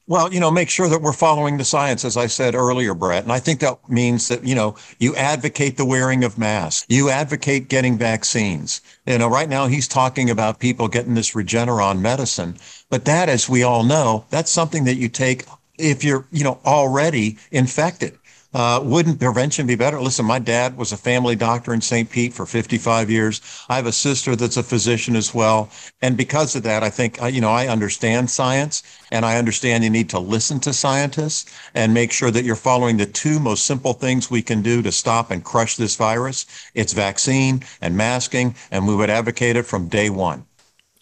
Well, 0.07 0.33
you 0.33 0.39
know, 0.39 0.53
make 0.53 0.71
sure 0.71 0.89
that 0.89 1.03
we're 1.03 1.13
following 1.13 1.57
the 1.57 1.65
science, 1.65 2.05
as 2.05 2.17
I 2.17 2.29
said 2.29 2.55
earlier, 2.55 2.95
Brett. 2.95 3.25
And 3.25 3.33
I 3.33 3.41
think 3.41 3.59
that 3.59 3.77
means 3.89 4.29
that, 4.29 4.45
you 4.45 4.55
know, 4.55 4.77
you 5.01 5.17
advocate 5.17 5.77
the 5.77 5.85
wearing 5.85 6.23
of 6.23 6.39
masks. 6.39 6.87
You 6.89 7.11
advocate 7.11 7.69
getting 7.69 7.99
vaccines. 7.99 8.81
You 9.05 9.19
know, 9.19 9.27
right 9.27 9.49
now 9.49 9.67
he's 9.67 9.89
talking 9.89 10.31
about 10.31 10.61
people 10.61 10.87
getting 10.87 11.15
this 11.15 11.33
Regeneron 11.33 11.99
medicine. 11.99 12.57
But 12.89 13.07
that, 13.07 13.29
as 13.29 13.49
we 13.49 13.65
all 13.65 13.83
know, 13.83 14.25
that's 14.31 14.53
something 14.53 14.85
that 14.85 14.95
you 14.95 15.09
take 15.09 15.45
if 15.79 16.05
you're, 16.05 16.27
you 16.31 16.45
know, 16.45 16.59
already 16.65 17.39
infected. 17.51 18.19
Uh, 18.57 18.81
wouldn't 18.83 19.21
prevention 19.21 19.67
be 19.67 19.75
better? 19.75 20.01
Listen, 20.01 20.25
my 20.25 20.39
dad 20.39 20.79
was 20.79 20.91
a 20.91 20.97
family 20.97 21.37
doctor 21.37 21.75
in 21.75 21.81
St. 21.83 22.09
Pete 22.09 22.33
for 22.33 22.47
55 22.47 23.11
years. 23.11 23.43
I 23.69 23.77
have 23.77 23.85
a 23.85 23.93
sister 23.93 24.35
that's 24.35 24.57
a 24.57 24.63
physician 24.63 25.15
as 25.15 25.35
well. 25.35 25.69
And 26.01 26.17
because 26.17 26.57
of 26.57 26.63
that, 26.63 26.83
I 26.83 26.89
think, 26.89 27.21
uh, 27.21 27.27
you 27.27 27.43
know, 27.43 27.51
I 27.51 27.67
understand 27.67 28.31
science 28.31 28.83
and 29.13 29.27
I 29.27 29.37
understand 29.37 29.85
you 29.85 29.91
need 29.91 30.09
to 30.09 30.19
listen 30.19 30.59
to 30.61 30.73
scientists 30.73 31.55
and 31.75 31.93
make 31.93 32.13
sure 32.13 32.31
that 32.31 32.45
you're 32.45 32.57
following 32.57 32.97
the 32.97 33.05
two 33.05 33.39
most 33.39 33.67
simple 33.67 33.93
things 33.93 34.31
we 34.31 34.41
can 34.41 34.63
do 34.63 34.81
to 34.81 34.91
stop 34.91 35.31
and 35.31 35.45
crush 35.45 35.77
this 35.77 35.97
virus. 35.97 36.47
It's 36.73 36.95
vaccine 36.95 37.63
and 37.83 37.95
masking. 37.95 38.55
And 38.71 38.89
we 38.89 38.95
would 38.97 39.11
advocate 39.11 39.57
it 39.57 39.67
from 39.67 39.89
day 39.89 40.09
one. 40.09 40.47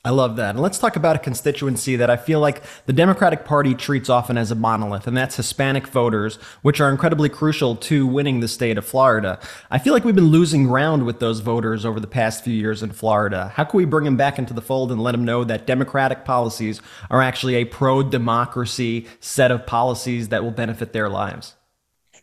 I 0.06 0.10
love 0.10 0.36
that. 0.36 0.50
And 0.50 0.60
let's 0.60 0.78
talk 0.78 0.96
about 0.96 1.16
a 1.16 1.18
constituency 1.18 1.96
that 1.96 2.10
I 2.10 2.18
feel 2.18 2.38
like 2.38 2.62
the 2.84 2.92
Democratic 2.92 3.46
Party 3.46 3.74
treats 3.74 4.10
often 4.10 4.36
as 4.36 4.50
a 4.50 4.54
monolith, 4.54 5.06
and 5.06 5.16
that's 5.16 5.36
Hispanic 5.36 5.86
voters, 5.86 6.36
which 6.60 6.78
are 6.78 6.90
incredibly 6.90 7.30
crucial 7.30 7.74
to 7.76 8.06
winning 8.06 8.40
the 8.40 8.48
state 8.48 8.76
of 8.76 8.84
Florida. 8.84 9.38
I 9.70 9.78
feel 9.78 9.94
like 9.94 10.04
we've 10.04 10.14
been 10.14 10.26
losing 10.26 10.66
ground 10.66 11.06
with 11.06 11.20
those 11.20 11.40
voters 11.40 11.86
over 11.86 12.00
the 12.00 12.06
past 12.06 12.44
few 12.44 12.52
years 12.52 12.82
in 12.82 12.92
Florida. 12.92 13.50
How 13.54 13.64
can 13.64 13.78
we 13.78 13.86
bring 13.86 14.04
them 14.04 14.18
back 14.18 14.38
into 14.38 14.52
the 14.52 14.60
fold 14.60 14.92
and 14.92 15.02
let 15.02 15.12
them 15.12 15.24
know 15.24 15.42
that 15.42 15.66
Democratic 15.66 16.26
policies 16.26 16.82
are 17.08 17.22
actually 17.22 17.54
a 17.54 17.64
pro 17.64 18.02
democracy 18.02 19.06
set 19.20 19.50
of 19.50 19.64
policies 19.64 20.28
that 20.28 20.44
will 20.44 20.50
benefit 20.50 20.92
their 20.92 21.08
lives? 21.08 21.54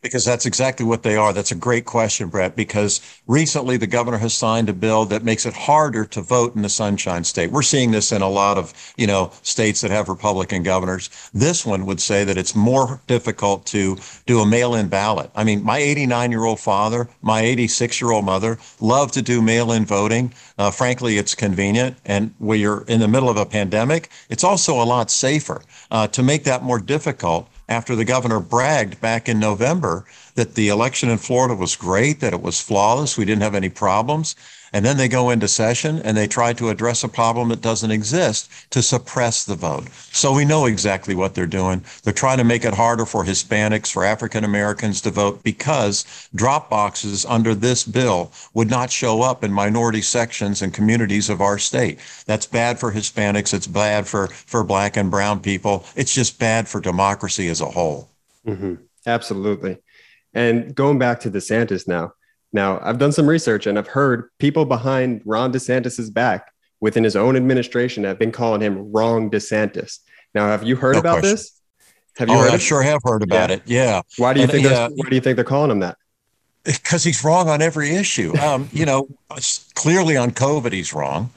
Because 0.01 0.25
that's 0.25 0.45
exactly 0.45 0.85
what 0.85 1.03
they 1.03 1.15
are. 1.15 1.31
That's 1.31 1.51
a 1.51 1.55
great 1.55 1.85
question, 1.85 2.29
Brett, 2.29 2.55
because 2.55 3.01
recently 3.27 3.77
the 3.77 3.87
governor 3.87 4.17
has 4.17 4.33
signed 4.33 4.69
a 4.69 4.73
bill 4.73 5.05
that 5.05 5.23
makes 5.23 5.45
it 5.45 5.53
harder 5.53 6.05
to 6.05 6.21
vote 6.21 6.55
in 6.55 6.63
the 6.63 6.69
Sunshine 6.69 7.23
State. 7.23 7.51
We're 7.51 7.61
seeing 7.61 7.91
this 7.91 8.11
in 8.11 8.21
a 8.21 8.29
lot 8.29 8.57
of, 8.57 8.73
you 8.97 9.05
know, 9.05 9.31
states 9.43 9.81
that 9.81 9.91
have 9.91 10.09
Republican 10.09 10.63
governors. 10.63 11.09
This 11.33 11.65
one 11.65 11.85
would 11.85 11.99
say 11.99 12.23
that 12.23 12.37
it's 12.37 12.55
more 12.55 12.99
difficult 13.07 13.65
to 13.67 13.97
do 14.25 14.39
a 14.39 14.45
mail-in 14.45 14.87
ballot. 14.87 15.29
I 15.35 15.43
mean, 15.43 15.63
my 15.63 15.79
89-year-old 15.79 16.59
father, 16.59 17.07
my 17.21 17.43
86-year-old 17.43 18.25
mother 18.25 18.57
love 18.79 19.11
to 19.11 19.21
do 19.21 19.41
mail-in 19.41 19.85
voting. 19.85 20.33
Uh, 20.57 20.71
frankly, 20.71 21.17
it's 21.17 21.35
convenient. 21.35 21.97
And 22.05 22.33
when 22.39 22.59
you're 22.59 22.83
in 22.87 22.99
the 22.99 23.07
middle 23.07 23.29
of 23.29 23.37
a 23.37 23.45
pandemic, 23.45 24.09
it's 24.29 24.43
also 24.43 24.81
a 24.81 24.85
lot 24.85 25.11
safer. 25.11 25.61
Uh, 25.91 26.07
to 26.07 26.23
make 26.23 26.43
that 26.45 26.63
more 26.63 26.79
difficult, 26.79 27.47
after 27.71 27.95
the 27.95 28.03
governor 28.03 28.41
bragged 28.41 28.99
back 28.99 29.29
in 29.29 29.39
November 29.39 30.05
that 30.35 30.55
the 30.55 30.67
election 30.67 31.09
in 31.09 31.17
Florida 31.17 31.55
was 31.55 31.77
great, 31.77 32.19
that 32.19 32.33
it 32.33 32.41
was 32.41 32.59
flawless, 32.59 33.17
we 33.17 33.23
didn't 33.23 33.41
have 33.41 33.55
any 33.55 33.69
problems. 33.69 34.35
And 34.73 34.85
then 34.85 34.97
they 34.97 35.07
go 35.07 35.29
into 35.29 35.47
session 35.47 35.99
and 35.99 36.15
they 36.15 36.27
try 36.27 36.53
to 36.53 36.69
address 36.69 37.03
a 37.03 37.09
problem 37.09 37.49
that 37.49 37.61
doesn't 37.61 37.91
exist 37.91 38.49
to 38.71 38.81
suppress 38.81 39.43
the 39.43 39.55
vote. 39.55 39.89
So 40.11 40.33
we 40.33 40.45
know 40.45 40.65
exactly 40.65 41.13
what 41.13 41.35
they're 41.35 41.45
doing. 41.45 41.83
They're 42.03 42.13
trying 42.13 42.37
to 42.37 42.43
make 42.45 42.63
it 42.63 42.73
harder 42.73 43.05
for 43.05 43.25
Hispanics, 43.25 43.91
for 43.91 44.05
African 44.05 44.43
Americans 44.43 45.01
to 45.01 45.11
vote 45.11 45.43
because 45.43 46.29
drop 46.33 46.69
boxes 46.69 47.25
under 47.25 47.53
this 47.53 47.83
bill 47.83 48.31
would 48.53 48.69
not 48.69 48.91
show 48.91 49.21
up 49.21 49.43
in 49.43 49.51
minority 49.51 50.01
sections 50.01 50.61
and 50.61 50.73
communities 50.73 51.29
of 51.29 51.41
our 51.41 51.57
state. 51.57 51.99
That's 52.25 52.45
bad 52.45 52.79
for 52.79 52.93
Hispanics. 52.93 53.53
It's 53.53 53.67
bad 53.67 54.07
for, 54.07 54.27
for 54.27 54.63
black 54.63 54.95
and 54.95 55.11
brown 55.11 55.41
people. 55.41 55.85
It's 55.95 56.13
just 56.13 56.39
bad 56.39 56.67
for 56.67 56.79
democracy 56.79 57.49
as 57.49 57.59
a 57.59 57.65
whole. 57.65 58.09
Mm-hmm. 58.47 58.75
Absolutely. 59.05 59.77
And 60.33 60.73
going 60.73 60.97
back 60.97 61.19
to 61.21 61.31
DeSantis 61.31 61.87
now, 61.87 62.13
now, 62.53 62.79
I've 62.81 62.97
done 62.97 63.11
some 63.11 63.27
research 63.27 63.67
and 63.67 63.77
I've 63.77 63.87
heard 63.87 64.29
people 64.39 64.65
behind 64.65 65.21
Ron 65.25 65.53
DeSantis's 65.53 66.09
back 66.09 66.51
within 66.79 67.03
his 67.03 67.15
own 67.15 67.35
administration 67.35 68.03
have 68.03 68.19
been 68.19 68.31
calling 68.31 68.61
him 68.61 68.91
wrong 68.91 69.29
DeSantis. 69.29 69.99
Now, 70.33 70.47
have 70.47 70.63
you 70.63 70.75
heard 70.75 70.93
no 70.93 70.99
about 70.99 71.19
question. 71.19 71.31
this? 71.31 71.61
Have 72.17 72.29
you 72.29 72.35
oh, 72.35 72.39
heard? 72.39 72.51
I 72.51 72.57
sure 72.57 72.81
have 72.81 73.01
heard 73.03 73.23
about 73.23 73.49
yeah. 73.49 73.55
it. 73.55 73.61
Yeah. 73.65 74.01
Why 74.17 74.33
do 74.33 74.39
you 74.39 74.43
and, 74.43 74.51
think? 74.51 74.65
Why 74.67 75.09
do 75.09 75.15
you 75.15 75.21
think 75.21 75.35
they're 75.35 75.45
calling 75.45 75.71
him 75.71 75.79
that? 75.79 75.97
because 76.63 77.03
he's 77.03 77.23
wrong 77.23 77.49
on 77.49 77.61
every 77.61 77.95
issue. 77.95 78.37
Um, 78.37 78.69
you 78.71 78.85
know, 78.85 79.07
clearly 79.75 80.17
on 80.17 80.31
COVID, 80.31 80.71
he's 80.71 80.93
wrong. 80.93 81.31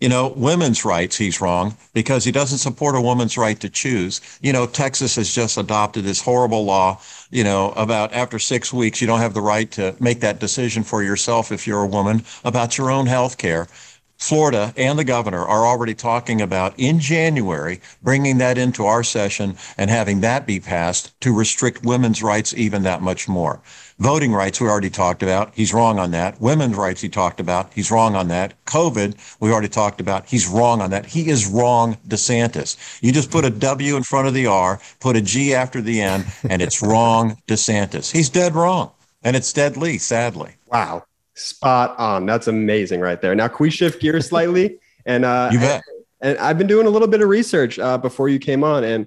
You 0.00 0.08
know, 0.08 0.28
women's 0.34 0.84
rights, 0.84 1.16
he's 1.18 1.42
wrong 1.42 1.76
because 1.92 2.24
he 2.24 2.32
doesn't 2.32 2.58
support 2.58 2.96
a 2.96 3.00
woman's 3.00 3.36
right 3.36 3.60
to 3.60 3.68
choose. 3.68 4.22
You 4.40 4.52
know, 4.52 4.66
Texas 4.66 5.16
has 5.16 5.32
just 5.34 5.58
adopted 5.58 6.04
this 6.04 6.22
horrible 6.22 6.64
law, 6.64 7.00
you 7.30 7.44
know, 7.44 7.72
about 7.72 8.12
after 8.14 8.38
six 8.38 8.72
weeks, 8.72 9.02
you 9.02 9.06
don't 9.06 9.20
have 9.20 9.34
the 9.34 9.42
right 9.42 9.70
to 9.72 9.94
make 10.00 10.20
that 10.20 10.40
decision 10.40 10.84
for 10.84 11.02
yourself 11.02 11.52
if 11.52 11.66
you're 11.66 11.82
a 11.82 11.86
woman 11.86 12.24
about 12.44 12.78
your 12.78 12.90
own 12.90 13.06
health 13.06 13.36
care. 13.36 13.68
Florida 14.16 14.74
and 14.76 14.98
the 14.98 15.04
governor 15.04 15.46
are 15.46 15.66
already 15.66 15.94
talking 15.94 16.42
about 16.42 16.74
in 16.78 17.00
January 17.00 17.80
bringing 18.02 18.36
that 18.38 18.58
into 18.58 18.84
our 18.84 19.02
session 19.02 19.56
and 19.78 19.90
having 19.90 20.20
that 20.20 20.46
be 20.46 20.60
passed 20.60 21.18
to 21.22 21.34
restrict 21.34 21.84
women's 21.84 22.22
rights 22.22 22.52
even 22.54 22.82
that 22.82 23.00
much 23.00 23.28
more. 23.28 23.60
Voting 24.00 24.32
rights, 24.32 24.58
we 24.62 24.66
already 24.66 24.88
talked 24.88 25.22
about. 25.22 25.52
He's 25.54 25.74
wrong 25.74 25.98
on 25.98 26.10
that. 26.12 26.40
Women's 26.40 26.74
rights, 26.74 27.02
he 27.02 27.10
talked 27.10 27.38
about. 27.38 27.70
He's 27.74 27.90
wrong 27.90 28.16
on 28.16 28.28
that. 28.28 28.54
COVID, 28.64 29.14
we 29.40 29.52
already 29.52 29.68
talked 29.68 30.00
about. 30.00 30.26
He's 30.26 30.48
wrong 30.48 30.80
on 30.80 30.88
that. 30.88 31.04
He 31.04 31.28
is 31.28 31.46
wrong, 31.46 31.98
DeSantis. 32.08 32.78
You 33.02 33.12
just 33.12 33.30
put 33.30 33.44
a 33.44 33.50
W 33.50 33.96
in 33.96 34.02
front 34.02 34.26
of 34.26 34.32
the 34.32 34.46
R, 34.46 34.80
put 35.00 35.16
a 35.16 35.20
G 35.20 35.54
after 35.54 35.82
the 35.82 36.00
N, 36.00 36.24
and 36.48 36.62
it's 36.62 36.82
wrong, 36.82 37.36
DeSantis. 37.46 38.10
He's 38.10 38.30
dead 38.30 38.54
wrong. 38.54 38.90
And 39.22 39.36
it's 39.36 39.52
deadly, 39.52 39.98
sadly. 39.98 40.54
Wow. 40.72 41.04
Spot 41.34 41.94
on. 41.98 42.24
That's 42.24 42.46
amazing 42.46 43.00
right 43.00 43.20
there. 43.20 43.34
Now, 43.34 43.48
can 43.48 43.64
we 43.64 43.70
shift 43.70 44.00
gears 44.00 44.28
slightly? 44.30 44.78
And 45.04 45.26
uh, 45.26 45.50
you 45.52 45.58
bet. 45.58 45.82
And, 46.22 46.30
and, 46.30 46.38
I've 46.38 46.56
been 46.56 46.66
doing 46.66 46.86
a 46.86 46.90
little 46.90 47.08
bit 47.08 47.20
of 47.20 47.28
research 47.28 47.78
uh, 47.78 47.98
before 47.98 48.30
you 48.30 48.38
came 48.38 48.64
on. 48.64 48.82
And 48.82 49.06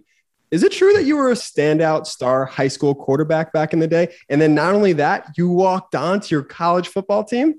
is 0.54 0.62
it 0.62 0.72
true 0.72 0.94
that 0.94 1.06
you 1.06 1.18
were 1.18 1.32
a 1.32 1.34
standout 1.34 2.06
star 2.06 2.46
high 2.46 2.68
school 2.68 2.94
quarterback 2.94 3.52
back 3.52 3.74
in 3.74 3.80
the 3.80 3.88
day? 3.88 4.14
And 4.30 4.40
then 4.40 4.54
not 4.54 4.76
only 4.76 4.94
that, 4.94 5.34
you 5.36 5.50
walked 5.50 5.96
on 5.96 6.20
to 6.20 6.28
your 6.30 6.44
college 6.44 6.90
football 6.90 7.24
team? 7.24 7.56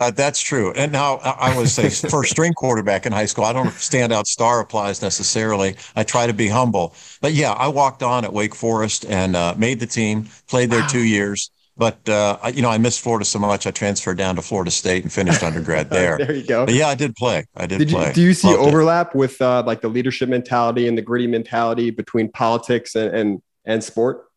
Uh, 0.00 0.10
that's 0.10 0.40
true. 0.40 0.72
And 0.72 0.90
now 0.90 1.16
I 1.16 1.58
was 1.58 1.78
a 1.78 1.90
first 1.90 2.30
string 2.30 2.54
quarterback 2.54 3.04
in 3.04 3.12
high 3.12 3.26
school. 3.26 3.44
I 3.44 3.52
don't 3.52 3.64
know 3.64 3.70
if 3.70 3.76
standout 3.76 4.24
star 4.24 4.60
applies 4.60 5.02
necessarily. 5.02 5.76
I 5.94 6.02
try 6.02 6.26
to 6.26 6.32
be 6.32 6.48
humble. 6.48 6.94
But 7.20 7.34
yeah, 7.34 7.52
I 7.52 7.68
walked 7.68 8.02
on 8.02 8.24
at 8.24 8.32
Wake 8.32 8.54
Forest 8.54 9.04
and 9.04 9.36
uh, 9.36 9.54
made 9.58 9.78
the 9.78 9.86
team, 9.86 10.28
played 10.46 10.70
there 10.70 10.80
wow. 10.80 10.86
two 10.86 11.04
years. 11.04 11.50
But 11.78 12.08
uh, 12.08 12.38
you 12.52 12.60
know, 12.60 12.70
I 12.70 12.78
missed 12.78 13.00
Florida 13.00 13.24
so 13.24 13.38
much. 13.38 13.66
I 13.66 13.70
transferred 13.70 14.18
down 14.18 14.34
to 14.36 14.42
Florida 14.42 14.70
State 14.70 15.04
and 15.04 15.12
finished 15.12 15.44
undergrad 15.44 15.90
there. 15.90 16.18
there 16.18 16.34
you 16.34 16.44
go. 16.44 16.66
But 16.66 16.74
yeah, 16.74 16.88
I 16.88 16.96
did 16.96 17.14
play. 17.14 17.44
I 17.56 17.66
did, 17.66 17.78
did 17.78 17.88
play. 17.90 18.08
You, 18.08 18.12
do 18.12 18.22
you 18.22 18.34
see 18.34 18.48
Loved 18.48 18.68
overlap 18.68 19.14
it. 19.14 19.14
with 19.14 19.40
uh, 19.40 19.62
like 19.64 19.80
the 19.80 19.88
leadership 19.88 20.28
mentality 20.28 20.88
and 20.88 20.98
the 20.98 21.02
gritty 21.02 21.28
mentality 21.28 21.90
between 21.90 22.30
politics 22.32 22.96
and 22.96 23.14
and, 23.14 23.42
and 23.64 23.84
sport? 23.84 24.27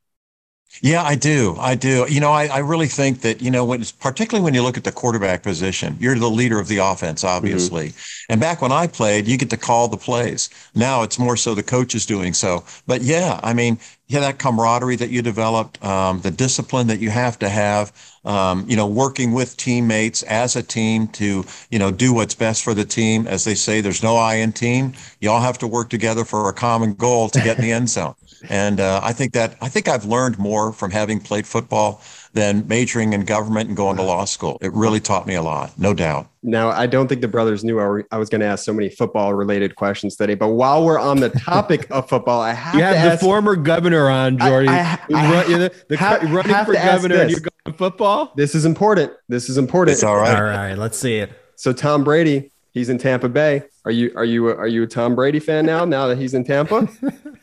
Yeah, 0.82 1.04
I 1.04 1.16
do. 1.16 1.56
I 1.60 1.76
do. 1.76 2.06
You 2.10 2.20
know, 2.20 2.32
I, 2.32 2.48
I 2.48 2.60
really 2.60 2.88
think 2.88 3.22
that, 3.22 3.42
you 3.42 3.52
know, 3.52 3.66
when 3.66 3.84
particularly 4.00 4.44
when 4.44 4.54
you 4.54 4.64
look 4.64 4.78
at 4.78 4.84
the 4.84 4.92
quarterback 4.92 5.44
position, 5.44 5.98
you're 6.00 6.18
the 6.18 6.30
leader 6.30 6.60
of 6.60 6.68
the 6.68 6.78
offense, 6.78 7.24
obviously. 7.24 7.90
Mm-hmm. 7.90 8.32
And 8.34 8.42
back 8.42 8.62
when 8.62 8.72
I 8.72 8.88
played, 8.88 9.28
you 9.28 9.38
get 9.38 9.50
to 9.52 9.58
call 9.58 9.90
the 9.90 9.98
plays. 9.98 10.50
Now 10.74 11.04
it's 11.04 11.20
more 11.20 11.38
so 11.38 11.54
the 11.54 11.62
coach 11.62 11.94
is 11.94 12.06
doing 12.06 12.34
so. 12.34 12.64
But 12.88 13.02
yeah, 13.02 13.40
I 13.44 13.54
mean, 13.54 13.78
yeah, 14.08 14.22
that 14.22 14.40
camaraderie 14.40 14.96
that 14.96 15.10
you 15.10 15.22
developed, 15.22 15.84
um, 15.84 16.22
the 16.22 16.32
discipline 16.32 16.88
that 16.88 17.00
you 17.00 17.12
have 17.12 17.38
to 17.40 17.50
have, 17.50 17.92
um, 18.26 18.66
you 18.68 18.76
know, 18.76 18.88
working 18.88 19.34
with 19.34 19.58
teammates 19.58 20.24
as 20.24 20.56
a 20.56 20.64
team 20.64 21.08
to, 21.10 21.46
you 21.70 21.80
know, 21.80 21.92
do 21.92 22.14
what's 22.14 22.36
best 22.36 22.64
for 22.64 22.74
the 22.74 22.86
team. 22.86 23.28
As 23.28 23.44
they 23.44 23.56
say, 23.56 23.82
there's 23.82 24.04
no 24.04 24.16
I 24.16 24.36
in 24.36 24.52
team. 24.52 24.94
You 25.20 25.30
all 25.30 25.42
have 25.42 25.60
to 25.60 25.68
work 25.68 25.90
together 25.90 26.26
for 26.26 26.50
a 26.50 26.54
common 26.54 26.94
goal 26.94 27.30
to 27.30 27.40
get 27.42 27.58
in 27.58 27.64
the 27.64 27.72
end 27.72 27.90
zone. 27.90 28.16
And 28.50 28.80
uh, 28.80 29.02
I 29.04 29.14
think 29.14 29.34
that 29.34 29.56
I 29.62 29.70
think 29.70 29.88
I've 29.88 30.06
learned 30.06 30.38
more 30.40 30.74
from 30.74 30.92
having 30.92 31.20
played 31.20 31.46
football 31.46 32.02
than 32.34 32.68
majoring 32.68 33.14
in 33.14 33.26
government 33.26 33.68
and 33.68 33.76
going 33.76 33.98
to 33.98 34.04
law 34.04 34.26
school. 34.26 34.58
It 34.62 34.72
really 34.74 35.00
taught 35.00 35.28
me 35.28 35.36
a 35.36 35.42
lot, 35.42 35.78
no 35.78 35.94
doubt. 35.94 36.30
Now, 36.44 36.70
I 36.70 36.88
don't 36.88 37.08
think 37.08 37.22
the 37.22 37.28
brothers 37.28 37.64
knew 37.64 37.80
I 38.12 38.18
was 38.18 38.30
going 38.30 38.42
to 38.42 38.48
ask 38.48 38.64
so 38.64 38.74
many 38.74 38.90
football 38.90 39.34
related 39.34 39.76
questions 39.76 40.16
today, 40.16 40.36
but 40.36 40.50
while 40.50 40.84
we're 40.84 40.98
on 40.98 41.20
the 41.20 41.30
topic 41.30 41.88
of 41.92 42.08
football, 42.08 42.42
I 42.42 42.54
have 42.54 42.76
you 42.76 42.82
have 42.82 42.96
ask, 42.96 43.20
the 43.20 43.26
former 43.26 43.56
governor 43.56 44.10
on, 44.10 44.38
Jordy. 44.38 44.70
I, 44.70 44.94
I, 44.94 45.00
I 45.14 45.32
run, 45.34 45.52
the, 45.52 45.74
the 45.90 45.98
have, 45.98 46.24
running 46.32 46.54
have 46.54 46.66
for 46.66 46.74
governor 46.74 47.16
and 47.16 47.30
you're 47.30 47.42
going 47.42 47.52
football? 47.78 48.34
This 48.36 48.56
is 48.56 48.66
important. 48.66 49.12
This 49.28 49.50
is 49.50 49.58
important. 49.58 49.94
It's 49.96 50.04
all 50.04 50.18
right. 50.18 50.36
All 50.36 50.44
right, 50.44 50.78
let's 50.78 50.98
see 50.98 51.18
it. 51.18 51.32
So 51.56 51.74
Tom 51.74 52.04
Brady, 52.04 52.52
he's 52.72 52.90
in 52.90 52.98
Tampa 52.98 53.30
Bay. 53.30 53.64
Are 53.86 53.92
you 53.92 54.12
are 54.16 54.26
you 54.26 54.48
are 54.48 54.68
you 54.68 54.84
a 54.84 54.88
Tom 54.88 55.16
Brady 55.16 55.40
fan 55.40 55.66
now? 55.66 55.86
Now 55.86 56.08
that 56.08 56.18
he's 56.18 56.34
in 56.34 56.44
Tampa, 56.44 56.88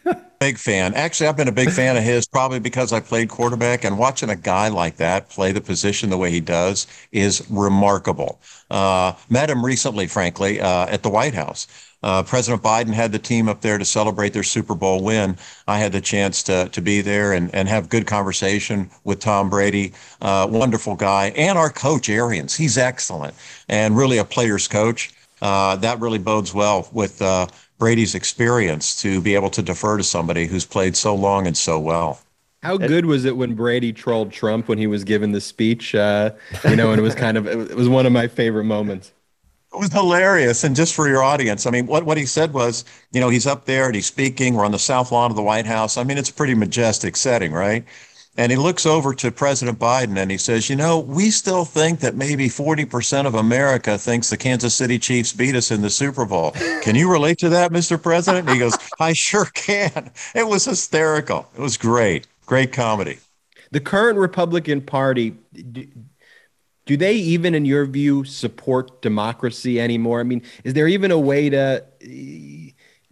big 0.38 0.58
fan. 0.58 0.94
Actually, 0.94 1.28
I've 1.28 1.36
been 1.36 1.48
a 1.48 1.52
big 1.52 1.70
fan 1.70 1.96
of 1.96 2.02
his, 2.02 2.26
probably 2.26 2.60
because 2.60 2.92
I 2.92 3.00
played 3.00 3.28
quarterback. 3.28 3.84
And 3.84 3.98
watching 3.98 4.30
a 4.30 4.36
guy 4.36 4.68
like 4.68 4.96
that 4.96 5.28
play 5.28 5.52
the 5.52 5.60
position 5.60 6.10
the 6.10 6.16
way 6.16 6.30
he 6.30 6.40
does 6.40 6.86
is 7.12 7.46
remarkable. 7.50 8.40
Uh, 8.70 9.14
met 9.28 9.50
him 9.50 9.64
recently, 9.64 10.06
frankly, 10.06 10.60
uh, 10.60 10.86
at 10.86 11.02
the 11.02 11.10
White 11.10 11.34
House. 11.34 11.66
Uh, 12.00 12.22
President 12.22 12.62
Biden 12.62 12.92
had 12.92 13.10
the 13.10 13.18
team 13.18 13.48
up 13.48 13.60
there 13.60 13.76
to 13.76 13.84
celebrate 13.84 14.32
their 14.32 14.44
Super 14.44 14.76
Bowl 14.76 15.02
win. 15.02 15.36
I 15.66 15.78
had 15.78 15.90
the 15.90 16.00
chance 16.00 16.44
to 16.44 16.68
to 16.68 16.80
be 16.80 17.00
there 17.00 17.32
and 17.32 17.52
and 17.52 17.68
have 17.68 17.88
good 17.88 18.06
conversation 18.06 18.88
with 19.02 19.18
Tom 19.18 19.50
Brady, 19.50 19.92
uh, 20.22 20.46
wonderful 20.48 20.94
guy, 20.94 21.32
and 21.36 21.58
our 21.58 21.70
coach 21.70 22.08
Arians. 22.08 22.54
He's 22.54 22.78
excellent 22.78 23.34
and 23.68 23.96
really 23.96 24.18
a 24.18 24.24
player's 24.24 24.68
coach 24.68 25.10
uh, 25.40 25.76
that 25.76 26.00
really 26.00 26.18
bodes 26.18 26.52
well 26.54 26.88
with 26.92 27.20
uh, 27.22 27.46
Brady's 27.78 28.14
experience 28.14 29.00
to 29.02 29.20
be 29.20 29.34
able 29.34 29.50
to 29.50 29.62
defer 29.62 29.96
to 29.96 30.04
somebody 30.04 30.46
who's 30.46 30.64
played 30.64 30.96
so 30.96 31.14
long 31.14 31.46
and 31.46 31.56
so 31.56 31.78
well. 31.78 32.20
How 32.62 32.76
good 32.76 33.06
was 33.06 33.24
it 33.24 33.36
when 33.36 33.54
Brady 33.54 33.92
trolled 33.92 34.32
Trump 34.32 34.68
when 34.68 34.78
he 34.78 34.88
was 34.88 35.04
giving 35.04 35.32
the 35.32 35.40
speech? 35.40 35.94
Uh, 35.94 36.32
you 36.68 36.74
know, 36.74 36.90
and 36.90 36.98
it 36.98 37.02
was 37.02 37.14
kind 37.14 37.36
of 37.36 37.46
it 37.46 37.76
was 37.76 37.88
one 37.88 38.04
of 38.04 38.12
my 38.12 38.26
favorite 38.26 38.64
moments. 38.64 39.12
It 39.72 39.78
was 39.78 39.92
hilarious. 39.92 40.64
And 40.64 40.74
just 40.74 40.94
for 40.94 41.08
your 41.08 41.22
audience, 41.22 41.66
I 41.66 41.70
mean, 41.70 41.86
what, 41.86 42.04
what 42.04 42.16
he 42.16 42.24
said 42.24 42.54
was, 42.54 42.84
you 43.12 43.20
know, 43.20 43.28
he's 43.28 43.46
up 43.46 43.66
there 43.66 43.86
and 43.86 43.94
he's 43.94 44.06
speaking. 44.06 44.54
We're 44.54 44.64
on 44.64 44.72
the 44.72 44.78
south 44.78 45.12
lawn 45.12 45.30
of 45.30 45.36
the 45.36 45.42
White 45.42 45.66
House. 45.66 45.98
I 45.98 46.04
mean, 46.04 46.16
it's 46.16 46.30
a 46.30 46.34
pretty 46.34 46.54
majestic 46.54 47.16
setting, 47.16 47.52
right? 47.52 47.84
And 48.38 48.52
he 48.52 48.56
looks 48.56 48.86
over 48.86 49.14
to 49.14 49.32
President 49.32 49.80
Biden 49.80 50.16
and 50.16 50.30
he 50.30 50.38
says, 50.38 50.70
You 50.70 50.76
know, 50.76 51.00
we 51.00 51.28
still 51.30 51.64
think 51.64 51.98
that 52.00 52.14
maybe 52.14 52.48
40% 52.48 53.26
of 53.26 53.34
America 53.34 53.98
thinks 53.98 54.30
the 54.30 54.36
Kansas 54.36 54.76
City 54.76 54.96
Chiefs 54.96 55.32
beat 55.32 55.56
us 55.56 55.72
in 55.72 55.82
the 55.82 55.90
Super 55.90 56.24
Bowl. 56.24 56.52
Can 56.82 56.94
you 56.94 57.10
relate 57.10 57.38
to 57.38 57.48
that, 57.48 57.72
Mr. 57.72 58.00
President? 58.00 58.46
And 58.46 58.54
he 58.54 58.60
goes, 58.60 58.78
I 59.00 59.12
sure 59.12 59.46
can. 59.46 60.12
It 60.36 60.46
was 60.46 60.64
hysterical. 60.66 61.50
It 61.58 61.60
was 61.60 61.76
great. 61.76 62.28
Great 62.46 62.72
comedy. 62.72 63.18
The 63.72 63.80
current 63.80 64.16
Republican 64.16 64.82
Party, 64.82 65.34
do, 65.72 65.88
do 66.86 66.96
they 66.96 67.14
even, 67.14 67.56
in 67.56 67.64
your 67.64 67.86
view, 67.86 68.22
support 68.22 69.02
democracy 69.02 69.80
anymore? 69.80 70.20
I 70.20 70.22
mean, 70.22 70.42
is 70.62 70.74
there 70.74 70.86
even 70.86 71.10
a 71.10 71.18
way 71.18 71.50
to 71.50 71.84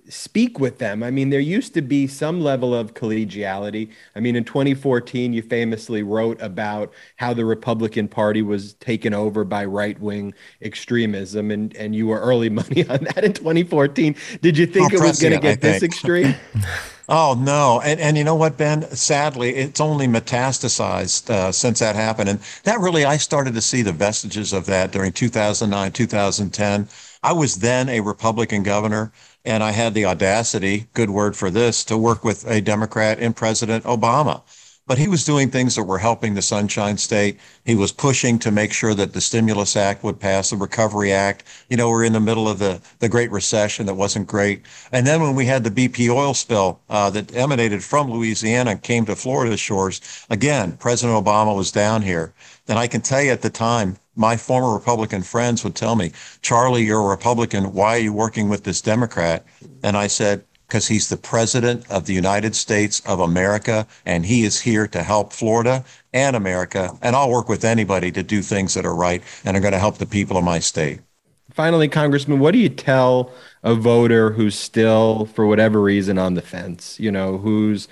speak 0.09 0.59
with 0.59 0.79
them. 0.79 1.03
I 1.03 1.11
mean, 1.11 1.31
there 1.31 1.41
used 1.41 1.75
to 1.75 1.83
be 1.83 2.07
some 2.07 2.41
level 2.41 2.75
of 2.75 2.95
collegiality. 2.95 3.91
I 4.15 4.21
mean, 4.21 4.37
in 4.37 4.45
2014, 4.45 5.33
you 5.33 5.43
famously 5.43 6.03
wrote 6.03 6.41
about 6.41 6.93
how 7.17 7.35
the 7.35 7.45
Republican 7.45 8.09
Party 8.09 8.43
was 8.43 8.75
taken 8.75 9.15
over 9.15 9.45
by 9.45 9.65
right 9.65 9.99
wing 10.01 10.35
extremism, 10.63 11.51
and, 11.51 11.75
and 11.77 11.95
you 11.95 12.07
were 12.07 12.21
early 12.21 12.51
money 12.63 12.87
on 12.89 13.05
that 13.05 13.25
in 13.25 13.33
2014. 13.33 14.15
Did 14.41 14.59
you 14.59 14.67
think 14.67 14.93
it 14.93 15.01
was 15.01 15.21
going 15.21 15.35
to 15.35 15.41
get 15.41 15.61
this 15.61 15.83
extreme? 15.83 16.35
Oh 17.09 17.37
no, 17.39 17.81
and 17.85 18.01
and 18.01 18.19
you 18.19 18.25
know 18.25 18.35
what, 18.35 18.57
Ben? 18.57 18.83
Sadly, 18.91 19.55
it's 19.55 19.81
only 19.81 20.09
metastasized 20.09 21.31
uh, 21.31 21.53
since 21.53 21.79
that 21.79 21.95
happened, 21.95 22.29
and 22.29 22.41
that 22.65 22.81
really 22.81 23.05
I 23.05 23.17
started 23.17 23.55
to 23.55 23.61
see 23.61 23.83
the 23.83 23.93
vestiges 23.93 24.53
of 24.53 24.67
that 24.67 24.91
during 24.91 25.13
2009, 25.13 25.93
2010. 25.93 26.89
I 27.23 27.33
was 27.33 27.57
then 27.57 27.89
a 27.89 28.01
Republican 28.01 28.65
governor. 28.65 29.13
And 29.47 29.63
I 29.63 29.71
had 29.71 29.95
the 29.95 30.07
audacity, 30.07 30.89
good 30.93 31.09
word 31.09 31.37
for 31.37 31.51
this, 31.51 31.85
to 31.85 31.97
work 31.97 32.25
with 32.25 32.45
a 32.51 32.61
Democrat 32.61 33.21
in 33.21 33.33
President 33.33 33.85
Obama. 33.85 34.43
But 34.89 34.99
he 34.99 35.09
was 35.09 35.25
doing 35.25 35.51
things 35.51 35.75
that 35.75 35.85
were 35.85 35.99
helping 35.99 36.35
the 36.35 36.43
Sunshine 36.43 36.97
State. 36.97 37.39
He 37.65 37.75
was 37.75 37.91
pushing 37.91 38.39
to 38.41 38.53
make 38.53 38.73
sure 38.73 38.95
that 38.95 39.13
the 39.13 39.21
Stimulus 39.21 39.77
Act 39.77 40.05
would 40.05 40.21
pass, 40.21 40.51
the 40.51 40.57
Recovery 40.57 41.13
Act. 41.13 41.45
You 41.69 41.77
know, 41.77 41.91
we're 41.91 42.05
in 42.05 42.13
the 42.13 42.21
middle 42.21 42.49
of 42.49 42.59
the, 42.59 42.81
the 43.01 43.09
Great 43.09 43.31
Recession 43.31 43.87
that 43.87 43.95
wasn't 43.95 44.29
great. 44.29 44.63
And 44.93 45.07
then 45.07 45.23
when 45.23 45.35
we 45.35 45.47
had 45.47 45.65
the 45.65 45.71
BP 45.71 46.09
oil 46.09 46.35
spill 46.35 46.81
uh, 46.89 47.11
that 47.11 47.35
emanated 47.35 47.83
from 47.83 48.11
Louisiana 48.11 48.73
and 48.73 48.83
came 48.83 49.07
to 49.07 49.17
Florida 49.17 49.57
shores, 49.57 50.01
again, 50.31 50.77
President 50.77 51.25
Obama 51.25 51.57
was 51.57 51.73
down 51.73 52.03
here. 52.03 52.33
And 52.69 52.79
I 52.79 52.87
can 52.87 53.01
tell 53.01 53.23
you 53.23 53.31
at 53.31 53.43
the 53.43 53.51
time, 53.51 53.97
my 54.17 54.37
former 54.37 54.73
Republican 54.73 55.23
friends 55.23 55.63
would 55.63 55.75
tell 55.75 55.95
me, 55.95 56.13
Charlie, 56.43 56.85
you're 56.85 57.05
a 57.05 57.09
Republican. 57.09 57.73
Why 57.73 57.97
are 57.97 58.01
you 58.01 58.13
working 58.13 58.49
with 58.49 58.65
this 58.65 58.81
Democrat? 58.81 59.45
And 59.83 59.97
I 59.97 60.07
said, 60.07 60.45
because 60.67 60.89
he's 60.89 61.09
the 61.09 61.17
president 61.17 61.89
of 61.91 62.07
the 62.07 62.15
United 62.15 62.57
States 62.57 63.01
of 63.07 63.21
America 63.21 63.87
and 64.05 64.27
he 64.27 64.43
is 64.43 64.61
here 64.61 64.89
to 64.89 65.03
help 65.03 65.33
Florida 65.33 65.85
and 66.13 66.35
America. 66.35 66.91
And 67.03 67.15
I'll 67.15 67.31
work 67.31 67.49
with 67.49 67.65
anybody 67.65 68.11
to 68.13 68.23
do 68.23 68.43
things 68.43 68.75
that 68.75 68.85
are 68.85 68.95
right 68.95 69.23
and 69.45 69.57
are 69.57 69.61
going 69.61 69.73
to 69.73 69.79
help 69.79 69.99
the 69.99 70.07
people 70.07 70.37
of 70.37 70.45
my 70.45 70.59
state. 70.59 71.01
Finally, 71.53 71.89
Congressman, 71.89 72.39
what 72.39 72.53
do 72.53 72.59
you 72.59 72.69
tell 72.69 73.33
a 73.63 73.75
voter 73.75 74.31
who's 74.33 74.59
still, 74.59 75.25
for 75.27 75.47
whatever 75.47 75.81
reason, 75.81 76.19
on 76.19 76.35
the 76.35 76.43
fence? 76.43 77.01
You 77.01 77.11
know, 77.11 77.39
who's 77.39 77.89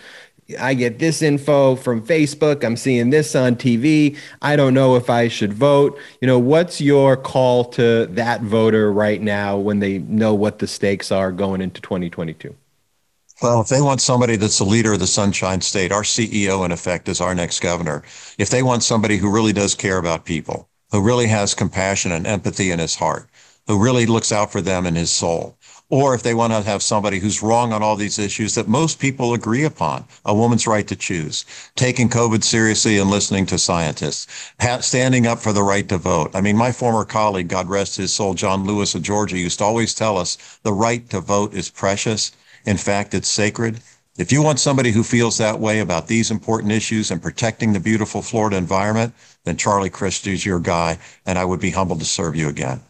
I 0.60 0.74
get 0.74 0.98
this 0.98 1.22
info 1.22 1.74
from 1.76 2.06
Facebook. 2.06 2.64
I'm 2.64 2.76
seeing 2.76 3.10
this 3.10 3.34
on 3.34 3.56
TV. 3.56 4.16
I 4.42 4.56
don't 4.56 4.74
know 4.74 4.94
if 4.96 5.08
I 5.08 5.28
should 5.28 5.54
vote. 5.54 5.98
You 6.20 6.26
know, 6.26 6.38
what's 6.38 6.80
your 6.80 7.16
call 7.16 7.64
to 7.70 8.06
that 8.06 8.42
voter 8.42 8.92
right 8.92 9.22
now 9.22 9.56
when 9.56 9.78
they 9.78 9.98
know 9.98 10.34
what 10.34 10.58
the 10.58 10.66
stakes 10.66 11.10
are 11.10 11.32
going 11.32 11.62
into 11.62 11.80
2022? 11.80 12.54
Well, 13.42 13.60
if 13.60 13.68
they 13.68 13.80
want 13.80 14.00
somebody 14.00 14.36
that's 14.36 14.58
the 14.58 14.64
leader 14.64 14.92
of 14.92 15.00
the 15.00 15.06
Sunshine 15.06 15.60
State, 15.60 15.92
our 15.92 16.02
CEO, 16.02 16.64
in 16.64 16.72
effect, 16.72 17.08
is 17.08 17.20
our 17.20 17.34
next 17.34 17.60
governor. 17.60 18.04
If 18.38 18.50
they 18.50 18.62
want 18.62 18.84
somebody 18.84 19.16
who 19.16 19.32
really 19.32 19.52
does 19.52 19.74
care 19.74 19.98
about 19.98 20.24
people, 20.24 20.68
who 20.92 21.02
really 21.02 21.26
has 21.26 21.54
compassion 21.54 22.12
and 22.12 22.26
empathy 22.26 22.70
in 22.70 22.78
his 22.78 22.94
heart, 22.94 23.28
who 23.66 23.82
really 23.82 24.06
looks 24.06 24.30
out 24.30 24.52
for 24.52 24.60
them 24.60 24.86
in 24.86 24.94
his 24.94 25.10
soul, 25.10 25.56
or 25.90 26.14
if 26.14 26.22
they 26.22 26.34
want 26.34 26.52
to 26.52 26.62
have 26.62 26.82
somebody 26.82 27.18
who's 27.18 27.42
wrong 27.42 27.72
on 27.72 27.82
all 27.82 27.96
these 27.96 28.18
issues 28.18 28.54
that 28.54 28.66
most 28.66 28.98
people 28.98 29.34
agree 29.34 29.64
upon 29.64 30.04
a 30.24 30.34
woman's 30.34 30.66
right 30.66 30.88
to 30.88 30.96
choose, 30.96 31.44
taking 31.76 32.08
COVID 32.08 32.42
seriously 32.42 32.98
and 32.98 33.10
listening 33.10 33.46
to 33.46 33.58
scientists, 33.58 34.52
standing 34.80 35.26
up 35.26 35.38
for 35.38 35.52
the 35.52 35.62
right 35.62 35.88
to 35.88 35.98
vote. 35.98 36.30
I 36.34 36.40
mean, 36.40 36.56
my 36.56 36.72
former 36.72 37.04
colleague, 37.04 37.48
God 37.48 37.68
rest 37.68 37.96
his 37.96 38.12
soul, 38.12 38.34
John 38.34 38.64
Lewis 38.64 38.94
of 38.94 39.02
Georgia, 39.02 39.38
used 39.38 39.58
to 39.58 39.64
always 39.64 39.94
tell 39.94 40.16
us 40.16 40.58
the 40.62 40.72
right 40.72 41.08
to 41.10 41.20
vote 41.20 41.54
is 41.54 41.70
precious. 41.70 42.32
In 42.66 42.78
fact, 42.78 43.12
it's 43.12 43.28
sacred. 43.28 43.80
If 44.16 44.30
you 44.30 44.42
want 44.42 44.60
somebody 44.60 44.92
who 44.92 45.02
feels 45.02 45.38
that 45.38 45.58
way 45.58 45.80
about 45.80 46.06
these 46.06 46.30
important 46.30 46.72
issues 46.72 47.10
and 47.10 47.20
protecting 47.20 47.72
the 47.72 47.80
beautiful 47.80 48.22
Florida 48.22 48.56
environment, 48.56 49.12
then 49.42 49.56
Charlie 49.56 49.90
Crist 49.90 50.26
is 50.26 50.46
your 50.46 50.60
guy, 50.60 50.98
and 51.26 51.38
I 51.38 51.44
would 51.44 51.60
be 51.60 51.70
humbled 51.70 51.98
to 51.98 52.06
serve 52.06 52.36
you 52.36 52.48
again. 52.48 52.80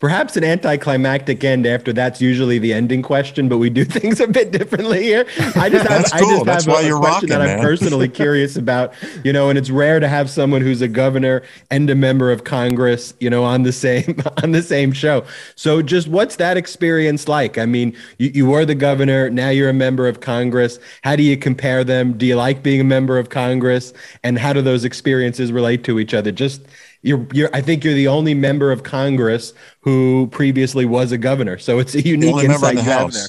Perhaps 0.00 0.36
an 0.36 0.44
anticlimactic 0.44 1.44
end 1.44 1.66
after 1.66 1.92
that's 1.92 2.20
usually 2.20 2.58
the 2.58 2.72
ending 2.72 3.02
question, 3.02 3.48
but 3.48 3.58
we 3.58 3.70
do 3.70 3.84
things 3.84 4.20
a 4.20 4.26
bit 4.26 4.50
differently 4.50 5.02
here. 5.02 5.26
I 5.56 5.68
just 5.68 5.86
have, 5.88 6.04
cool. 6.12 6.30
I 6.30 6.32
just 6.32 6.44
that's 6.44 6.64
have 6.64 6.74
a, 6.74 6.78
a, 6.78 6.98
question 6.98 7.00
rocking, 7.00 7.28
that 7.30 7.42
I'm 7.42 7.60
personally 7.60 8.08
curious 8.22 8.56
about, 8.56 8.94
you 9.24 9.32
know, 9.32 9.48
and 9.48 9.58
it's 9.58 9.70
rare 9.70 10.00
to 10.00 10.08
have 10.08 10.30
someone 10.30 10.60
who's 10.62 10.82
a 10.82 10.88
governor 10.88 11.42
and 11.70 11.88
a 11.90 11.94
member 11.94 12.30
of 12.30 12.44
Congress, 12.44 13.14
you 13.20 13.30
know, 13.30 13.44
on 13.44 13.62
the 13.62 13.72
same 13.72 14.20
on 14.42 14.52
the 14.52 14.62
same 14.62 14.92
show. 14.92 15.24
So 15.54 15.82
just 15.82 16.08
what's 16.08 16.36
that 16.36 16.56
experience 16.56 17.28
like? 17.28 17.58
I 17.58 17.66
mean, 17.66 17.96
you, 18.18 18.30
you 18.34 18.46
were 18.46 18.64
the 18.64 18.74
governor, 18.74 19.30
now 19.30 19.50
you're 19.50 19.70
a 19.70 19.74
member 19.74 20.08
of 20.08 20.20
Congress. 20.20 20.78
How 21.02 21.16
do 21.16 21.22
you 21.22 21.36
compare 21.36 21.84
them? 21.84 22.16
Do 22.16 22.26
you 22.26 22.36
like 22.36 22.62
being 22.62 22.80
a 22.80 22.84
member 22.84 23.18
of 23.18 23.30
Congress? 23.30 23.92
And 24.22 24.38
how 24.38 24.52
do 24.52 24.62
those 24.62 24.84
experiences 24.84 25.52
relate 25.52 25.84
to 25.84 25.98
each 25.98 26.14
other? 26.14 26.32
Just 26.32 26.62
you're, 27.04 27.26
you're, 27.32 27.50
I 27.52 27.60
think 27.60 27.84
you're 27.84 27.94
the 27.94 28.08
only 28.08 28.34
member 28.34 28.72
of 28.72 28.82
Congress 28.82 29.52
who 29.80 30.26
previously 30.32 30.86
was 30.86 31.12
a 31.12 31.18
governor. 31.18 31.58
So 31.58 31.78
it's 31.78 31.94
a 31.94 32.02
unique 32.02 32.36
insight 32.36 32.70
in 32.70 32.76
the 32.76 32.82
you 32.82 32.88
have 32.88 33.00
House. 33.02 33.14
there. 33.14 33.28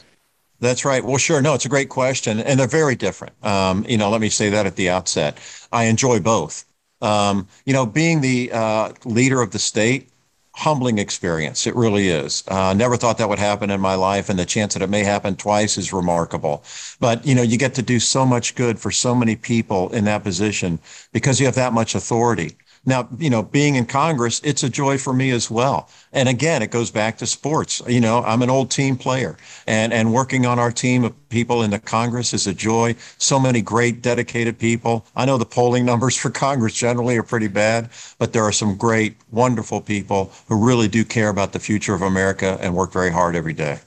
That's 0.61 0.85
right. 0.85 1.03
Well, 1.03 1.17
sure. 1.17 1.41
No, 1.41 1.53
it's 1.53 1.65
a 1.65 1.69
great 1.69 1.89
question, 1.89 2.39
and 2.39 2.57
they're 2.59 2.67
very 2.67 2.95
different. 2.95 3.33
Um, 3.45 3.85
you 3.87 3.97
know, 3.97 4.09
let 4.09 4.21
me 4.21 4.29
say 4.29 4.49
that 4.49 4.65
at 4.65 4.77
the 4.77 4.89
outset. 4.89 5.37
I 5.71 5.83
enjoy 5.85 6.21
both. 6.21 6.65
Um, 7.01 7.47
you 7.65 7.73
know, 7.73 7.85
being 7.85 8.21
the 8.21 8.51
uh, 8.53 8.93
leader 9.03 9.41
of 9.41 9.51
the 9.51 9.59
state, 9.59 10.09
humbling 10.55 10.97
experience. 10.97 11.67
It 11.67 11.75
really 11.75 12.07
is. 12.07 12.43
Uh, 12.47 12.73
never 12.73 12.95
thought 12.95 13.17
that 13.17 13.27
would 13.27 13.39
happen 13.39 13.69
in 13.69 13.81
my 13.81 13.95
life, 13.95 14.29
and 14.29 14.39
the 14.39 14.45
chance 14.45 14.73
that 14.73 14.81
it 14.81 14.89
may 14.89 15.03
happen 15.03 15.35
twice 15.35 15.77
is 15.77 15.91
remarkable. 15.91 16.63
But 17.01 17.25
you 17.25 17.35
know, 17.35 17.41
you 17.41 17.57
get 17.57 17.73
to 17.75 17.81
do 17.81 17.99
so 17.99 18.25
much 18.25 18.55
good 18.55 18.79
for 18.79 18.89
so 18.89 19.13
many 19.13 19.35
people 19.35 19.89
in 19.89 20.05
that 20.05 20.23
position 20.23 20.79
because 21.11 21.41
you 21.41 21.45
have 21.45 21.55
that 21.55 21.73
much 21.73 21.93
authority. 21.93 22.55
Now, 22.85 23.07
you 23.17 23.29
know, 23.29 23.41
being 23.41 23.75
in 23.75 23.85
Congress, 23.85 24.39
it's 24.43 24.63
a 24.63 24.69
joy 24.69 24.97
for 24.97 25.13
me 25.13 25.31
as 25.31 25.49
well. 25.49 25.89
And 26.13 26.29
again, 26.29 26.61
it 26.61 26.69
goes 26.69 26.91
back 26.91 27.17
to 27.17 27.25
sports. 27.25 27.81
You 27.87 27.99
know, 27.99 28.23
I'm 28.23 28.41
an 28.41 28.49
old 28.49 28.69
team 28.69 28.95
player 28.95 29.37
and, 29.65 29.91
and 29.91 30.13
working 30.13 30.45
on 30.45 30.59
our 30.59 30.71
team 30.71 31.03
of 31.03 31.29
people 31.29 31.63
in 31.63 31.71
the 31.71 31.79
Congress 31.79 32.33
is 32.33 32.45
a 32.45 32.53
joy. 32.53 32.95
So 33.17 33.39
many 33.39 33.61
great, 33.61 34.01
dedicated 34.01 34.59
people. 34.59 35.05
I 35.15 35.25
know 35.25 35.37
the 35.37 35.45
polling 35.45 35.85
numbers 35.91 36.15
for 36.15 36.29
Congress 36.29 36.73
generally 36.73 37.17
are 37.17 37.23
pretty 37.23 37.47
bad, 37.47 37.89
but 38.19 38.33
there 38.33 38.43
are 38.43 38.51
some 38.51 38.77
great, 38.77 39.17
wonderful 39.31 39.81
people 39.81 40.31
who 40.47 40.65
really 40.65 40.87
do 40.87 41.03
care 41.03 41.29
about 41.29 41.53
the 41.53 41.59
future 41.59 41.95
of 41.95 42.03
America 42.03 42.57
and 42.61 42.75
work 42.75 42.93
very 42.93 43.11
hard 43.11 43.35
every 43.35 43.53
day. 43.53 43.79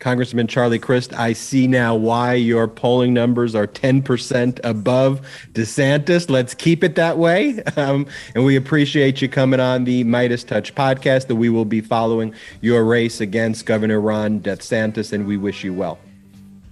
Congressman 0.00 0.46
Charlie 0.46 0.78
Crist, 0.78 1.12
I 1.12 1.34
see 1.34 1.66
now 1.66 1.94
why 1.94 2.32
your 2.32 2.66
polling 2.66 3.12
numbers 3.12 3.54
are 3.54 3.66
10% 3.66 4.58
above 4.64 5.20
DeSantis. 5.52 6.30
Let's 6.30 6.54
keep 6.54 6.82
it 6.82 6.96
that 6.96 7.18
way. 7.18 7.62
Um, 7.76 8.06
and 8.34 8.44
we 8.44 8.56
appreciate 8.56 9.22
you 9.22 9.28
coming 9.28 9.60
on 9.60 9.84
the 9.84 10.04
MeidasTouch 10.04 10.72
podcast 10.72 11.28
that 11.28 11.36
we 11.36 11.48
will 11.48 11.64
be 11.64 11.80
following 11.80 12.34
your 12.60 12.84
race 12.84 13.20
against 13.20 13.64
Governor 13.64 14.00
Ron 14.00 14.40
DeSantis, 14.40 15.12
and 15.12 15.26
we 15.26 15.36
wish 15.36 15.64
you 15.64 15.72
well. 15.72 15.98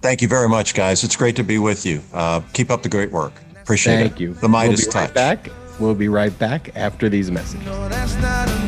Thank 0.01 0.21
you 0.21 0.27
very 0.27 0.49
much, 0.49 0.75
guys. 0.75 1.03
It's 1.03 1.15
great 1.15 1.35
to 1.37 1.43
be 1.43 1.57
with 1.57 1.85
you. 1.85 2.01
Uh, 2.13 2.41
keep 2.53 2.69
up 2.69 2.83
the 2.83 2.89
great 2.89 3.11
work. 3.11 3.33
Appreciate 3.61 4.01
it. 4.01 4.09
Thank 4.09 4.19
you. 4.19 4.33
The 4.35 4.47
Meidas 4.47 4.67
we'll 4.67 4.77
be 4.77 4.83
Touch. 4.83 4.93
Right 4.95 5.13
back. 5.13 5.49
We'll 5.79 5.95
be 5.95 6.09
right 6.09 6.37
back 6.37 6.75
after 6.75 7.09
these 7.09 7.31
messages. 7.31 7.65
No, 7.65 8.58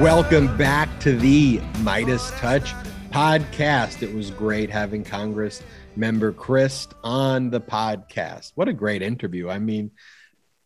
Welcome 0.00 0.56
back 0.56 0.98
to 1.00 1.14
the 1.14 1.58
MeidasTouch 1.84 2.72
podcast. 3.10 4.02
It 4.02 4.14
was 4.14 4.30
great 4.30 4.70
having 4.70 5.04
Congress 5.04 5.62
member 5.94 6.32
Crist 6.32 6.94
on 7.04 7.50
the 7.50 7.60
podcast. 7.60 8.52
What 8.54 8.66
a 8.66 8.72
great 8.72 9.02
interview. 9.02 9.50
I 9.50 9.58
mean, 9.58 9.90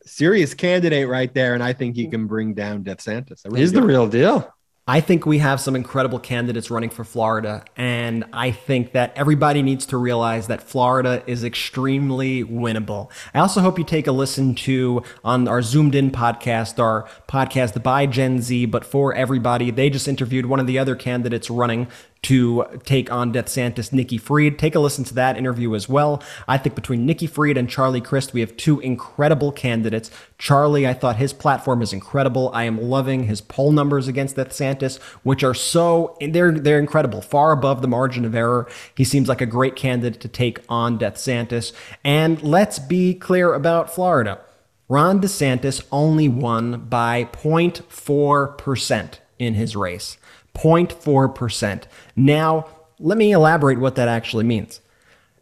serious 0.06 0.54
candidate 0.54 1.08
right 1.08 1.34
there, 1.34 1.54
and 1.54 1.64
I 1.64 1.72
think 1.72 1.96
he 1.96 2.04
mm-hmm. 2.04 2.12
can 2.12 2.26
bring 2.28 2.54
down 2.54 2.84
DeSantis. 2.84 3.44
I 3.44 3.48
really 3.48 3.60
He's 3.62 3.72
do. 3.72 3.80
the 3.80 3.86
real 3.86 4.06
deal. 4.06 4.48
I 4.86 5.00
think 5.00 5.24
we 5.24 5.38
have 5.38 5.62
some 5.62 5.74
incredible 5.74 6.18
candidates 6.18 6.70
running 6.70 6.90
for 6.90 7.04
Florida. 7.04 7.64
And 7.74 8.22
I 8.34 8.50
think 8.50 8.92
that 8.92 9.14
everybody 9.16 9.62
needs 9.62 9.86
to 9.86 9.96
realize 9.96 10.46
that 10.48 10.62
Florida 10.62 11.22
is 11.26 11.42
extremely 11.42 12.44
winnable. 12.44 13.10
I 13.32 13.38
also 13.38 13.62
hope 13.62 13.78
you 13.78 13.84
take 13.84 14.06
a 14.06 14.12
listen 14.12 14.54
to 14.56 15.02
on 15.24 15.48
our 15.48 15.62
Zoomed 15.62 15.94
In 15.94 16.10
podcast, 16.10 16.78
our 16.78 17.08
podcast 17.26 17.82
by 17.82 18.04
Gen 18.04 18.42
Z, 18.42 18.66
but 18.66 18.84
for 18.84 19.14
everybody. 19.14 19.70
They 19.70 19.88
just 19.88 20.06
interviewed 20.06 20.44
one 20.44 20.60
of 20.60 20.66
the 20.66 20.78
other 20.78 20.96
candidates 20.96 21.48
running 21.48 21.88
to 22.24 22.64
take 22.84 23.12
on 23.12 23.32
DeathSantis, 23.32 23.92
Nikki 23.92 24.18
Fried. 24.18 24.58
Take 24.58 24.74
a 24.74 24.80
listen 24.80 25.04
to 25.04 25.14
that 25.14 25.36
interview 25.36 25.74
as 25.74 25.88
well. 25.88 26.22
I 26.48 26.58
think 26.58 26.74
between 26.74 27.06
Nikki 27.06 27.26
Fried 27.26 27.56
and 27.56 27.68
Charlie 27.68 28.00
Crist, 28.00 28.32
we 28.32 28.40
have 28.40 28.56
two 28.56 28.80
incredible 28.80 29.52
candidates. 29.52 30.10
Charlie, 30.38 30.86
I 30.86 30.94
thought 30.94 31.16
his 31.16 31.32
platform 31.32 31.82
is 31.82 31.92
incredible. 31.92 32.50
I 32.54 32.64
am 32.64 32.80
loving 32.80 33.24
his 33.24 33.40
poll 33.40 33.72
numbers 33.72 34.08
against 34.08 34.36
DeathSantis, 34.36 35.00
which 35.22 35.44
are 35.44 35.54
so 35.54 36.16
they're 36.20 36.52
they're 36.52 36.78
incredible, 36.78 37.20
far 37.20 37.52
above 37.52 37.82
the 37.82 37.88
margin 37.88 38.24
of 38.24 38.34
error. 38.34 38.66
He 38.96 39.04
seems 39.04 39.28
like 39.28 39.40
a 39.40 39.46
great 39.46 39.76
candidate 39.76 40.20
to 40.20 40.28
take 40.28 40.60
on 40.68 40.98
DeathSantis. 40.98 41.72
And 42.02 42.42
let's 42.42 42.78
be 42.78 43.14
clear 43.14 43.54
about 43.54 43.94
Florida. 43.94 44.40
Ron 44.88 45.20
DeSantis 45.20 45.84
only 45.90 46.28
won 46.28 46.86
by 46.88 47.24
0.4% 47.24 49.18
in 49.38 49.54
his 49.54 49.74
race. 49.74 50.18
0.4%. 50.54 51.84
Now, 52.16 52.66
let 52.98 53.18
me 53.18 53.32
elaborate 53.32 53.78
what 53.78 53.96
that 53.96 54.08
actually 54.08 54.44
means. 54.44 54.80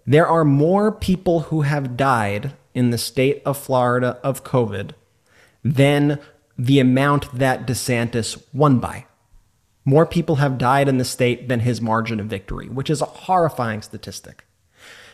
There 0.07 0.27
are 0.27 0.45
more 0.45 0.91
people 0.91 1.41
who 1.41 1.63
have 1.63 1.97
died 1.97 2.53
in 2.75 2.91
the 2.91 2.99
state 2.99 3.43
of 3.45 3.59
Florida 3.59 4.19
of 4.23 4.45
COVID 4.45 4.93
than 5.63 6.19
the 6.59 6.81
amount 6.81 7.33
that 7.39 7.67
DeSantis 7.67 8.43
won 8.53 8.79
by. 8.79 9.07
More 9.85 10.07
people 10.07 10.37
have 10.37 10.59
died 10.59 10.89
in 10.89 10.99
the 10.99 11.05
state 11.05 11.49
than 11.49 11.61
his 11.61 11.81
margin 11.81 12.21
of 12.21 12.27
victory, 12.27 12.69
which 12.69 12.91
is 12.91 13.01
a 13.01 13.07
horrifying 13.07 13.83
statistic. 13.83 14.45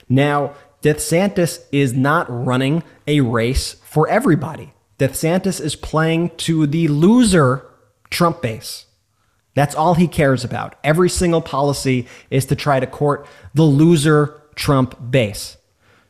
Now, 0.08 0.54
DeSantis 0.82 1.64
is 1.72 1.92
not 1.92 2.26
running 2.28 2.82
a 3.06 3.20
race 3.20 3.74
for 3.84 4.08
everybody. 4.08 4.72
DeSantis 4.98 5.60
is 5.60 5.76
playing 5.76 6.30
to 6.38 6.66
the 6.66 6.88
loser 6.88 7.66
Trump 8.10 8.42
base. 8.42 8.86
That's 9.54 9.74
all 9.74 9.94
he 9.94 10.08
cares 10.08 10.44
about. 10.44 10.76
Every 10.84 11.10
single 11.10 11.40
policy 11.40 12.06
is 12.30 12.46
to 12.46 12.56
try 12.56 12.80
to 12.80 12.86
court 12.86 13.26
the 13.54 13.64
loser 13.64 14.40
Trump 14.54 15.10
base. 15.10 15.56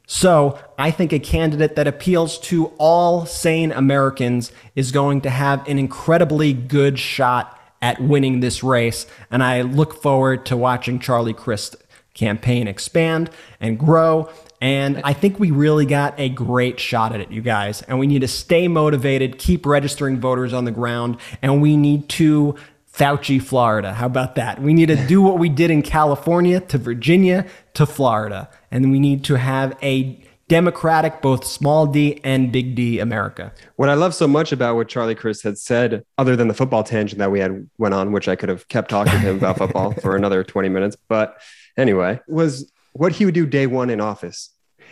So 0.06 0.58
I 0.78 0.90
think 0.90 1.12
a 1.12 1.18
candidate 1.18 1.76
that 1.76 1.86
appeals 1.86 2.38
to 2.40 2.72
all 2.78 3.26
sane 3.26 3.72
Americans 3.72 4.52
is 4.74 4.90
going 4.90 5.20
to 5.22 5.30
have 5.30 5.66
an 5.68 5.78
incredibly 5.78 6.54
good 6.54 6.98
shot 6.98 7.60
at 7.82 8.00
winning 8.00 8.40
this 8.40 8.62
race. 8.62 9.06
And 9.30 9.42
I 9.42 9.62
look 9.62 10.00
forward 10.00 10.46
to 10.46 10.56
watching 10.56 10.98
Charlie 10.98 11.34
Crist 11.34 11.76
campaign 12.14 12.66
expand 12.66 13.30
and 13.60 13.78
grow. 13.78 14.30
And 14.60 15.00
I 15.04 15.12
think 15.12 15.38
we 15.38 15.50
really 15.50 15.86
got 15.86 16.18
a 16.18 16.28
great 16.28 16.80
shot 16.80 17.12
at 17.12 17.20
it, 17.20 17.30
you 17.30 17.42
guys. 17.42 17.82
And 17.82 17.98
we 17.98 18.06
need 18.06 18.22
to 18.22 18.28
stay 18.28 18.66
motivated, 18.66 19.38
keep 19.38 19.64
registering 19.64 20.18
voters 20.18 20.52
on 20.52 20.64
the 20.64 20.72
ground, 20.72 21.18
and 21.42 21.62
we 21.62 21.76
need 21.76 22.08
to 22.10 22.56
Fauci, 22.98 23.40
Florida. 23.40 23.94
How 23.94 24.06
about 24.06 24.34
that? 24.34 24.60
We 24.60 24.74
need 24.74 24.86
to 24.86 24.96
do 25.06 25.22
what 25.22 25.38
we 25.38 25.48
did 25.48 25.70
in 25.70 25.82
California 25.82 26.58
to 26.62 26.78
Virginia 26.78 27.46
to 27.74 27.86
Florida. 27.86 28.50
And 28.72 28.90
we 28.90 28.98
need 28.98 29.22
to 29.24 29.36
have 29.36 29.78
a 29.80 30.20
democratic, 30.48 31.22
both 31.22 31.44
small 31.46 31.86
d 31.86 32.20
and 32.24 32.50
big 32.50 32.74
D 32.74 32.98
America. 32.98 33.52
What 33.76 33.88
I 33.88 33.94
love 33.94 34.14
so 34.14 34.26
much 34.26 34.50
about 34.50 34.74
what 34.74 34.88
Charlie 34.88 35.14
Crist 35.14 35.44
had 35.44 35.58
said, 35.58 36.04
other 36.16 36.34
than 36.34 36.48
the 36.48 36.54
football 36.54 36.82
tangent 36.82 37.20
that 37.20 37.30
we 37.30 37.38
had 37.38 37.70
went 37.78 37.94
on, 37.94 38.10
which 38.10 38.26
I 38.26 38.34
could 38.34 38.48
have 38.48 38.66
kept 38.66 38.90
talking 38.90 39.12
to 39.12 39.18
him 39.18 39.36
about 39.36 39.58
football 39.58 39.92
for 39.92 40.16
another 40.16 40.42
20 40.42 40.68
minutes. 40.68 40.96
But 41.08 41.40
anyway, 41.76 42.18
was 42.26 42.68
what 42.94 43.12
he 43.12 43.24
would 43.24 43.34
do 43.34 43.46
day 43.46 43.68
one 43.68 43.90
in 43.90 44.00
office. 44.00 44.50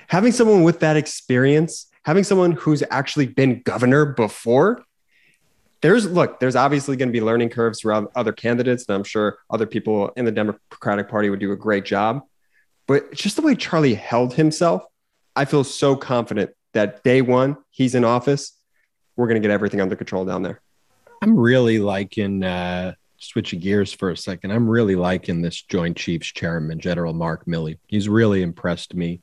Having 0.09 0.31
someone 0.31 0.63
with 0.63 0.79
that 0.79 0.97
experience, 0.97 1.87
having 2.05 2.23
someone 2.23 2.53
who's 2.53 2.85
actually 2.89 3.27
been 3.27 3.63
governor 3.63 4.07
before, 4.07 4.85
there's 5.87 6.11
look, 6.11 6.41
there's 6.41 6.57
obviously 6.57 6.97
going 6.97 7.09
to 7.09 7.13
be 7.13 7.21
learning 7.21 7.49
curves 7.49 7.81
for 7.81 8.09
other 8.17 8.33
candidates, 8.33 8.87
and 8.89 8.97
I'm 8.97 9.05
sure 9.05 9.39
other 9.49 9.67
people 9.67 10.09
in 10.17 10.25
the 10.25 10.33
Democratic 10.33 11.09
Party 11.09 11.31
would 11.31 11.39
do 11.39 11.53
a 11.53 11.57
great 11.57 11.85
job. 11.85 12.23
But 12.89 13.15
just 13.15 13.37
the 13.37 13.43
way 13.43 13.55
Charlie 13.55 13.95
held 13.95 14.35
himself, 14.35 14.83
I 15.37 15.45
feel 15.45 15.63
so 15.63 15.95
confident 15.95 16.51
that 16.73 17.05
day 17.05 17.23
one 17.23 17.59
he's 17.71 17.95
in 17.95 18.05
office, 18.05 18.53
we're 19.15 19.29
going 19.29 19.41
to 19.41 19.47
get 19.47 19.53
everything 19.53 19.81
under 19.81 19.95
control 19.95 20.25
down 20.25 20.43
there. 20.43 20.61
I'm 21.23 21.39
really 21.39 21.79
liking 21.79 22.43
uh 22.43 22.95
switching 23.19 23.61
gears 23.61 23.93
for 23.93 24.11
a 24.11 24.17
second. 24.17 24.51
I'm 24.51 24.69
really 24.69 24.97
liking 24.97 25.41
this 25.41 25.63
Joint 25.63 25.97
Chiefs 25.97 26.27
Chairman, 26.27 26.81
General 26.81 27.13
Mark 27.13 27.47
Milley. 27.47 27.79
He's 27.87 28.09
really 28.09 28.43
impressed 28.43 28.93
me 28.95 29.21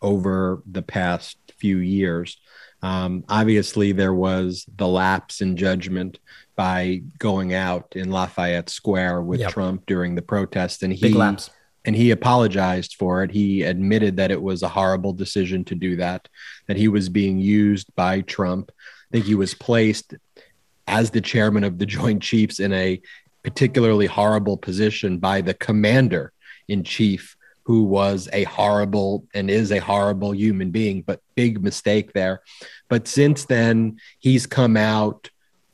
over 0.00 0.62
the 0.66 0.82
past 0.82 1.36
few 1.58 1.76
years. 1.76 2.38
Um, 2.82 3.24
obviously, 3.28 3.92
there 3.92 4.14
was 4.14 4.66
the 4.76 4.86
lapse 4.88 5.40
in 5.40 5.56
judgment 5.56 6.18
by 6.54 7.02
going 7.18 7.52
out 7.54 7.94
in 7.96 8.10
Lafayette 8.10 8.70
Square 8.70 9.22
with 9.22 9.40
Yep. 9.40 9.50
Trump 9.52 9.86
during 9.86 10.14
the 10.14 10.22
protest, 10.22 10.82
and 10.82 10.92
he 10.92 11.00
Big 11.08 11.14
lapse. 11.14 11.50
and 11.84 11.94
he 11.96 12.10
apologized 12.10 12.94
for 12.98 13.22
it. 13.22 13.30
He 13.30 13.62
admitted 13.62 14.16
that 14.16 14.30
it 14.30 14.40
was 14.40 14.62
a 14.62 14.68
horrible 14.68 15.12
decision 15.12 15.64
to 15.66 15.74
do 15.74 15.96
that, 15.96 16.28
that 16.66 16.76
he 16.76 16.88
was 16.88 17.08
being 17.08 17.38
used 17.38 17.94
by 17.94 18.20
Trump. 18.22 18.70
I 18.76 19.08
think 19.12 19.24
he 19.26 19.34
was 19.34 19.54
placed 19.54 20.14
as 20.86 21.10
the 21.10 21.20
chairman 21.20 21.64
of 21.64 21.78
the 21.78 21.86
Joint 21.96 22.22
Chiefs 22.22 22.60
in 22.60 22.72
a 22.72 23.00
particularly 23.42 24.06
horrible 24.06 24.56
position 24.56 25.18
by 25.18 25.40
the 25.40 25.54
commander 25.54 26.32
in 26.68 26.82
chief, 26.82 27.36
who 27.66 27.82
was 27.82 28.28
a 28.32 28.44
horrible 28.44 29.26
and 29.34 29.50
is 29.50 29.72
a 29.72 29.80
horrible 29.80 30.32
human 30.32 30.70
being, 30.70 31.02
but 31.02 31.20
big 31.34 31.60
mistake 31.60 32.12
there. 32.12 32.40
But 32.88 33.08
since 33.08 33.44
then, 33.46 33.98
he's 34.20 34.46
come 34.46 34.76
out 34.76 35.30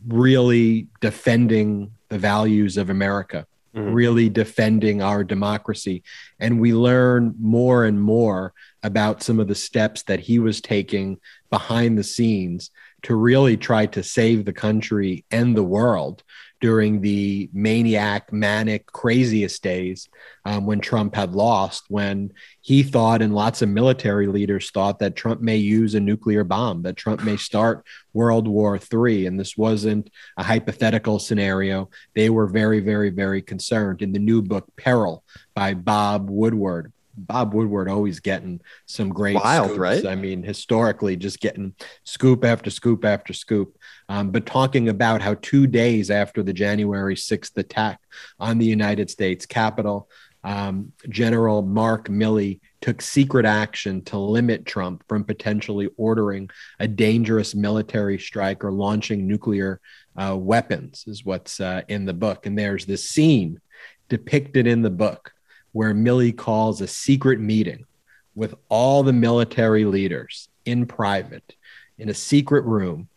really 0.08 0.88
defending 1.02 1.92
the 2.08 2.18
values 2.18 2.78
of 2.78 2.88
America 2.88 3.46
Mhm. 3.74 3.94
really 3.94 4.28
defending 4.28 5.00
our 5.00 5.24
democracy. 5.24 6.02
And 6.38 6.60
we 6.60 6.74
learn 6.74 7.34
more 7.40 7.86
and 7.86 8.00
more 8.00 8.52
about 8.82 9.22
some 9.22 9.40
of 9.40 9.48
the 9.48 9.54
steps 9.54 10.02
that 10.02 10.20
he 10.20 10.38
was 10.38 10.60
taking 10.60 11.18
behind 11.50 11.96
the 11.96 12.04
scenes 12.04 12.70
to 13.02 13.14
really 13.14 13.56
try 13.56 13.86
to 13.86 14.02
save 14.02 14.44
the 14.44 14.52
country 14.52 15.24
and 15.30 15.56
the 15.56 15.62
world 15.62 16.22
during 16.62 17.00
the 17.00 17.50
maniac, 17.52 18.32
manic, 18.32 18.86
craziest 18.86 19.60
days 19.64 20.08
um, 20.44 20.64
when 20.64 20.78
Trump 20.78 21.16
had 21.16 21.34
lost, 21.34 21.84
when 21.88 22.32
he 22.60 22.84
thought, 22.84 23.20
and 23.20 23.34
lots 23.34 23.62
of 23.62 23.68
military 23.68 24.28
leaders 24.28 24.70
thought, 24.70 25.00
that 25.00 25.16
Trump 25.16 25.40
may 25.40 25.56
use 25.56 25.96
a 25.96 26.00
nuclear 26.00 26.44
bomb, 26.44 26.82
that 26.82 26.96
Trump 26.96 27.24
may 27.24 27.36
start 27.36 27.84
World 28.12 28.46
War 28.46 28.78
III. 28.78 29.26
And 29.26 29.40
this 29.40 29.56
wasn't 29.56 30.08
a 30.36 30.44
hypothetical 30.44 31.18
scenario. 31.18 31.90
They 32.14 32.30
were 32.30 32.46
very, 32.46 32.78
very, 32.78 33.10
very 33.10 33.42
concerned. 33.42 34.00
In 34.00 34.12
the 34.12 34.20
new 34.20 34.40
book, 34.40 34.64
Peril 34.76 35.24
by 35.56 35.74
Bob 35.74 36.30
Woodward, 36.30 36.92
Bob 37.16 37.54
Woodward 37.54 37.88
always 37.88 38.20
getting 38.20 38.60
some 38.86 39.10
great 39.10 39.36
Wild, 39.36 39.66
scoops. 39.66 39.78
right? 39.78 40.06
I 40.06 40.14
mean, 40.14 40.42
historically, 40.42 41.16
just 41.16 41.40
getting 41.40 41.74
scoop 42.04 42.44
after 42.44 42.70
scoop 42.70 43.04
after 43.04 43.32
scoop. 43.32 43.76
Um, 44.08 44.30
but 44.30 44.46
talking 44.46 44.88
about 44.88 45.22
how 45.22 45.34
two 45.34 45.66
days 45.66 46.10
after 46.10 46.42
the 46.42 46.52
January 46.52 47.14
6th 47.14 47.56
attack 47.56 48.00
on 48.38 48.58
the 48.58 48.66
United 48.66 49.10
States 49.10 49.46
Capitol, 49.46 50.08
um, 50.44 50.92
General 51.08 51.62
Mark 51.62 52.08
Milley 52.08 52.60
took 52.80 53.00
secret 53.00 53.46
action 53.46 54.02
to 54.04 54.18
limit 54.18 54.66
Trump 54.66 55.04
from 55.08 55.24
potentially 55.24 55.88
ordering 55.96 56.50
a 56.80 56.88
dangerous 56.88 57.54
military 57.54 58.18
strike 58.18 58.64
or 58.64 58.72
launching 58.72 59.26
nuclear 59.26 59.80
uh, 60.16 60.36
weapons, 60.36 61.04
is 61.06 61.24
what's 61.24 61.60
uh, 61.60 61.82
in 61.88 62.04
the 62.04 62.14
book. 62.14 62.44
And 62.44 62.58
there's 62.58 62.86
this 62.86 63.08
scene 63.08 63.60
depicted 64.08 64.66
in 64.66 64.82
the 64.82 64.90
book 64.90 65.32
where 65.72 65.94
Milley 65.94 66.36
calls 66.36 66.80
a 66.80 66.86
secret 66.86 67.40
meeting 67.40 67.86
with 68.34 68.54
all 68.68 69.02
the 69.02 69.12
military 69.12 69.84
leaders 69.84 70.48
in 70.64 70.86
private 70.86 71.54
in 71.98 72.08
a 72.08 72.14
secret 72.14 72.64
room. 72.64 73.08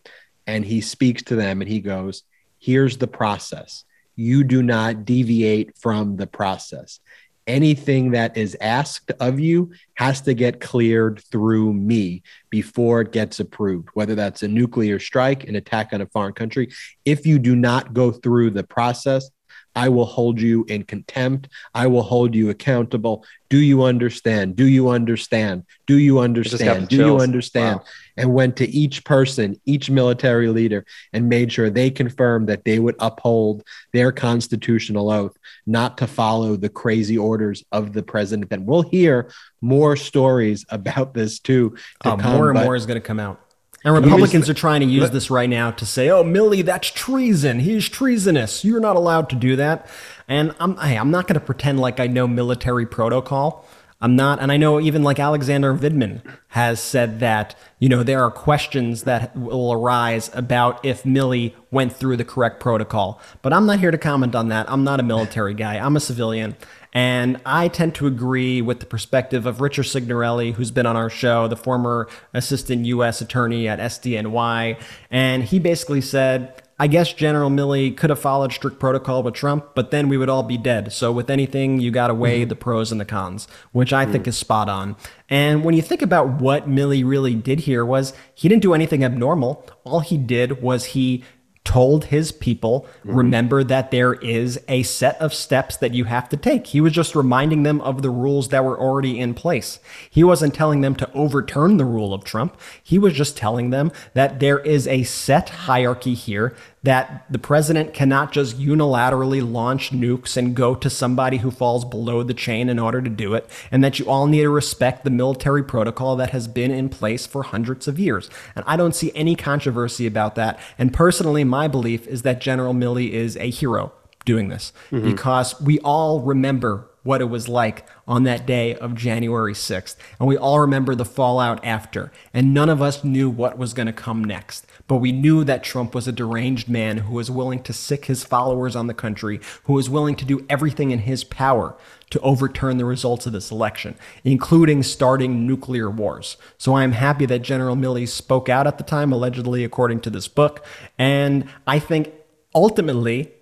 And 0.46 0.64
he 0.64 0.80
speaks 0.80 1.22
to 1.24 1.36
them 1.36 1.60
and 1.60 1.70
he 1.70 1.80
goes, 1.80 2.22
Here's 2.58 2.96
the 2.96 3.06
process. 3.06 3.84
You 4.16 4.44
do 4.44 4.62
not 4.62 5.04
deviate 5.04 5.76
from 5.76 6.16
the 6.16 6.26
process. 6.26 7.00
Anything 7.46 8.10
that 8.12 8.36
is 8.36 8.56
asked 8.60 9.12
of 9.20 9.38
you 9.38 9.72
has 9.94 10.20
to 10.22 10.34
get 10.34 10.60
cleared 10.60 11.22
through 11.30 11.74
me 11.74 12.22
before 12.50 13.02
it 13.02 13.12
gets 13.12 13.38
approved, 13.38 13.88
whether 13.94 14.16
that's 14.16 14.42
a 14.42 14.48
nuclear 14.48 14.98
strike, 14.98 15.44
an 15.44 15.54
attack 15.54 15.92
on 15.92 16.00
a 16.00 16.06
foreign 16.06 16.32
country. 16.32 16.72
If 17.04 17.24
you 17.24 17.38
do 17.38 17.54
not 17.54 17.92
go 17.92 18.10
through 18.10 18.50
the 18.50 18.64
process, 18.64 19.30
I 19.76 19.90
will 19.90 20.06
hold 20.06 20.40
you 20.40 20.64
in 20.68 20.84
contempt. 20.84 21.48
I 21.74 21.86
will 21.86 22.02
hold 22.02 22.34
you 22.34 22.48
accountable. 22.48 23.24
Do 23.50 23.58
you 23.58 23.82
understand? 23.82 24.56
Do 24.56 24.66
you 24.66 24.88
understand? 24.88 25.64
Do 25.86 25.98
you 25.98 26.18
understand? 26.18 26.88
Do 26.88 26.96
you 26.96 27.18
understand? 27.18 27.80
Wow. 27.80 27.84
And 28.16 28.32
went 28.32 28.56
to 28.56 28.66
each 28.68 29.04
person, 29.04 29.60
each 29.66 29.90
military 29.90 30.48
leader, 30.48 30.86
and 31.12 31.28
made 31.28 31.52
sure 31.52 31.68
they 31.68 31.90
confirmed 31.90 32.48
that 32.48 32.64
they 32.64 32.78
would 32.78 32.96
uphold 32.98 33.62
their 33.92 34.10
constitutional 34.10 35.10
oath, 35.10 35.36
not 35.66 35.98
to 35.98 36.06
follow 36.06 36.56
the 36.56 36.70
crazy 36.70 37.18
orders 37.18 37.62
of 37.70 37.92
the 37.92 38.02
president. 38.02 38.50
And 38.52 38.66
we'll 38.66 38.82
hear 38.82 39.30
more 39.60 39.94
stories 39.96 40.64
about 40.70 41.12
this 41.12 41.38
too. 41.38 41.76
To 42.02 42.08
Uh, 42.10 42.16
come, 42.16 42.36
more 42.36 42.50
and 42.50 42.58
more 42.64 42.74
is 42.74 42.86
going 42.86 43.00
to 43.00 43.06
come 43.06 43.20
out. 43.20 43.40
And 43.86 43.94
Republicans 43.94 44.50
are 44.50 44.54
trying 44.54 44.80
to 44.80 44.86
use 44.86 45.10
this 45.10 45.30
right 45.30 45.48
now 45.48 45.70
to 45.70 45.86
say, 45.86 46.10
"Oh, 46.10 46.24
Milley, 46.24 46.64
that's 46.64 46.90
treason. 46.90 47.60
He's 47.60 47.88
treasonous. 47.88 48.64
You're 48.64 48.80
not 48.80 48.96
allowed 48.96 49.30
to 49.30 49.36
do 49.36 49.54
that." 49.54 49.86
And 50.26 50.56
I'm, 50.58 50.76
hey, 50.78 50.98
I'm 50.98 51.12
not 51.12 51.28
going 51.28 51.38
to 51.38 51.46
pretend 51.46 51.78
like 51.78 52.00
I 52.00 52.08
know 52.08 52.26
military 52.26 52.84
protocol. 52.84 53.64
I'm 54.00 54.16
not, 54.16 54.40
and 54.40 54.50
I 54.50 54.56
know 54.56 54.80
even 54.80 55.04
like 55.04 55.20
Alexander 55.20 55.72
Vindman 55.72 56.20
has 56.48 56.80
said 56.80 57.20
that 57.20 57.54
you 57.78 57.88
know 57.88 58.02
there 58.02 58.24
are 58.24 58.30
questions 58.32 59.04
that 59.04 59.36
will 59.36 59.72
arise 59.72 60.32
about 60.34 60.84
if 60.84 61.04
Milley 61.04 61.54
went 61.70 61.92
through 61.92 62.16
the 62.16 62.24
correct 62.24 62.58
protocol. 62.58 63.20
But 63.40 63.52
I'm 63.52 63.66
not 63.66 63.78
here 63.78 63.92
to 63.92 63.98
comment 63.98 64.34
on 64.34 64.48
that. 64.48 64.68
I'm 64.68 64.82
not 64.82 64.98
a 64.98 65.04
military 65.04 65.54
guy. 65.54 65.78
I'm 65.78 65.94
a 65.94 66.00
civilian. 66.00 66.56
And 66.96 67.38
I 67.44 67.68
tend 67.68 67.94
to 67.96 68.06
agree 68.06 68.62
with 68.62 68.80
the 68.80 68.86
perspective 68.86 69.44
of 69.44 69.60
Richard 69.60 69.82
Signorelli, 69.82 70.52
who's 70.52 70.70
been 70.70 70.86
on 70.86 70.96
our 70.96 71.10
show, 71.10 71.46
the 71.46 71.54
former 71.54 72.08
assistant 72.32 72.86
U.S. 72.86 73.20
attorney 73.20 73.68
at 73.68 73.78
SDNY. 73.78 74.80
And 75.10 75.44
he 75.44 75.58
basically 75.58 76.00
said, 76.00 76.62
I 76.78 76.86
guess 76.86 77.12
General 77.12 77.50
Milley 77.50 77.94
could 77.94 78.08
have 78.08 78.18
followed 78.18 78.54
strict 78.54 78.78
protocol 78.78 79.22
with 79.22 79.34
Trump, 79.34 79.74
but 79.74 79.90
then 79.90 80.08
we 80.08 80.16
would 80.16 80.30
all 80.30 80.42
be 80.42 80.56
dead. 80.56 80.90
So 80.90 81.12
with 81.12 81.28
anything, 81.28 81.80
you 81.80 81.90
got 81.90 82.06
to 82.06 82.14
weigh 82.14 82.40
mm-hmm. 82.40 82.48
the 82.48 82.56
pros 82.56 82.90
and 82.90 82.98
the 82.98 83.04
cons, 83.04 83.46
which 83.72 83.92
I 83.92 84.06
think 84.06 84.24
mm. 84.24 84.28
is 84.28 84.38
spot 84.38 84.70
on. 84.70 84.96
And 85.28 85.64
when 85.64 85.74
you 85.74 85.82
think 85.82 86.00
about 86.00 86.40
what 86.40 86.66
Milley 86.66 87.06
really 87.06 87.34
did 87.34 87.60
here 87.60 87.84
was 87.84 88.14
he 88.34 88.48
didn't 88.48 88.62
do 88.62 88.72
anything 88.72 89.04
abnormal. 89.04 89.66
All 89.84 90.00
he 90.00 90.16
did 90.16 90.62
was 90.62 90.86
he 90.86 91.24
told 91.66 92.06
his 92.06 92.32
people, 92.32 92.86
mm-hmm. 93.00 93.16
remember 93.16 93.64
that 93.64 93.90
there 93.90 94.14
is 94.14 94.58
a 94.68 94.84
set 94.84 95.20
of 95.20 95.34
steps 95.34 95.76
that 95.76 95.92
you 95.92 96.04
have 96.04 96.28
to 96.30 96.36
take. 96.36 96.68
He 96.68 96.80
was 96.80 96.92
just 96.92 97.14
reminding 97.14 97.64
them 97.64 97.80
of 97.82 98.00
the 98.00 98.08
rules 98.08 98.48
that 98.48 98.64
were 98.64 98.80
already 98.80 99.18
in 99.18 99.34
place. 99.34 99.80
He 100.08 100.24
wasn't 100.24 100.54
telling 100.54 100.80
them 100.80 100.94
to 100.96 101.12
overturn 101.12 101.76
the 101.76 101.84
rule 101.84 102.14
of 102.14 102.24
Trump. 102.24 102.58
He 102.82 102.98
was 102.98 103.12
just 103.12 103.36
telling 103.36 103.70
them 103.70 103.92
that 104.14 104.40
there 104.40 104.60
is 104.60 104.86
a 104.86 105.02
set 105.02 105.50
hierarchy 105.50 106.14
here 106.14 106.56
that 106.86 107.24
the 107.28 107.38
president 107.38 107.92
cannot 107.92 108.30
just 108.30 108.60
unilaterally 108.60 109.42
launch 109.42 109.90
nukes 109.90 110.36
and 110.36 110.54
go 110.54 110.72
to 110.72 110.88
somebody 110.88 111.38
who 111.38 111.50
falls 111.50 111.84
below 111.84 112.22
the 112.22 112.32
chain 112.32 112.68
in 112.68 112.78
order 112.78 113.02
to 113.02 113.10
do 113.10 113.34
it, 113.34 113.50
and 113.72 113.82
that 113.82 113.98
you 113.98 114.08
all 114.08 114.28
need 114.28 114.42
to 114.42 114.48
respect 114.48 115.02
the 115.02 115.10
military 115.10 115.64
protocol 115.64 116.14
that 116.14 116.30
has 116.30 116.46
been 116.46 116.70
in 116.70 116.88
place 116.88 117.26
for 117.26 117.42
hundreds 117.42 117.88
of 117.88 117.98
years. 117.98 118.30
And 118.54 118.64
I 118.68 118.76
don't 118.76 118.94
see 118.94 119.10
any 119.16 119.34
controversy 119.34 120.06
about 120.06 120.36
that. 120.36 120.60
And 120.78 120.94
personally, 120.94 121.42
my 121.42 121.66
belief 121.66 122.06
is 122.06 122.22
that 122.22 122.40
General 122.40 122.72
Milley 122.72 123.10
is 123.10 123.36
a 123.38 123.50
hero 123.50 123.92
doing 124.24 124.46
this 124.48 124.72
mm-hmm. 124.92 125.10
because 125.10 125.60
we 125.60 125.80
all 125.80 126.20
remember 126.20 126.88
what 127.02 127.20
it 127.20 127.30
was 127.30 127.48
like 127.48 127.86
on 128.06 128.24
that 128.24 128.46
day 128.46 128.74
of 128.74 128.94
January 128.94 129.54
6th. 129.54 129.96
And 130.18 130.28
we 130.28 130.36
all 130.36 130.60
remember 130.60 130.94
the 130.94 131.04
fallout 131.04 131.64
after. 131.64 132.12
And 132.34 132.52
none 132.52 132.68
of 132.68 132.82
us 132.82 133.02
knew 133.04 133.30
what 133.30 133.56
was 133.56 133.72
going 133.72 133.86
to 133.86 133.92
come 133.92 134.22
next. 134.22 134.66
But 134.88 134.96
we 134.96 135.10
knew 135.10 135.42
that 135.44 135.64
Trump 135.64 135.94
was 135.94 136.06
a 136.06 136.12
deranged 136.12 136.68
man 136.68 136.98
who 136.98 137.14
was 137.14 137.30
willing 137.30 137.62
to 137.64 137.72
sick 137.72 138.04
his 138.04 138.22
followers 138.24 138.76
on 138.76 138.86
the 138.86 138.94
country, 138.94 139.40
who 139.64 139.72
was 139.72 139.90
willing 139.90 140.14
to 140.16 140.24
do 140.24 140.46
everything 140.48 140.92
in 140.92 141.00
his 141.00 141.24
power 141.24 141.76
to 142.10 142.20
overturn 142.20 142.78
the 142.78 142.84
results 142.84 143.26
of 143.26 143.32
this 143.32 143.50
election, 143.50 143.96
including 144.22 144.82
starting 144.82 145.46
nuclear 145.46 145.90
wars. 145.90 146.36
So 146.56 146.74
I 146.74 146.84
am 146.84 146.92
happy 146.92 147.26
that 147.26 147.40
General 147.40 147.74
Milley 147.74 148.06
spoke 148.06 148.48
out 148.48 148.66
at 148.66 148.78
the 148.78 148.84
time, 148.84 149.12
allegedly, 149.12 149.64
according 149.64 150.00
to 150.02 150.10
this 150.10 150.28
book. 150.28 150.64
And 150.98 151.48
I 151.66 151.80
think 151.80 152.12
ultimately, 152.54 153.32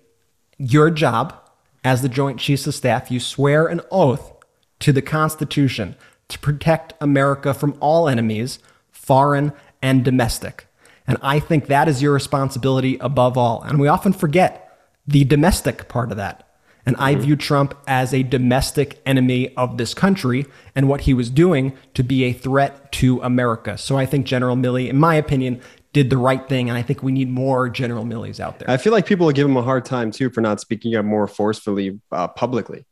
your 0.57 0.89
job 0.89 1.39
as 1.83 2.01
the 2.01 2.09
Joint 2.09 2.39
Chiefs 2.39 2.65
of 2.65 2.73
Staff, 2.73 3.11
you 3.11 3.19
swear 3.19 3.67
an 3.67 3.81
oath 3.91 4.33
to 4.79 4.91
the 4.91 5.03
Constitution 5.03 5.95
to 6.27 6.39
protect 6.39 6.93
America 6.99 7.53
from 7.53 7.77
all 7.79 8.09
enemies, 8.09 8.57
foreign 8.91 9.53
and 9.83 10.03
domestic. 10.03 10.64
And 11.07 11.17
I 11.21 11.39
think 11.39 11.67
that 11.67 11.87
is 11.87 12.01
your 12.01 12.13
responsibility 12.13 12.97
above 12.99 13.37
all. 13.37 13.61
And 13.61 13.79
we 13.79 13.87
often 13.87 14.13
forget 14.13 14.61
the 15.07 15.23
domestic 15.23 15.87
part 15.87 16.11
of 16.11 16.17
that. 16.17 16.41
And 16.87 16.95
I 16.97 17.15
view 17.15 17.35
Trump 17.35 17.75
as 17.87 18.13
a 18.13 18.21
domestic 18.21 19.01
enemy 19.05 19.55
of 19.55 19.77
this 19.77 19.95
country 19.95 20.45
and 20.75 20.87
what 20.87 21.01
he 21.01 21.15
was 21.15 21.31
doing 21.31 21.75
to 21.95 22.03
be 22.03 22.25
a 22.25 22.33
threat 22.33 22.91
to 22.93 23.19
America. 23.21 23.77
So 23.77 23.97
I 23.97 24.05
think 24.05 24.27
General 24.27 24.55
Milley, 24.55 24.87
in 24.87 24.97
my 24.97 25.15
opinion, 25.15 25.61
did 25.93 26.11
the 26.11 26.17
right 26.17 26.47
thing. 26.47 26.69
And 26.69 26.77
I 26.77 26.83
think 26.83 27.01
we 27.01 27.11
need 27.11 27.29
more 27.29 27.69
General 27.69 28.05
Millies 28.05 28.39
out 28.39 28.59
there. 28.59 28.69
I 28.69 28.77
feel 28.77 28.93
like 28.93 29.07
people 29.07 29.25
will 29.25 29.33
give 29.33 29.47
him 29.47 29.57
a 29.57 29.63
hard 29.63 29.85
time 29.85 30.11
too 30.11 30.29
for 30.29 30.41
not 30.41 30.59
speaking 30.59 30.95
up 30.95 31.05
more 31.05 31.27
forcefully 31.27 31.99
uh, 32.11 32.27
publicly. 32.27 32.85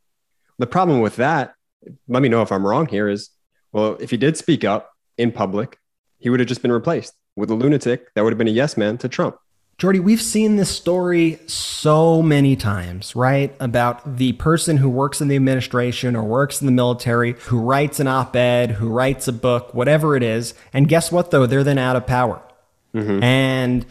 The 0.58 0.66
problem 0.66 1.00
with 1.00 1.16
that, 1.16 1.54
let 2.08 2.22
me 2.22 2.28
know 2.28 2.42
if 2.42 2.50
I'm 2.50 2.66
wrong 2.66 2.86
here, 2.86 3.08
is 3.08 3.30
well, 3.72 3.96
if 4.00 4.10
he 4.10 4.16
did 4.16 4.36
speak 4.36 4.64
up 4.64 4.90
in 5.18 5.32
public, 5.32 5.78
he 6.24 6.30
would 6.30 6.40
have 6.40 6.48
just 6.48 6.62
been 6.62 6.72
replaced 6.72 7.14
with 7.36 7.50
a 7.50 7.54
lunatic 7.54 8.12
that 8.14 8.24
would 8.24 8.32
have 8.32 8.38
been 8.38 8.48
a 8.48 8.50
yes 8.50 8.78
man 8.78 8.96
to 8.96 9.08
Trump. 9.10 9.36
Jordy, 9.76 10.00
we've 10.00 10.22
seen 10.22 10.56
this 10.56 10.70
story 10.70 11.38
so 11.46 12.22
many 12.22 12.56
times, 12.56 13.14
right? 13.14 13.54
About 13.60 14.16
the 14.16 14.32
person 14.32 14.78
who 14.78 14.88
works 14.88 15.20
in 15.20 15.28
the 15.28 15.36
administration 15.36 16.16
or 16.16 16.24
works 16.24 16.62
in 16.62 16.66
the 16.66 16.72
military, 16.72 17.32
who 17.32 17.60
writes 17.60 18.00
an 18.00 18.08
op 18.08 18.34
ed, 18.34 18.70
who 18.70 18.88
writes 18.88 19.28
a 19.28 19.34
book, 19.34 19.74
whatever 19.74 20.16
it 20.16 20.22
is. 20.22 20.54
And 20.72 20.88
guess 20.88 21.12
what, 21.12 21.30
though? 21.30 21.44
They're 21.44 21.62
then 21.62 21.76
out 21.76 21.94
of 21.94 22.06
power. 22.06 22.40
Mm-hmm. 22.94 23.22
And 23.22 23.86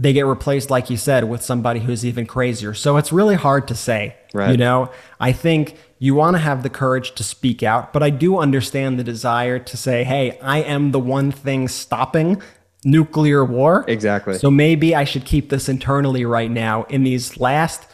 they 0.00 0.12
get 0.12 0.24
replaced, 0.26 0.70
like 0.70 0.88
you 0.88 0.96
said, 0.96 1.24
with 1.24 1.42
somebody 1.42 1.80
who's 1.80 2.06
even 2.06 2.24
crazier. 2.24 2.72
So 2.72 2.96
it's 2.96 3.12
really 3.12 3.34
hard 3.34 3.66
to 3.68 3.74
say. 3.74 4.16
Right. 4.32 4.52
You 4.52 4.56
know, 4.56 4.90
I 5.18 5.32
think 5.32 5.76
you 5.98 6.14
want 6.14 6.36
to 6.36 6.38
have 6.38 6.62
the 6.62 6.70
courage 6.70 7.16
to 7.16 7.24
speak 7.24 7.64
out, 7.64 7.92
but 7.92 8.02
I 8.02 8.10
do 8.10 8.38
understand 8.38 8.98
the 8.98 9.04
desire 9.04 9.58
to 9.58 9.76
say, 9.76 10.04
hey, 10.04 10.38
I 10.40 10.58
am 10.58 10.92
the 10.92 11.00
one 11.00 11.32
thing 11.32 11.66
stopping 11.66 12.40
nuclear 12.84 13.44
war. 13.44 13.84
Exactly. 13.88 14.38
So 14.38 14.52
maybe 14.52 14.94
I 14.94 15.02
should 15.02 15.24
keep 15.24 15.50
this 15.50 15.68
internally 15.68 16.24
right 16.24 16.50
now 16.50 16.84
in 16.84 17.02
these 17.02 17.40
last 17.40 17.88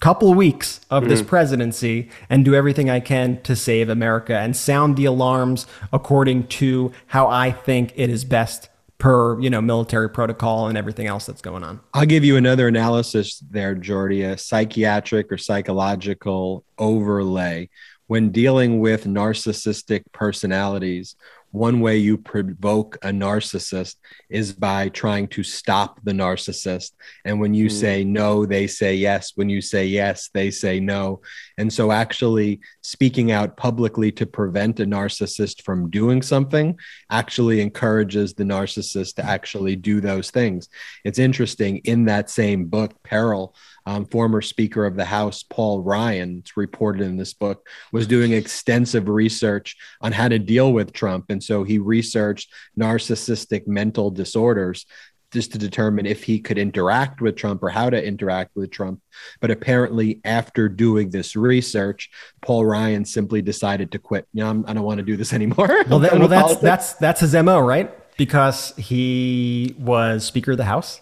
couple 0.00 0.32
weeks 0.32 0.80
of 0.88 1.10
this 1.10 1.20
mm. 1.20 1.26
presidency 1.26 2.08
and 2.30 2.42
do 2.42 2.54
everything 2.54 2.88
I 2.88 3.00
can 3.00 3.42
to 3.42 3.54
save 3.54 3.90
America 3.90 4.34
and 4.34 4.56
sound 4.56 4.96
the 4.96 5.04
alarms 5.04 5.66
according 5.92 6.46
to 6.46 6.92
how 7.08 7.28
I 7.28 7.52
think 7.52 7.92
it 7.96 8.08
is 8.08 8.24
best 8.24 8.69
per, 9.00 9.40
you 9.40 9.50
know, 9.50 9.60
military 9.60 10.08
protocol 10.08 10.68
and 10.68 10.78
everything 10.78 11.08
else 11.08 11.26
that's 11.26 11.42
going 11.42 11.64
on. 11.64 11.80
I'll 11.92 12.06
give 12.06 12.22
you 12.22 12.36
another 12.36 12.68
analysis 12.68 13.42
there, 13.50 13.74
Jordy, 13.74 14.22
a 14.22 14.38
psychiatric 14.38 15.32
or 15.32 15.38
psychological 15.38 16.64
overlay. 16.78 17.70
When 18.06 18.30
dealing 18.30 18.80
with 18.80 19.04
narcissistic 19.04 20.02
personalities, 20.12 21.16
one 21.52 21.80
way 21.80 21.96
you 21.96 22.16
provoke 22.16 22.96
a 23.02 23.08
narcissist 23.08 23.96
is 24.28 24.52
by 24.52 24.88
trying 24.88 25.26
to 25.28 25.42
stop 25.42 26.00
the 26.04 26.12
narcissist. 26.12 26.92
And 27.24 27.40
when 27.40 27.54
you 27.54 27.68
hmm. 27.68 27.74
say 27.74 28.04
no, 28.04 28.46
they 28.46 28.66
say 28.66 28.94
yes. 28.94 29.32
When 29.34 29.48
you 29.48 29.60
say 29.60 29.86
yes, 29.86 30.30
they 30.32 30.50
say 30.50 30.80
no. 30.80 31.22
And 31.58 31.72
so, 31.72 31.90
actually, 31.90 32.60
speaking 32.82 33.32
out 33.32 33.56
publicly 33.56 34.12
to 34.12 34.26
prevent 34.26 34.80
a 34.80 34.86
narcissist 34.86 35.62
from 35.62 35.90
doing 35.90 36.22
something 36.22 36.78
actually 37.10 37.60
encourages 37.60 38.34
the 38.34 38.44
narcissist 38.44 39.16
to 39.16 39.24
actually 39.24 39.76
do 39.76 40.00
those 40.00 40.30
things. 40.30 40.68
It's 41.04 41.18
interesting 41.18 41.78
in 41.78 42.04
that 42.04 42.30
same 42.30 42.66
book, 42.66 43.02
Peril, 43.02 43.54
um, 43.86 44.06
former 44.06 44.42
Speaker 44.42 44.86
of 44.86 44.96
the 44.96 45.04
House, 45.04 45.42
Paul 45.42 45.82
Ryan, 45.82 46.38
it's 46.40 46.56
reported 46.56 47.02
in 47.02 47.16
this 47.16 47.34
book, 47.34 47.66
was 47.92 48.06
doing 48.06 48.32
extensive 48.32 49.08
research 49.08 49.76
on 50.00 50.12
how 50.12 50.28
to 50.28 50.38
deal 50.38 50.72
with 50.72 50.92
Trump. 50.92 51.26
And 51.30 51.42
so 51.42 51.64
he 51.64 51.78
researched 51.78 52.52
narcissistic 52.78 53.66
mental 53.66 54.10
disorders 54.10 54.86
just 55.32 55.52
to 55.52 55.58
determine 55.58 56.06
if 56.06 56.24
he 56.24 56.40
could 56.40 56.58
interact 56.58 57.20
with 57.20 57.36
Trump 57.36 57.62
or 57.62 57.68
how 57.68 57.88
to 57.88 58.04
interact 58.04 58.56
with 58.56 58.70
Trump. 58.70 59.00
But 59.40 59.50
apparently, 59.50 60.20
after 60.24 60.68
doing 60.68 61.10
this 61.10 61.36
research, 61.36 62.10
Paul 62.42 62.66
Ryan 62.66 63.04
simply 63.04 63.42
decided 63.42 63.92
to 63.92 63.98
quit. 63.98 64.26
You 64.32 64.42
know, 64.42 64.50
I'm, 64.50 64.64
I 64.66 64.72
don't 64.72 64.84
want 64.84 64.98
to 64.98 65.04
do 65.04 65.16
this 65.16 65.32
anymore. 65.40 65.84
Well, 65.88 66.00
that, 66.00 66.18
well 66.18 66.28
that's 66.28 66.56
that's 66.60 66.94
that's 66.94 67.20
his 67.20 67.34
mo, 67.34 67.60
right? 67.60 67.94
Because 68.16 68.74
he 68.76 69.74
was 69.78 70.24
Speaker 70.24 70.52
of 70.52 70.58
the 70.58 70.64
House, 70.64 71.00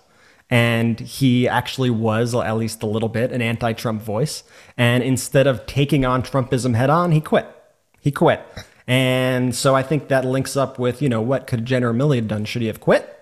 and 0.50 0.98
he 1.00 1.48
actually 1.48 1.90
was 1.90 2.34
at 2.34 2.56
least 2.56 2.82
a 2.82 2.86
little 2.86 3.08
bit 3.08 3.32
an 3.32 3.42
anti-Trump 3.42 4.02
voice. 4.02 4.44
And 4.76 5.02
instead 5.02 5.46
of 5.46 5.66
taking 5.66 6.04
on 6.04 6.22
Trumpism 6.22 6.74
head 6.74 6.90
on, 6.90 7.12
he 7.12 7.20
quit. 7.20 7.46
He 8.00 8.10
quit. 8.10 8.40
And 8.86 9.54
so 9.54 9.74
I 9.74 9.82
think 9.82 10.08
that 10.08 10.24
links 10.24 10.56
up 10.56 10.78
with 10.78 11.02
you 11.02 11.08
know 11.08 11.20
what 11.20 11.46
could 11.46 11.66
General 11.66 11.92
Milley 11.92 12.16
have 12.16 12.28
done? 12.28 12.46
Should 12.46 12.62
he 12.62 12.68
have 12.68 12.80
quit, 12.80 13.14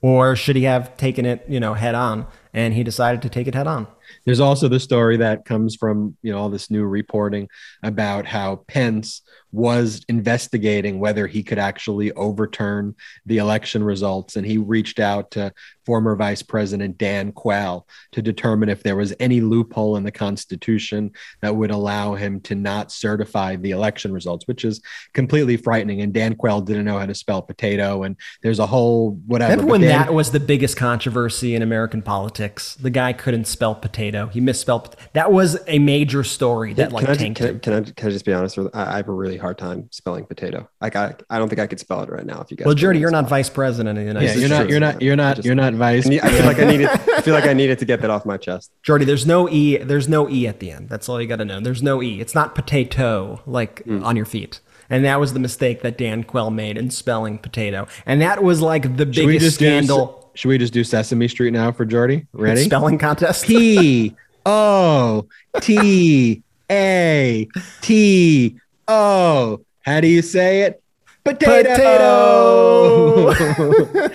or 0.00 0.34
should 0.34 0.56
he 0.56 0.64
have 0.64 0.96
taken 0.96 1.24
it 1.24 1.44
you 1.48 1.60
know 1.60 1.74
head 1.74 1.94
on? 1.94 2.26
And 2.52 2.74
he 2.74 2.82
decided 2.82 3.22
to 3.22 3.28
take 3.28 3.46
it 3.46 3.54
head 3.54 3.68
on. 3.68 3.86
There's 4.24 4.40
also 4.40 4.68
the 4.68 4.80
story 4.80 5.16
that 5.18 5.44
comes 5.44 5.76
from 5.76 6.16
you 6.22 6.32
know 6.32 6.38
all 6.38 6.48
this 6.48 6.70
new 6.70 6.84
reporting 6.84 7.48
about 7.82 8.26
how 8.26 8.56
Pence 8.68 9.22
was 9.52 10.04
investigating 10.08 10.98
whether 10.98 11.26
he 11.26 11.42
could 11.42 11.58
actually 11.58 12.12
overturn 12.12 12.94
the 13.24 13.38
election 13.38 13.82
results, 13.82 14.36
and 14.36 14.46
he 14.46 14.58
reached 14.58 15.00
out 15.00 15.30
to 15.30 15.52
former 15.86 16.16
Vice 16.16 16.42
President 16.42 16.98
Dan 16.98 17.32
Quayle 17.32 17.86
to 18.12 18.20
determine 18.20 18.68
if 18.68 18.82
there 18.82 18.96
was 18.96 19.14
any 19.20 19.40
loophole 19.40 19.96
in 19.96 20.02
the 20.02 20.10
Constitution 20.10 21.12
that 21.40 21.54
would 21.54 21.70
allow 21.70 22.14
him 22.14 22.40
to 22.40 22.54
not 22.54 22.92
certify 22.92 23.56
the 23.56 23.70
election 23.70 24.12
results, 24.12 24.46
which 24.46 24.64
is 24.64 24.82
completely 25.14 25.56
frightening. 25.56 26.02
And 26.02 26.12
Dan 26.12 26.34
Quayle 26.34 26.60
didn't 26.60 26.84
know 26.84 26.98
how 26.98 27.06
to 27.06 27.14
spell 27.14 27.40
potato, 27.40 28.02
and 28.02 28.16
there's 28.42 28.58
a 28.58 28.66
whole 28.66 29.12
whatever. 29.26 29.52
Remember 29.52 29.70
when 29.70 29.80
Dan- 29.80 29.90
that 29.90 30.12
was 30.12 30.32
the 30.32 30.40
biggest 30.40 30.76
controversy 30.76 31.54
in 31.54 31.62
American 31.62 32.02
politics? 32.02 32.74
The 32.74 32.90
guy 32.90 33.12
couldn't 33.12 33.46
spell 33.46 33.74
potato. 33.74 33.95
He 33.96 34.40
misspelled. 34.40 34.94
That 35.14 35.32
was 35.32 35.58
a 35.66 35.78
major 35.78 36.22
story 36.24 36.72
that 36.74 36.92
like 36.92 37.04
can, 37.06 37.14
I, 37.14 37.16
tanked 37.16 37.38
can, 37.38 37.46
I, 37.46 37.50
him. 37.50 37.60
can, 37.60 37.72
I, 37.74 37.80
can 37.82 38.08
I 38.08 38.10
just 38.10 38.24
be 38.24 38.32
honest? 38.32 38.56
With, 38.56 38.74
I, 38.74 38.94
I 38.94 38.96
have 38.96 39.08
a 39.08 39.12
really 39.12 39.36
hard 39.36 39.58
time 39.58 39.88
spelling 39.90 40.24
potato. 40.26 40.68
Like 40.80 40.96
I, 40.96 41.14
I 41.30 41.38
don't 41.38 41.48
think 41.48 41.58
I 41.60 41.66
could 41.66 41.80
spell 41.80 42.02
it 42.02 42.10
right 42.10 42.24
now. 42.26 42.40
If 42.40 42.50
you 42.50 42.56
guys, 42.56 42.66
Well, 42.66 42.74
told 42.74 42.78
Jordy, 42.78 42.98
you're 43.00 43.10
not 43.10 43.24
it. 43.24 43.28
vice 43.30 43.48
president 43.50 43.98
of 43.98 44.04
the 44.04 44.08
United 44.08 44.26
yeah, 44.26 44.32
States. 44.32 44.48
you're 44.48 44.58
not, 44.58 44.70
you're 44.70 44.80
not, 44.80 45.02
you're 45.02 45.16
not, 45.16 45.36
just- 45.36 45.46
you're 45.46 45.54
not 45.54 45.74
vice. 45.74 46.06
I 46.06 46.10
need- 46.10 46.20
I 46.20 46.28
feel 46.30 46.46
like 46.46 46.58
I 46.58 46.64
needed. 46.64 46.86
I 47.16 47.20
feel 47.22 47.34
like 47.34 47.46
I 47.46 47.52
needed 47.52 47.78
to 47.80 47.84
get 47.84 48.00
that 48.02 48.10
off 48.10 48.24
my 48.26 48.36
chest. 48.36 48.70
Jordy, 48.82 49.04
there's 49.04 49.26
no 49.26 49.48
e. 49.48 49.78
There's 49.78 50.08
no 50.08 50.28
e 50.28 50.46
at 50.46 50.60
the 50.60 50.70
end. 50.70 50.88
That's 50.88 51.08
all 51.08 51.20
you 51.20 51.26
got 51.26 51.36
to 51.36 51.44
know. 51.44 51.60
There's 51.60 51.82
no 51.82 52.02
e. 52.02 52.20
It's 52.20 52.34
not 52.34 52.54
potato 52.54 53.40
like 53.46 53.82
Hmm. 53.84 54.04
on 54.04 54.16
your 54.16 54.26
feet. 54.26 54.60
And 54.88 55.04
that 55.04 55.18
was 55.18 55.32
the 55.32 55.40
mistake 55.40 55.82
that 55.82 55.98
Dan 55.98 56.22
Quayle 56.22 56.50
made 56.50 56.78
in 56.78 56.90
spelling 56.90 57.38
potato. 57.38 57.88
And 58.04 58.20
that 58.22 58.44
was 58.44 58.60
like 58.62 58.96
the 58.96 59.04
Should 59.06 59.26
biggest 59.26 59.44
just 59.44 59.58
do, 59.58 59.64
scandal 59.66 60.25
should 60.36 60.48
we 60.48 60.58
just 60.58 60.72
do 60.72 60.84
Sesame 60.84 61.28
Street 61.28 61.52
now 61.52 61.72
for 61.72 61.84
Jordy? 61.84 62.26
Ready? 62.32 62.64
spelling 62.64 62.98
contest. 62.98 63.46
P 63.46 64.14
O 64.44 65.26
T 65.60 66.42
A 66.70 67.48
T 67.80 68.56
O. 68.88 69.60
How 69.82 70.00
do 70.00 70.08
you 70.08 70.22
say 70.22 70.62
it? 70.62 70.82
Potato. 71.24 73.32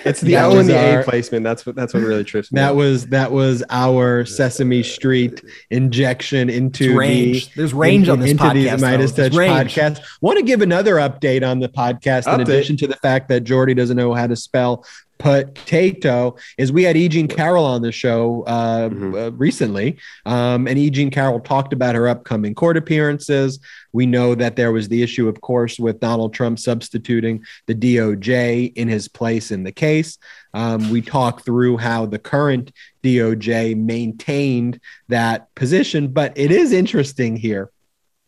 It's 0.04 0.22
the 0.22 0.34
That 0.34 0.46
O 0.46 0.50
was 0.56 0.68
and 0.68 0.70
the 0.70 0.94
our- 0.94 1.00
A 1.02 1.04
placement. 1.04 1.44
That's 1.44 1.66
what. 1.66 1.76
That's 1.76 1.94
what 1.94 2.02
really 2.04 2.24
trips 2.24 2.52
me. 2.52 2.60
that 2.60 2.76
was 2.76 3.08
that 3.08 3.32
was 3.32 3.64
our 3.70 4.26
Sesame 4.26 4.82
Street 4.84 5.44
injection 5.70 6.50
into 6.50 6.86
There's 6.86 6.98
range. 6.98 7.48
the 7.50 7.56
There's 7.58 7.74
range 7.74 8.10
on 8.10 8.20
this 8.20 8.32
into 8.32 8.44
podcast, 8.44 8.54
these 8.54 8.72
Meidas 8.72 8.80
though. 8.82 8.98
There's 8.98 9.14
Touch 9.30 9.34
range. 9.38 9.76
podcast. 9.76 10.00
Want 10.22 10.38
to 10.40 10.44
give 10.44 10.62
another 10.62 10.96
update 10.96 11.48
on 11.48 11.60
the 11.60 11.70
podcast 11.70 12.34
in 12.34 12.42
addition 12.42 12.78
to 12.78 12.88
the 12.88 12.96
fact 12.96 13.30
that 13.30 13.44
Jordy 13.44 13.74
doesn't 13.74 13.98
know 13.98 14.14
how 14.14 14.28
to 14.28 14.36
spell 14.36 14.86
potato 15.22 16.36
is 16.58 16.72
we 16.72 16.84
had 16.84 16.98
E. 16.98 17.08
Jean 17.08 17.28
Carroll 17.28 17.64
on 17.66 17.82
the 17.84 17.92
show 17.92 18.44
uh, 18.48 18.90
Mhm. 18.90 19.16
uh, 19.28 19.32
recently, 19.34 19.98
um, 20.26 20.68
and 20.68 20.78
E. 20.78 20.90
Jean 20.90 21.12
Carroll 21.12 21.40
talked 21.40 21.74
about 21.74 21.94
her 21.96 22.08
upcoming 22.08 22.56
court 22.56 22.76
appearances. 22.76 23.60
We 23.94 24.06
know 24.06 24.34
that 24.36 24.56
there 24.56 24.72
was 24.72 24.88
the 24.88 25.04
issue, 25.04 25.28
of 25.28 25.40
course, 25.42 25.78
with 25.80 26.00
Donald 26.00 26.34
Trump 26.34 26.58
substituting 26.60 27.44
the 27.68 27.76
DOJ 27.76 28.74
in 28.76 28.88
his 28.88 29.08
place 29.08 29.52
in 29.52 29.64
the 29.64 29.72
case. 29.72 30.18
Um, 30.54 30.90
we 30.90 31.02
talked 31.02 31.46
through 31.46 31.78
how 31.78 32.06
the 32.08 32.20
current 32.20 32.72
DOJ 33.04 33.76
maintained 33.76 34.80
that 35.10 35.54
position, 35.56 36.08
but 36.10 36.34
it 36.36 36.52
is 36.52 36.72
interesting 36.72 37.36
here. 37.38 37.70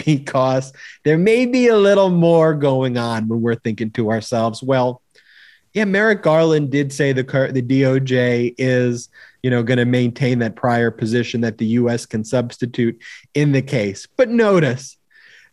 because 0.06 0.74
there 1.06 1.18
may 1.20 1.46
be 1.46 1.68
a 1.68 1.78
little 1.78 2.10
more 2.10 2.54
going 2.56 2.98
on 2.98 3.26
when 3.30 3.42
we're 3.42 3.56
thinking 3.56 3.90
to 3.92 4.12
ourselves, 4.12 4.62
well, 4.62 5.02
yeah, 5.74 5.86
Merrick 5.86 6.22
Garland 6.22 6.70
did 6.70 6.94
say 6.94 7.14
the 7.14 7.24
the 7.24 7.62
DOJ 7.62 8.56
is, 8.58 9.10
you 9.42 9.50
know, 9.50 9.64
going 9.64 9.80
to 9.80 9.86
maintain 9.86 10.40
that 10.40 10.56
prior 10.56 10.92
position 10.92 11.42
that 11.42 11.58
the 11.58 11.66
U.S. 11.66 12.06
can 12.06 12.24
substitute 12.24 13.02
in 13.34 13.52
the 13.54 13.62
case. 13.62 14.08
But 14.16 14.30
notice, 14.30 14.98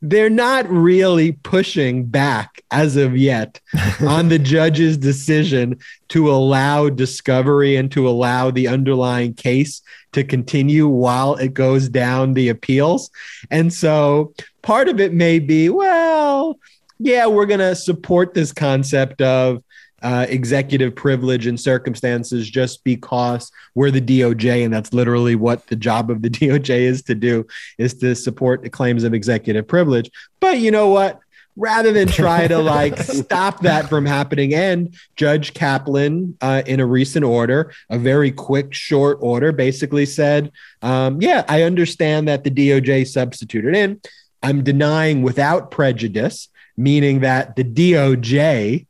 they're 0.03 0.31
not 0.31 0.68
really 0.68 1.33
pushing 1.33 2.05
back 2.07 2.62
as 2.71 2.97
of 2.97 3.16
yet 3.16 3.61
on 4.01 4.29
the 4.29 4.39
judge's 4.39 4.99
decision 4.99 5.79
to 6.09 6.31
allow 6.31 6.89
discovery 6.89 7.77
and 7.77 7.91
to 7.93 8.09
allow 8.09 8.51
the 8.51 8.68
underlying 8.68 9.35
case 9.35 9.83
to 10.12 10.25
continue 10.25 10.89
while 10.89 11.37
it 11.37 11.55
goes 11.55 11.89
down 11.89 12.35
the 12.35 12.49
appeals. 12.49 13.11
And 13.51 13.73
so 13.73 14.35
part 14.62 14.89
of 14.89 15.01
it 15.01 15.12
may 15.12 15.39
be, 15.39 15.68
well, 15.68 16.59
yeah, 16.99 17.27
we're 17.27 17.47
going 17.47 17.61
to 17.61 17.75
support 17.75 18.35
this 18.35 18.53
concept 18.53 19.23
of 19.23 19.62
uh, 20.03 20.26
executive 20.28 20.94
privilege 20.94 21.46
and 21.46 21.59
circumstances 21.59 22.48
just 22.48 22.82
because 22.84 23.51
we're 23.74 23.90
the 23.90 24.01
DOJ, 24.01 24.64
and 24.64 24.72
that's 24.72 24.92
literally 24.92 25.34
what 25.34 25.66
the 25.66 25.76
job 25.76 26.11
of 26.11 26.22
the 26.22 26.30
DOJ 26.30 26.80
is 26.80 27.03
to 27.03 27.14
do, 27.14 27.46
is 27.78 27.94
to 27.94 28.14
support 28.14 28.62
the 28.62 28.70
claims 28.70 29.05
of 29.05 29.14
executive 29.14 29.66
privilege. 29.66 30.11
But 30.40 30.59
you 30.59 30.70
know 30.70 30.88
what? 30.88 31.20
Rather 31.57 31.92
than 31.92 32.09
try 32.09 32.46
to 32.46 32.59
like 32.59 32.96
stop 33.03 33.61
that 33.62 33.88
from 33.88 34.07
happening, 34.07 34.55
and 34.55 34.94
Judge 35.16 35.53
Kaplan, 35.53 36.36
uh, 36.40 36.62
in 36.64 36.80
a 36.80 36.86
recent 36.86 37.24
order, 37.24 37.72
a 37.90 37.98
very 37.98 38.30
quick, 38.30 38.72
short 38.72 39.18
order, 39.20 39.53
basically 39.53 40.07
said, 40.07 40.53
um, 40.80 41.20
"Yeah, 41.20 41.44
I 41.48 41.62
understand 41.62 42.28
that 42.28 42.44
the 42.44 42.51
DOJ 42.51 43.07
substituted 43.07 43.74
in. 43.74 44.01
I'm 44.42 44.64
denying 44.64 45.22
without 45.22 45.70
prejudice, 45.70 46.48
meaning 46.76 47.20
that 47.20 47.57
the 47.57 47.64
DOJ." 47.64 48.86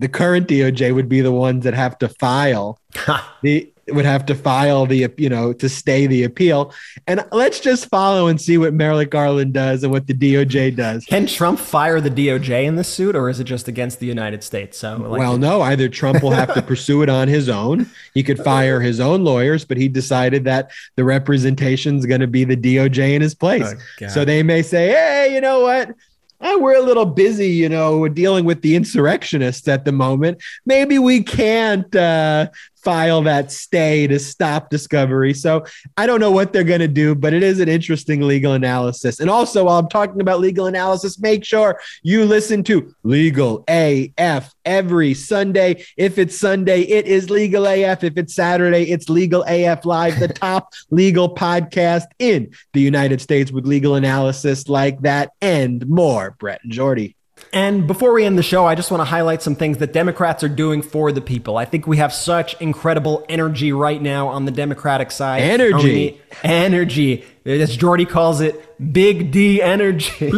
The 0.00 0.08
current 0.08 0.48
DOJ 0.48 0.94
would 0.94 1.08
be 1.08 1.20
the 1.20 1.30
ones 1.30 1.62
that 1.64 1.74
have 1.74 1.98
to 1.98 2.08
file 2.08 2.80
the 3.42 3.72
would 3.88 4.04
have 4.04 4.24
to 4.26 4.34
file 4.34 4.86
the 4.86 5.12
you 5.16 5.28
know 5.28 5.52
to 5.52 5.68
stay 5.68 6.06
the 6.06 6.24
appeal. 6.24 6.72
And 7.06 7.24
let's 7.32 7.60
just 7.60 7.88
follow 7.88 8.28
and 8.28 8.40
see 8.40 8.58
what 8.58 8.72
Merrick 8.72 9.10
Garland 9.10 9.52
does 9.52 9.82
and 9.82 9.92
what 9.92 10.06
the 10.06 10.14
DOJ 10.14 10.76
does. 10.76 11.04
Can 11.04 11.26
Trump 11.26 11.58
fire 11.58 12.00
the 12.00 12.10
DOJ 12.10 12.64
in 12.64 12.76
this 12.76 12.88
suit, 12.88 13.16
or 13.16 13.28
is 13.28 13.40
it 13.40 13.44
just 13.44 13.68
against 13.68 14.00
the 14.00 14.06
United 14.06 14.42
States? 14.42 14.78
So, 14.78 14.96
like, 14.96 15.18
well, 15.18 15.38
no, 15.38 15.60
either 15.62 15.88
Trump 15.88 16.22
will 16.22 16.30
have 16.30 16.54
to 16.54 16.62
pursue 16.62 17.02
it 17.02 17.08
on 17.08 17.28
his 17.28 17.48
own. 17.48 17.86
He 18.14 18.22
could 18.22 18.38
fire 18.38 18.80
his 18.80 19.00
own 19.00 19.24
lawyers, 19.24 19.64
but 19.64 19.76
he 19.76 19.88
decided 19.88 20.44
that 20.44 20.70
the 20.96 21.04
representation 21.04 21.96
is 21.96 22.06
going 22.06 22.20
to 22.20 22.26
be 22.26 22.44
the 22.44 22.56
DOJ 22.56 23.14
in 23.14 23.22
his 23.22 23.34
place. 23.34 23.74
Oh, 24.02 24.08
so 24.08 24.24
they 24.24 24.42
may 24.42 24.62
say, 24.62 24.88
hey, 24.88 25.34
you 25.34 25.40
know 25.40 25.60
what? 25.60 25.94
Uh, 26.40 26.56
we're 26.58 26.76
a 26.76 26.82
little 26.82 27.04
busy, 27.04 27.48
you 27.48 27.68
know, 27.68 28.08
dealing 28.08 28.44
with 28.46 28.62
the 28.62 28.74
insurrectionists 28.74 29.68
at 29.68 29.84
the 29.84 29.92
moment. 29.92 30.42
Maybe 30.64 30.98
we 30.98 31.22
can't 31.22 31.94
uh, 31.94 32.48
file 32.82 33.22
that 33.22 33.52
stay 33.52 34.06
to 34.06 34.18
stop 34.18 34.70
discovery. 34.70 35.34
So 35.34 35.64
I 35.96 36.06
don't 36.06 36.20
know 36.20 36.30
what 36.30 36.52
they're 36.52 36.64
going 36.64 36.80
to 36.80 36.88
do, 36.88 37.14
but 37.14 37.32
it 37.32 37.42
is 37.42 37.60
an 37.60 37.68
interesting 37.68 38.22
legal 38.22 38.52
analysis. 38.52 39.20
And 39.20 39.30
also, 39.30 39.64
while 39.64 39.78
I'm 39.78 39.88
talking 39.88 40.20
about 40.20 40.40
legal 40.40 40.66
analysis, 40.66 41.20
make 41.20 41.44
sure 41.44 41.80
you 42.02 42.24
listen 42.24 42.62
to 42.64 42.94
Legal 43.02 43.64
AF 43.68 44.54
every 44.64 45.14
Sunday. 45.14 45.84
If 45.96 46.18
it's 46.18 46.38
Sunday, 46.38 46.82
it 46.82 47.06
is 47.06 47.30
Legal 47.30 47.66
AF. 47.66 48.04
If 48.04 48.16
it's 48.16 48.34
Saturday, 48.34 48.90
it's 48.90 49.08
Legal 49.08 49.44
AF 49.46 49.84
Live, 49.84 50.18
the 50.18 50.28
top 50.40 50.72
legal 50.90 51.34
podcast 51.34 52.04
in 52.18 52.52
the 52.72 52.80
United 52.80 53.20
States 53.20 53.52
with 53.52 53.66
legal 53.66 53.94
analysis 53.94 54.68
like 54.68 55.00
that 55.02 55.32
and 55.40 55.86
more. 55.86 56.36
Brett 56.38 56.60
and 56.62 56.72
Jordy. 56.72 57.16
And 57.52 57.86
before 57.86 58.12
we 58.12 58.24
end 58.24 58.38
the 58.38 58.42
show, 58.42 58.64
I 58.66 58.74
just 58.74 58.90
want 58.90 59.00
to 59.00 59.04
highlight 59.04 59.42
some 59.42 59.54
things 59.56 59.78
that 59.78 59.92
Democrats 59.92 60.44
are 60.44 60.48
doing 60.48 60.82
for 60.82 61.10
the 61.12 61.20
people. 61.20 61.56
I 61.56 61.64
think 61.64 61.86
we 61.86 61.96
have 61.96 62.12
such 62.12 62.60
incredible 62.60 63.24
energy 63.28 63.72
right 63.72 64.00
now 64.00 64.28
on 64.28 64.44
the 64.44 64.50
Democratic 64.52 65.10
side. 65.10 65.42
Energy. 65.42 66.20
And 66.42 66.74
energy. 66.74 67.24
As 67.44 67.76
Jordy 67.76 68.04
calls 68.04 68.40
it, 68.40 68.64
Big 68.92 69.30
D 69.32 69.60
energy. 69.62 70.30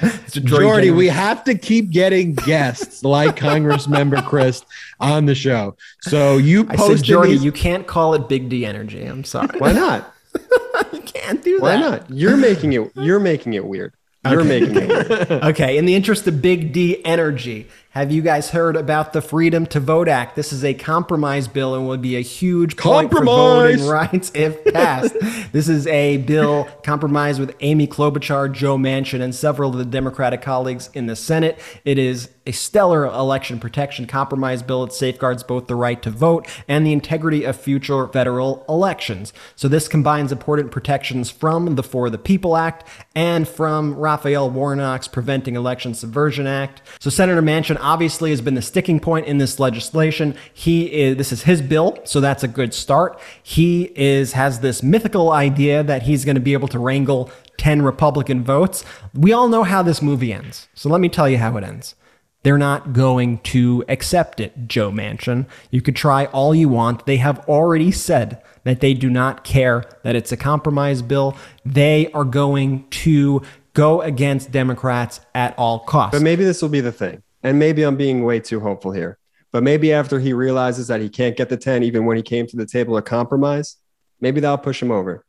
Mr. 0.00 0.44
Jordy, 0.44 0.90
we 0.90 1.08
have 1.08 1.44
to 1.44 1.54
keep 1.54 1.90
getting 1.90 2.34
guests 2.34 3.04
like 3.04 3.36
Congressmember 3.36 4.26
Crist 4.26 4.64
on 4.98 5.26
the 5.26 5.34
show. 5.34 5.76
So 6.02 6.38
you 6.38 6.66
I 6.68 6.76
posted 6.76 6.98
said, 6.98 7.06
Jordy, 7.06 7.32
these- 7.32 7.44
you 7.44 7.52
can't 7.52 7.86
call 7.86 8.14
it 8.14 8.28
Big 8.28 8.48
D 8.48 8.64
energy. 8.64 9.04
I'm 9.04 9.24
sorry. 9.24 9.58
Why 9.58 9.72
not? 9.72 10.12
you 10.92 11.00
can't 11.00 11.42
do 11.42 11.60
Why 11.60 11.76
that. 11.76 11.80
Why 11.80 11.90
not? 11.98 12.10
You're 12.10 12.36
making 12.36 12.72
it. 12.72 12.90
You're 12.94 13.20
making 13.20 13.54
it 13.54 13.64
weird. 13.64 13.94
You're 14.28 14.44
making 14.44 14.76
it. 14.76 15.30
Okay, 15.50 15.78
in 15.78 15.86
the 15.86 15.94
interest 15.94 16.26
of 16.26 16.42
Big 16.42 16.72
D 16.72 17.04
energy, 17.04 17.68
have 17.90 18.12
you 18.12 18.22
guys 18.22 18.50
heard 18.50 18.76
about 18.76 19.12
the 19.12 19.20
Freedom 19.20 19.66
to 19.66 19.80
Vote 19.80 20.06
Act? 20.06 20.36
This 20.36 20.52
is 20.52 20.64
a 20.64 20.74
compromise 20.74 21.48
bill 21.48 21.74
and 21.74 21.88
would 21.88 22.00
be 22.00 22.14
a 22.14 22.20
huge 22.20 22.76
Compromise! 22.76 23.82
rights 23.82 24.30
if 24.32 24.64
passed. 24.72 25.16
this 25.52 25.68
is 25.68 25.88
a 25.88 26.18
bill 26.18 26.68
compromised 26.84 27.40
with 27.40 27.56
Amy 27.58 27.88
Klobuchar, 27.88 28.52
Joe 28.52 28.76
Manchin, 28.76 29.20
and 29.20 29.34
several 29.34 29.70
of 29.70 29.78
the 29.78 29.84
Democratic 29.84 30.40
colleagues 30.40 30.88
in 30.94 31.06
the 31.06 31.16
Senate. 31.16 31.58
It 31.84 31.98
is 31.98 32.28
a 32.46 32.52
stellar 32.52 33.06
election 33.06 33.58
protection 33.58 34.06
compromise 34.06 34.62
bill. 34.62 34.84
It 34.84 34.92
safeguards 34.92 35.42
both 35.42 35.66
the 35.66 35.74
right 35.74 36.00
to 36.02 36.10
vote 36.10 36.46
and 36.68 36.86
the 36.86 36.92
integrity 36.92 37.44
of 37.44 37.56
future 37.56 38.06
federal 38.08 38.64
elections. 38.68 39.32
So 39.56 39.66
this 39.66 39.88
combines 39.88 40.30
important 40.32 40.70
protections 40.70 41.28
from 41.28 41.74
the 41.74 41.82
For 41.82 42.08
the 42.08 42.18
People 42.18 42.56
Act 42.56 42.86
and 43.16 43.46
from 43.48 43.94
Raphael 43.94 44.48
Warnock's 44.48 45.08
Preventing 45.08 45.56
Election 45.56 45.92
Subversion 45.92 46.46
Act. 46.46 46.82
So 46.98 47.10
Senator 47.10 47.42
Manchin 47.42 47.79
obviously 47.80 48.30
has 48.30 48.40
been 48.40 48.54
the 48.54 48.62
sticking 48.62 49.00
point 49.00 49.26
in 49.26 49.38
this 49.38 49.58
legislation. 49.58 50.34
He 50.52 50.92
is 50.92 51.16
this 51.16 51.32
is 51.32 51.42
his 51.42 51.62
bill, 51.62 51.98
so 52.04 52.20
that's 52.20 52.42
a 52.42 52.48
good 52.48 52.72
start. 52.72 53.18
He 53.42 53.92
is 53.96 54.32
has 54.32 54.60
this 54.60 54.82
mythical 54.82 55.32
idea 55.32 55.82
that 55.82 56.02
he's 56.02 56.24
going 56.24 56.36
to 56.36 56.40
be 56.40 56.52
able 56.52 56.68
to 56.68 56.78
wrangle 56.78 57.30
10 57.58 57.82
Republican 57.82 58.42
votes. 58.42 58.84
We 59.14 59.32
all 59.32 59.48
know 59.48 59.64
how 59.64 59.82
this 59.82 60.00
movie 60.00 60.32
ends. 60.32 60.68
So 60.74 60.88
let 60.88 61.00
me 61.00 61.08
tell 61.08 61.28
you 61.28 61.38
how 61.38 61.56
it 61.56 61.64
ends. 61.64 61.94
They're 62.42 62.58
not 62.58 62.94
going 62.94 63.38
to 63.38 63.84
accept 63.88 64.40
it, 64.40 64.66
Joe 64.66 64.90
Manchin. 64.90 65.46
You 65.70 65.82
could 65.82 65.94
try 65.94 66.24
all 66.26 66.54
you 66.54 66.70
want. 66.70 67.04
They 67.04 67.18
have 67.18 67.46
already 67.48 67.92
said 67.92 68.42
that 68.64 68.80
they 68.80 68.94
do 68.94 69.10
not 69.10 69.44
care 69.44 69.84
that 70.04 70.16
it's 70.16 70.32
a 70.32 70.38
compromise 70.38 71.02
bill. 71.02 71.36
They 71.66 72.10
are 72.12 72.24
going 72.24 72.88
to 72.90 73.42
go 73.74 74.00
against 74.00 74.50
Democrats 74.50 75.20
at 75.34 75.54
all 75.58 75.80
costs. 75.80 76.16
But 76.16 76.22
maybe 76.22 76.44
this 76.44 76.62
will 76.62 76.70
be 76.70 76.80
the 76.80 76.92
thing. 76.92 77.22
And 77.42 77.58
maybe 77.58 77.82
I'm 77.82 77.96
being 77.96 78.24
way 78.24 78.40
too 78.40 78.60
hopeful 78.60 78.92
here. 78.92 79.18
But 79.52 79.62
maybe 79.62 79.92
after 79.92 80.20
he 80.20 80.32
realizes 80.32 80.88
that 80.88 81.00
he 81.00 81.08
can't 81.08 81.36
get 81.36 81.48
the 81.48 81.56
10, 81.56 81.82
even 81.82 82.04
when 82.06 82.16
he 82.16 82.22
came 82.22 82.46
to 82.46 82.56
the 82.56 82.66
table 82.66 82.94
to 82.96 83.02
compromise, 83.02 83.76
maybe 84.20 84.40
that'll 84.40 84.58
push 84.58 84.82
him 84.82 84.90
over. 84.90 85.24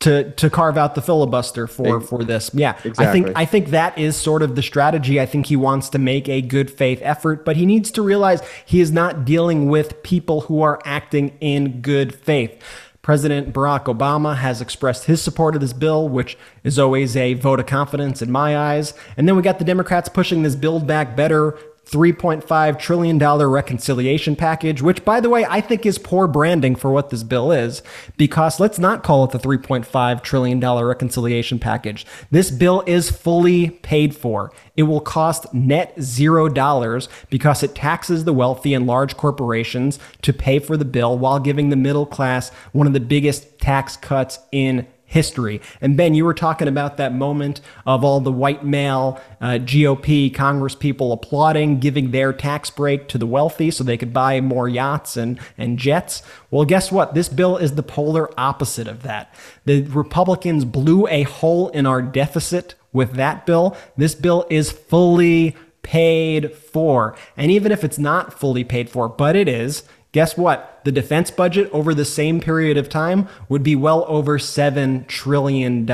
to 0.00 0.30
to 0.32 0.48
carve 0.48 0.78
out 0.78 0.94
the 0.94 1.02
filibuster 1.02 1.66
for 1.66 2.00
for 2.00 2.22
this. 2.22 2.50
Yeah, 2.54 2.78
I 2.98 3.10
think 3.10 3.32
I 3.34 3.44
think 3.44 3.68
that 3.70 3.98
is 3.98 4.16
sort 4.16 4.42
of 4.42 4.54
the 4.54 4.62
strategy. 4.62 5.20
I 5.20 5.26
think 5.26 5.46
he 5.46 5.56
wants 5.56 5.88
to 5.90 5.98
make 5.98 6.28
a 6.28 6.40
good 6.40 6.70
faith 6.70 7.00
effort, 7.02 7.44
but 7.44 7.56
he 7.56 7.66
needs 7.66 7.90
to 7.92 8.02
realize 8.02 8.40
he 8.64 8.80
is 8.80 8.92
not 8.92 9.24
dealing 9.24 9.68
with 9.68 10.02
people 10.04 10.42
who 10.42 10.62
are 10.62 10.78
acting 10.84 11.36
in 11.40 11.80
good 11.80 12.14
faith. 12.14 12.62
President 13.08 13.54
Barack 13.54 13.84
Obama 13.84 14.36
has 14.36 14.60
expressed 14.60 15.06
his 15.06 15.22
support 15.22 15.54
of 15.54 15.62
this 15.62 15.72
bill, 15.72 16.10
which 16.10 16.36
is 16.62 16.78
always 16.78 17.16
a 17.16 17.32
vote 17.32 17.58
of 17.58 17.64
confidence 17.64 18.20
in 18.20 18.30
my 18.30 18.54
eyes. 18.54 18.92
And 19.16 19.26
then 19.26 19.34
we 19.34 19.40
got 19.40 19.58
the 19.58 19.64
Democrats 19.64 20.10
pushing 20.10 20.42
this 20.42 20.54
Build 20.54 20.86
Back 20.86 21.16
Better 21.16 21.58
$3.5 21.90 22.78
trillion 22.78 23.18
reconciliation 23.18 24.36
package, 24.36 24.82
which, 24.82 25.04
by 25.04 25.20
the 25.20 25.30
way, 25.30 25.46
I 25.48 25.60
think 25.60 25.86
is 25.86 25.98
poor 25.98 26.26
branding 26.26 26.76
for 26.76 26.90
what 26.90 27.10
this 27.10 27.22
bill 27.22 27.50
is, 27.50 27.82
because 28.16 28.60
let's 28.60 28.78
not 28.78 29.02
call 29.02 29.24
it 29.24 29.30
the 29.30 29.38
$3.5 29.38 30.22
trillion 30.22 30.60
reconciliation 30.60 31.58
package. 31.58 32.04
This 32.30 32.50
bill 32.50 32.82
is 32.86 33.10
fully 33.10 33.70
paid 33.70 34.14
for. 34.14 34.52
It 34.76 34.84
will 34.84 35.00
cost 35.00 35.52
net 35.54 35.94
zero 36.00 36.48
dollars 36.48 37.08
because 37.30 37.62
it 37.62 37.74
taxes 37.74 38.24
the 38.24 38.32
wealthy 38.32 38.74
and 38.74 38.86
large 38.86 39.16
corporations 39.16 39.98
to 40.22 40.32
pay 40.32 40.58
for 40.58 40.76
the 40.76 40.84
bill 40.84 41.18
while 41.18 41.40
giving 41.40 41.70
the 41.70 41.76
middle 41.76 42.06
class 42.06 42.50
one 42.72 42.86
of 42.86 42.92
the 42.92 43.00
biggest 43.00 43.58
tax 43.58 43.96
cuts 43.96 44.38
in 44.52 44.86
history. 45.08 45.60
And 45.80 45.96
Ben, 45.96 46.14
you 46.14 46.24
were 46.24 46.34
talking 46.34 46.68
about 46.68 46.98
that 46.98 47.14
moment 47.14 47.62
of 47.86 48.04
all 48.04 48.20
the 48.20 48.30
white 48.30 48.64
male 48.64 49.20
uh, 49.40 49.52
GOP 49.52 50.32
Congress 50.32 50.74
people 50.74 51.12
applauding, 51.12 51.80
giving 51.80 52.10
their 52.10 52.32
tax 52.32 52.70
break 52.70 53.08
to 53.08 53.18
the 53.18 53.26
wealthy 53.26 53.70
so 53.70 53.82
they 53.82 53.96
could 53.96 54.12
buy 54.12 54.40
more 54.40 54.68
yachts 54.68 55.16
and, 55.16 55.40
and 55.56 55.78
jets. 55.78 56.22
Well, 56.50 56.66
guess 56.66 56.92
what? 56.92 57.14
This 57.14 57.30
bill 57.30 57.56
is 57.56 57.74
the 57.74 57.82
polar 57.82 58.30
opposite 58.38 58.86
of 58.86 59.02
that. 59.02 59.34
The 59.64 59.82
Republicans 59.82 60.66
blew 60.66 61.08
a 61.08 61.22
hole 61.22 61.70
in 61.70 61.86
our 61.86 62.02
deficit 62.02 62.74
with 62.92 63.14
that 63.14 63.46
bill. 63.46 63.76
This 63.96 64.14
bill 64.14 64.46
is 64.50 64.70
fully 64.70 65.56
paid 65.82 66.52
for. 66.54 67.16
And 67.34 67.50
even 67.50 67.72
if 67.72 67.82
it's 67.82 67.98
not 67.98 68.38
fully 68.38 68.62
paid 68.62 68.90
for, 68.90 69.08
but 69.08 69.34
it 69.36 69.48
is, 69.48 69.84
Guess 70.18 70.36
what? 70.36 70.80
The 70.82 70.90
defense 70.90 71.30
budget 71.30 71.70
over 71.72 71.94
the 71.94 72.04
same 72.04 72.40
period 72.40 72.76
of 72.76 72.88
time 72.88 73.28
would 73.48 73.62
be 73.62 73.76
well 73.76 74.04
over 74.08 74.36
$7 74.36 75.06
trillion, 75.06 75.88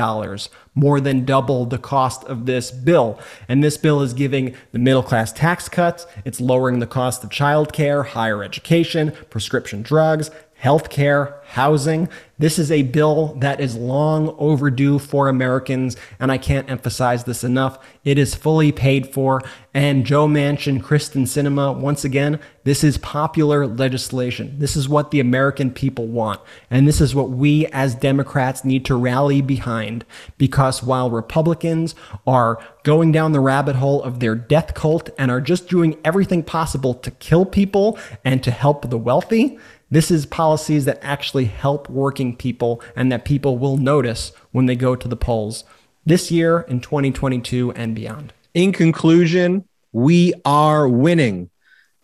more 0.73 0.99
than 0.99 1.25
double 1.25 1.67
the 1.67 1.77
cost 1.77 2.23
of 2.23 2.47
this 2.47 2.71
bill. 2.71 3.19
And 3.47 3.63
this 3.63 3.77
bill 3.77 4.01
is 4.01 4.13
giving 4.15 4.55
the 4.71 4.79
middle 4.79 5.03
class 5.03 5.31
tax 5.31 5.69
cuts, 5.69 6.07
it's 6.25 6.41
lowering 6.41 6.79
the 6.79 6.87
cost 6.87 7.23
of 7.23 7.29
childcare, 7.29 8.03
higher 8.03 8.43
education, 8.43 9.11
prescription 9.29 9.83
drugs, 9.83 10.31
healthcare, 10.61 11.43
housing. 11.43 12.09
This 12.37 12.59
is 12.59 12.71
a 12.71 12.83
bill 12.83 13.35
that 13.39 13.61
is 13.61 13.75
long 13.75 14.35
overdue 14.37 14.99
for 14.99 15.29
Americans, 15.29 15.95
and 16.19 16.31
I 16.31 16.37
can't 16.37 16.69
emphasize 16.69 17.23
this 17.23 17.43
enough. 17.43 17.77
It 18.03 18.17
is 18.17 18.35
fully 18.35 18.71
paid 18.71 19.13
for. 19.13 19.41
And 19.73 20.05
Joe 20.05 20.27
Manchin, 20.27 20.81
Kyrsten 20.81 21.23
Sinema, 21.23 21.77
once 21.77 22.03
again, 22.03 22.39
this 22.63 22.83
is 22.83 22.97
popular 22.97 23.67
legislation. 23.67 24.55
This 24.57 24.75
is 24.75 24.89
what 24.89 25.11
the 25.11 25.19
American 25.19 25.71
people 25.71 26.07
want. 26.07 26.41
And 26.69 26.87
this 26.87 26.99
is 26.99 27.13
what 27.13 27.29
we 27.29 27.67
as 27.67 27.95
Democrats 27.95 28.65
need 28.65 28.85
to 28.85 28.95
rally 28.95 29.41
behind. 29.41 30.03
Because 30.37 30.81
while 30.83 31.09
Republicans 31.09 31.95
are 32.25 32.59
going 32.83 33.11
down 33.11 33.31
the 33.31 33.39
rabbit 33.39 33.75
hole 33.75 34.01
of 34.03 34.19
their 34.19 34.35
death 34.35 34.73
cult 34.73 35.09
and 35.17 35.29
are 35.29 35.41
just 35.41 35.69
doing 35.69 35.97
everything 36.03 36.43
possible 36.43 36.93
to 36.93 37.11
kill 37.11 37.45
people 37.45 37.97
and 38.23 38.43
to 38.43 38.51
help 38.51 38.89
the 38.89 38.97
wealthy, 38.97 39.57
this 39.95 40.11
is 40.11 40.25
policies 40.25 40.83
that 40.83 40.99
actually 41.01 41.45
help 41.45 41.89
working 41.89 42.35
people 42.35 42.81
and 42.97 43.09
that 43.13 43.23
people 43.23 43.57
will 43.57 43.77
notice 43.77 44.33
when 44.51 44.65
they 44.65 44.75
go 44.75 44.93
to 44.93 45.07
the 45.07 45.15
polls 45.15 45.63
this 46.05 46.29
year 46.29 46.65
in 46.67 46.81
2022 46.81 47.71
and 47.71 47.95
beyond. 47.95 48.33
In 48.53 48.73
conclusion, 48.73 49.63
we 49.93 50.33
are 50.43 50.85
winning. 50.85 51.49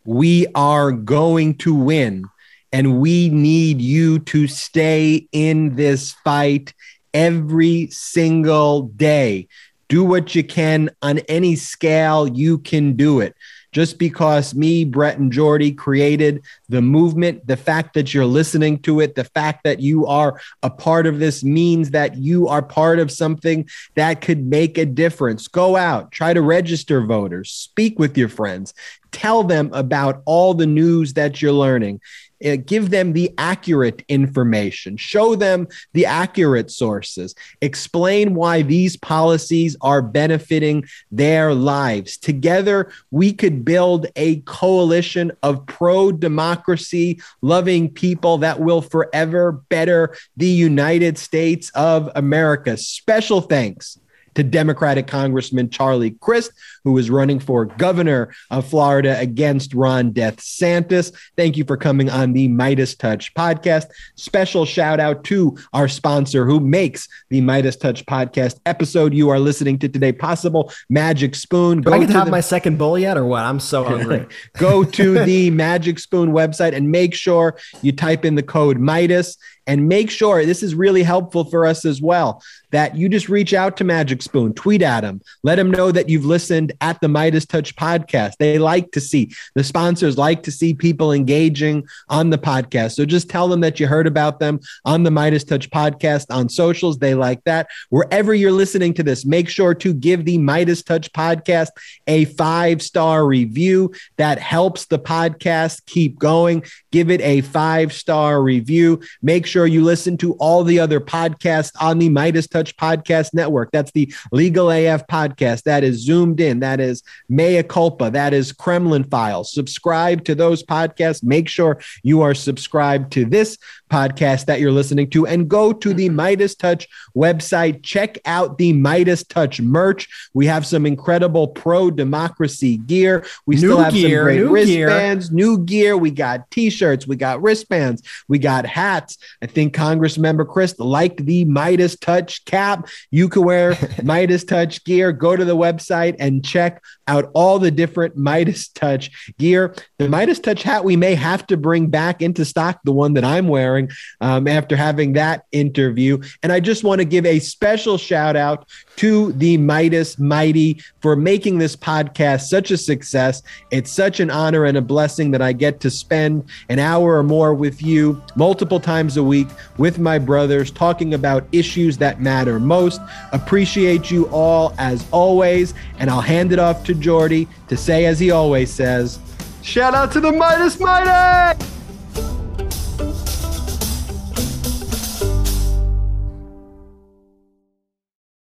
We 0.05 0.47
are 0.55 0.93
going 0.93 1.55
to 1.57 1.75
win. 1.75 2.23
And 2.71 3.01
we 3.01 3.27
need 3.27 3.81
you 3.81 4.19
to 4.19 4.47
stay 4.47 5.27
in 5.33 5.75
this 5.75 6.13
fight 6.23 6.73
every 7.13 7.87
single 7.87 8.83
day. 8.83 9.49
Do 9.89 10.05
what 10.05 10.33
you 10.33 10.45
can 10.45 10.91
on 11.01 11.19
any 11.27 11.57
scale 11.57 12.25
you 12.25 12.59
can 12.59 12.93
do 12.93 13.19
it 13.19 13.35
just 13.71 13.97
because 13.97 14.53
me, 14.53 14.83
Brett, 14.83 15.17
and 15.17 15.31
Jordy 15.31 15.71
created 15.71 16.43
the 16.69 16.81
movement, 16.81 17.45
the 17.47 17.57
fact 17.57 17.93
that 17.93 18.13
you're 18.13 18.25
listening 18.25 18.79
to 18.79 18.99
it, 18.99 19.15
the 19.15 19.23
fact 19.23 19.63
that 19.63 19.79
you 19.79 20.05
are 20.07 20.39
a 20.63 20.69
part 20.69 21.07
of 21.07 21.19
this 21.19 21.43
means 21.43 21.91
that 21.91 22.17
you 22.17 22.47
are 22.47 22.61
part 22.61 22.99
of 22.99 23.11
something 23.11 23.67
that 23.95 24.21
could 24.21 24.45
make 24.45 24.77
a 24.77 24.85
difference. 24.85 25.47
Go 25.47 25.75
out, 25.75 26.11
try 26.11 26.33
to 26.33 26.41
register 26.41 27.01
voters, 27.05 27.51
speak 27.51 27.97
with 27.97 28.17
your 28.17 28.29
friends, 28.29 28.73
tell 29.11 29.43
them 29.43 29.69
about 29.73 30.21
all 30.25 30.53
the 30.53 30.67
news 30.67 31.13
that 31.13 31.41
you're 31.41 31.51
learning. 31.51 32.01
Uh, 32.43 32.57
give 32.65 32.89
them 32.89 33.13
the 33.13 33.33
accurate 33.37 34.03
information, 34.07 34.97
show 34.97 35.35
them 35.35 35.67
the 35.93 36.05
accurate 36.05 36.71
sources, 36.71 37.35
explain 37.61 38.35
why 38.35 38.61
these 38.61 38.97
policies 38.97 39.75
are 39.81 40.01
benefiting 40.01 40.83
their 41.11 41.53
lives. 41.53 42.17
Together, 42.17 42.91
we 43.11 43.31
could 43.33 43.63
build 43.63 44.07
a 44.15 44.37
coalition 44.41 45.31
of 45.43 45.65
pro 45.65 46.11
democracy 46.11 47.21
loving 47.41 47.89
people 47.89 48.37
that 48.39 48.59
will 48.59 48.81
forever 48.81 49.51
better 49.69 50.15
the 50.37 50.47
United 50.47 51.17
States 51.17 51.71
of 51.75 52.09
America. 52.15 52.77
Special 52.77 53.41
thanks 53.41 53.99
to 54.35 54.43
Democratic 54.43 55.07
Congressman 55.07 55.69
Charlie 55.69 56.11
Crist, 56.11 56.51
who 56.83 56.97
is 56.97 57.09
running 57.09 57.39
for 57.39 57.65
governor 57.65 58.33
of 58.49 58.67
Florida 58.67 59.17
against 59.19 59.73
Ron 59.73 60.11
DeSantis. 60.13 61.13
Thank 61.37 61.57
you 61.57 61.63
for 61.65 61.77
coming 61.77 62.09
on 62.09 62.33
the 62.33 62.47
MeidasTouch 62.49 63.33
podcast. 63.33 63.85
Special 64.15 64.65
shout 64.65 64.99
out 64.99 65.23
to 65.25 65.57
our 65.73 65.87
sponsor 65.87 66.45
who 66.45 66.59
makes 66.59 67.07
the 67.29 67.41
MeidasTouch 67.41 68.05
podcast 68.05 68.59
episode 68.65 69.13
you 69.13 69.29
are 69.29 69.39
listening 69.39 69.77
to 69.79 69.89
today 69.89 70.11
possible, 70.11 70.71
Magic 70.89 71.35
Spoon. 71.35 71.81
Do 71.81 71.93
I 71.93 71.99
get 71.99 72.07
to 72.07 72.13
have 72.13 72.25
the- 72.25 72.31
my 72.31 72.41
second 72.41 72.77
bowl 72.77 72.97
yet 72.97 73.17
or 73.17 73.25
what? 73.25 73.43
I'm 73.43 73.59
so 73.59 73.83
hungry. 73.91 74.25
Go 74.57 74.83
to 74.83 75.23
the 75.25 75.49
Magic 75.51 75.99
Spoon 75.99 76.31
website 76.31 76.73
and 76.73 76.91
make 76.91 77.13
sure 77.13 77.57
you 77.81 77.91
type 77.91 78.25
in 78.25 78.35
the 78.35 78.43
code 78.43 78.77
Meidas 78.77 79.37
and 79.67 79.87
make 79.87 80.09
sure 80.09 80.43
this 80.45 80.63
is 80.63 80.73
really 80.73 81.03
helpful 81.03 81.45
for 81.45 81.65
us 81.65 81.85
as 81.85 82.01
well 82.01 82.41
that 82.71 82.95
you 82.95 83.07
just 83.07 83.29
reach 83.29 83.53
out 83.53 83.77
to 83.77 83.83
Magic 83.83 84.20
Spoon, 84.21 84.53
tweet 84.53 84.81
at 84.81 85.01
them, 85.01 85.21
let 85.43 85.55
them 85.55 85.71
know 85.71 85.91
that 85.91 86.09
you've 86.09 86.25
listened 86.25 86.73
at 86.81 86.99
the 87.01 87.07
MeidasTouch 87.07 87.75
podcast. 87.75 88.33
They 88.37 88.57
like 88.57 88.91
to 88.91 89.01
see 89.01 89.33
the 89.55 89.63
sponsors 89.63 90.17
like 90.17 90.43
to 90.43 90.51
see 90.51 90.73
people 90.73 91.11
engaging 91.11 91.87
on 92.09 92.29
the 92.29 92.37
podcast. 92.37 92.93
So 92.93 93.05
just 93.05 93.29
tell 93.29 93.47
them 93.47 93.61
that 93.61 93.79
you 93.79 93.87
heard 93.87 94.07
about 94.07 94.39
them 94.39 94.59
on 94.85 95.03
the 95.03 95.09
MeidasTouch 95.09 95.69
podcast 95.69 96.27
on 96.29 96.49
socials. 96.49 96.97
They 96.97 97.15
like 97.15 97.43
that. 97.45 97.67
Wherever 97.89 98.33
you're 98.33 98.51
listening 98.51 98.93
to 98.95 99.03
this, 99.03 99.25
make 99.25 99.49
sure 99.49 99.73
to 99.75 99.93
give 99.93 100.25
the 100.25 100.37
MeidasTouch 100.37 101.09
podcast 101.11 101.69
a 102.07 102.25
five 102.25 102.81
star 102.81 103.25
review. 103.25 103.93
That 104.17 104.39
helps 104.39 104.85
the 104.85 104.99
podcast 104.99 105.85
keep 105.85 106.19
going. 106.19 106.63
Give 106.91 107.09
it 107.09 107.21
a 107.21 107.41
five 107.41 107.93
star 107.93 108.41
review. 108.41 109.01
Make 109.21 109.45
sure 109.45 109.67
you 109.67 109.83
listen 109.83 110.17
to 110.17 110.33
all 110.33 110.63
the 110.63 110.79
other 110.79 110.99
podcasts 110.99 111.71
on 111.79 111.99
the 111.99 112.09
MeidasTouch 112.09 112.75
Podcast 112.75 113.33
Network. 113.33 113.71
That's 113.71 113.91
the 113.91 114.10
Legal 114.31 114.69
AF 114.71 115.07
podcast. 115.07 115.63
That 115.63 115.83
is 115.83 115.97
Zoomed 116.05 116.39
In. 116.39 116.59
That 116.59 116.79
is 116.79 117.03
Mea 117.29 117.63
Culpa. 117.63 118.09
That 118.09 118.33
is 118.33 118.51
Kremlin 118.51 119.03
Files. 119.05 119.53
Subscribe 119.53 120.23
to 120.25 120.35
those 120.35 120.63
podcasts. 120.63 121.23
Make 121.23 121.47
sure 121.47 121.79
you 122.03 122.21
are 122.21 122.33
subscribed 122.33 123.11
to 123.13 123.25
this 123.25 123.57
podcast 123.91 124.45
that 124.45 124.61
you're 124.61 124.71
listening 124.71 125.09
to 125.09 125.27
and 125.27 125.49
go 125.49 125.73
to 125.73 125.93
the 125.93 126.07
mm-hmm. 126.07 126.19
MeidasTouch 126.19 126.87
website. 127.15 127.83
Check 127.83 128.17
out 128.25 128.57
the 128.57 128.73
MeidasTouch 128.73 129.59
merch. 129.59 130.07
We 130.33 130.45
have 130.45 130.65
some 130.65 130.85
incredible 130.85 131.49
pro 131.49 131.91
democracy 131.91 132.77
gear. 132.77 133.25
We 133.45 133.55
New 133.55 133.59
still 133.59 133.79
have 133.79 133.93
gear, 133.93 134.19
some 134.19 134.23
great 134.23 134.37
new 134.37 134.65
gear. 134.65 134.87
wristbands, 134.87 135.31
new 135.31 135.65
gear. 135.65 135.97
We 135.97 136.11
got 136.11 136.49
t-shirts, 136.51 137.05
we 137.05 137.17
got 137.17 137.41
wristbands, 137.41 138.01
we 138.27 138.39
got 138.39 138.65
hats. 138.65 139.17
I 139.41 139.47
think 139.47 139.73
Congress 139.73 140.17
member 140.17 140.45
Crist 140.45 140.79
liked 140.79 141.25
the 141.25 141.45
MeidasTouch 141.45 142.45
cap. 142.45 142.87
You 143.09 143.27
can 143.27 143.43
wear 143.43 143.73
MeidasTouch 143.75 144.85
gear. 144.85 145.11
Go 145.11 145.35
to 145.35 145.43
the 145.43 145.57
website 145.57 146.15
and 146.19 146.45
check 146.45 146.81
out 147.07 147.31
all 147.33 147.59
the 147.59 147.71
different 147.71 148.17
MeidasTouch 148.17 149.11
gear. 149.37 149.75
The 149.97 150.07
MeidasTouch 150.07 150.61
hat 150.61 150.83
we 150.83 150.95
may 150.95 151.15
have 151.15 151.45
to 151.47 151.57
bring 151.57 151.87
back 151.87 152.21
into 152.21 152.45
stock, 152.45 152.79
the 152.83 152.91
one 152.91 153.13
that 153.13 153.23
I'm 153.23 153.47
wearing 153.47 153.89
um, 154.19 154.47
after 154.47 154.75
having 154.75 155.13
that 155.13 155.43
interview. 155.51 156.21
And 156.43 156.51
I 156.51 156.59
just 156.59 156.83
want 156.83 156.99
to 156.99 157.05
give 157.05 157.25
a 157.25 157.39
special 157.39 157.97
shout 157.97 158.35
out 158.35 158.67
to 159.01 159.31
the 159.31 159.57
Meidas 159.57 160.19
Mighty 160.19 160.79
for 160.99 161.15
making 161.15 161.57
this 161.57 161.75
podcast 161.75 162.41
such 162.41 162.69
a 162.69 162.77
success. 162.77 163.41
It's 163.71 163.89
such 163.89 164.19
an 164.19 164.29
honor 164.29 164.65
and 164.65 164.77
a 164.77 164.81
blessing 164.81 165.31
that 165.31 165.41
I 165.41 165.53
get 165.53 165.79
to 165.79 165.89
spend 165.89 166.47
an 166.69 166.77
hour 166.77 167.17
or 167.17 167.23
more 167.23 167.55
with 167.55 167.81
you 167.81 168.21
multiple 168.35 168.79
times 168.79 169.17
a 169.17 169.23
week 169.23 169.47
with 169.79 169.97
my 169.97 170.19
brothers 170.19 170.69
talking 170.69 171.15
about 171.15 171.47
issues 171.51 171.97
that 171.97 172.21
matter 172.21 172.59
most. 172.59 173.01
Appreciate 173.31 174.11
you 174.11 174.27
all 174.27 174.75
as 174.77 175.03
always. 175.09 175.73
And 175.97 176.07
I'll 176.07 176.21
hand 176.21 176.51
it 176.51 176.59
off 176.59 176.83
to 176.83 176.93
Jordy 176.93 177.47
to 177.69 177.77
say, 177.77 178.05
as 178.05 178.19
he 178.19 178.29
always 178.29 178.71
says, 178.71 179.17
shout 179.63 179.95
out 179.95 180.11
to 180.11 180.19
the 180.19 180.29
Meidas 180.29 180.79
Mighty! 180.79 181.65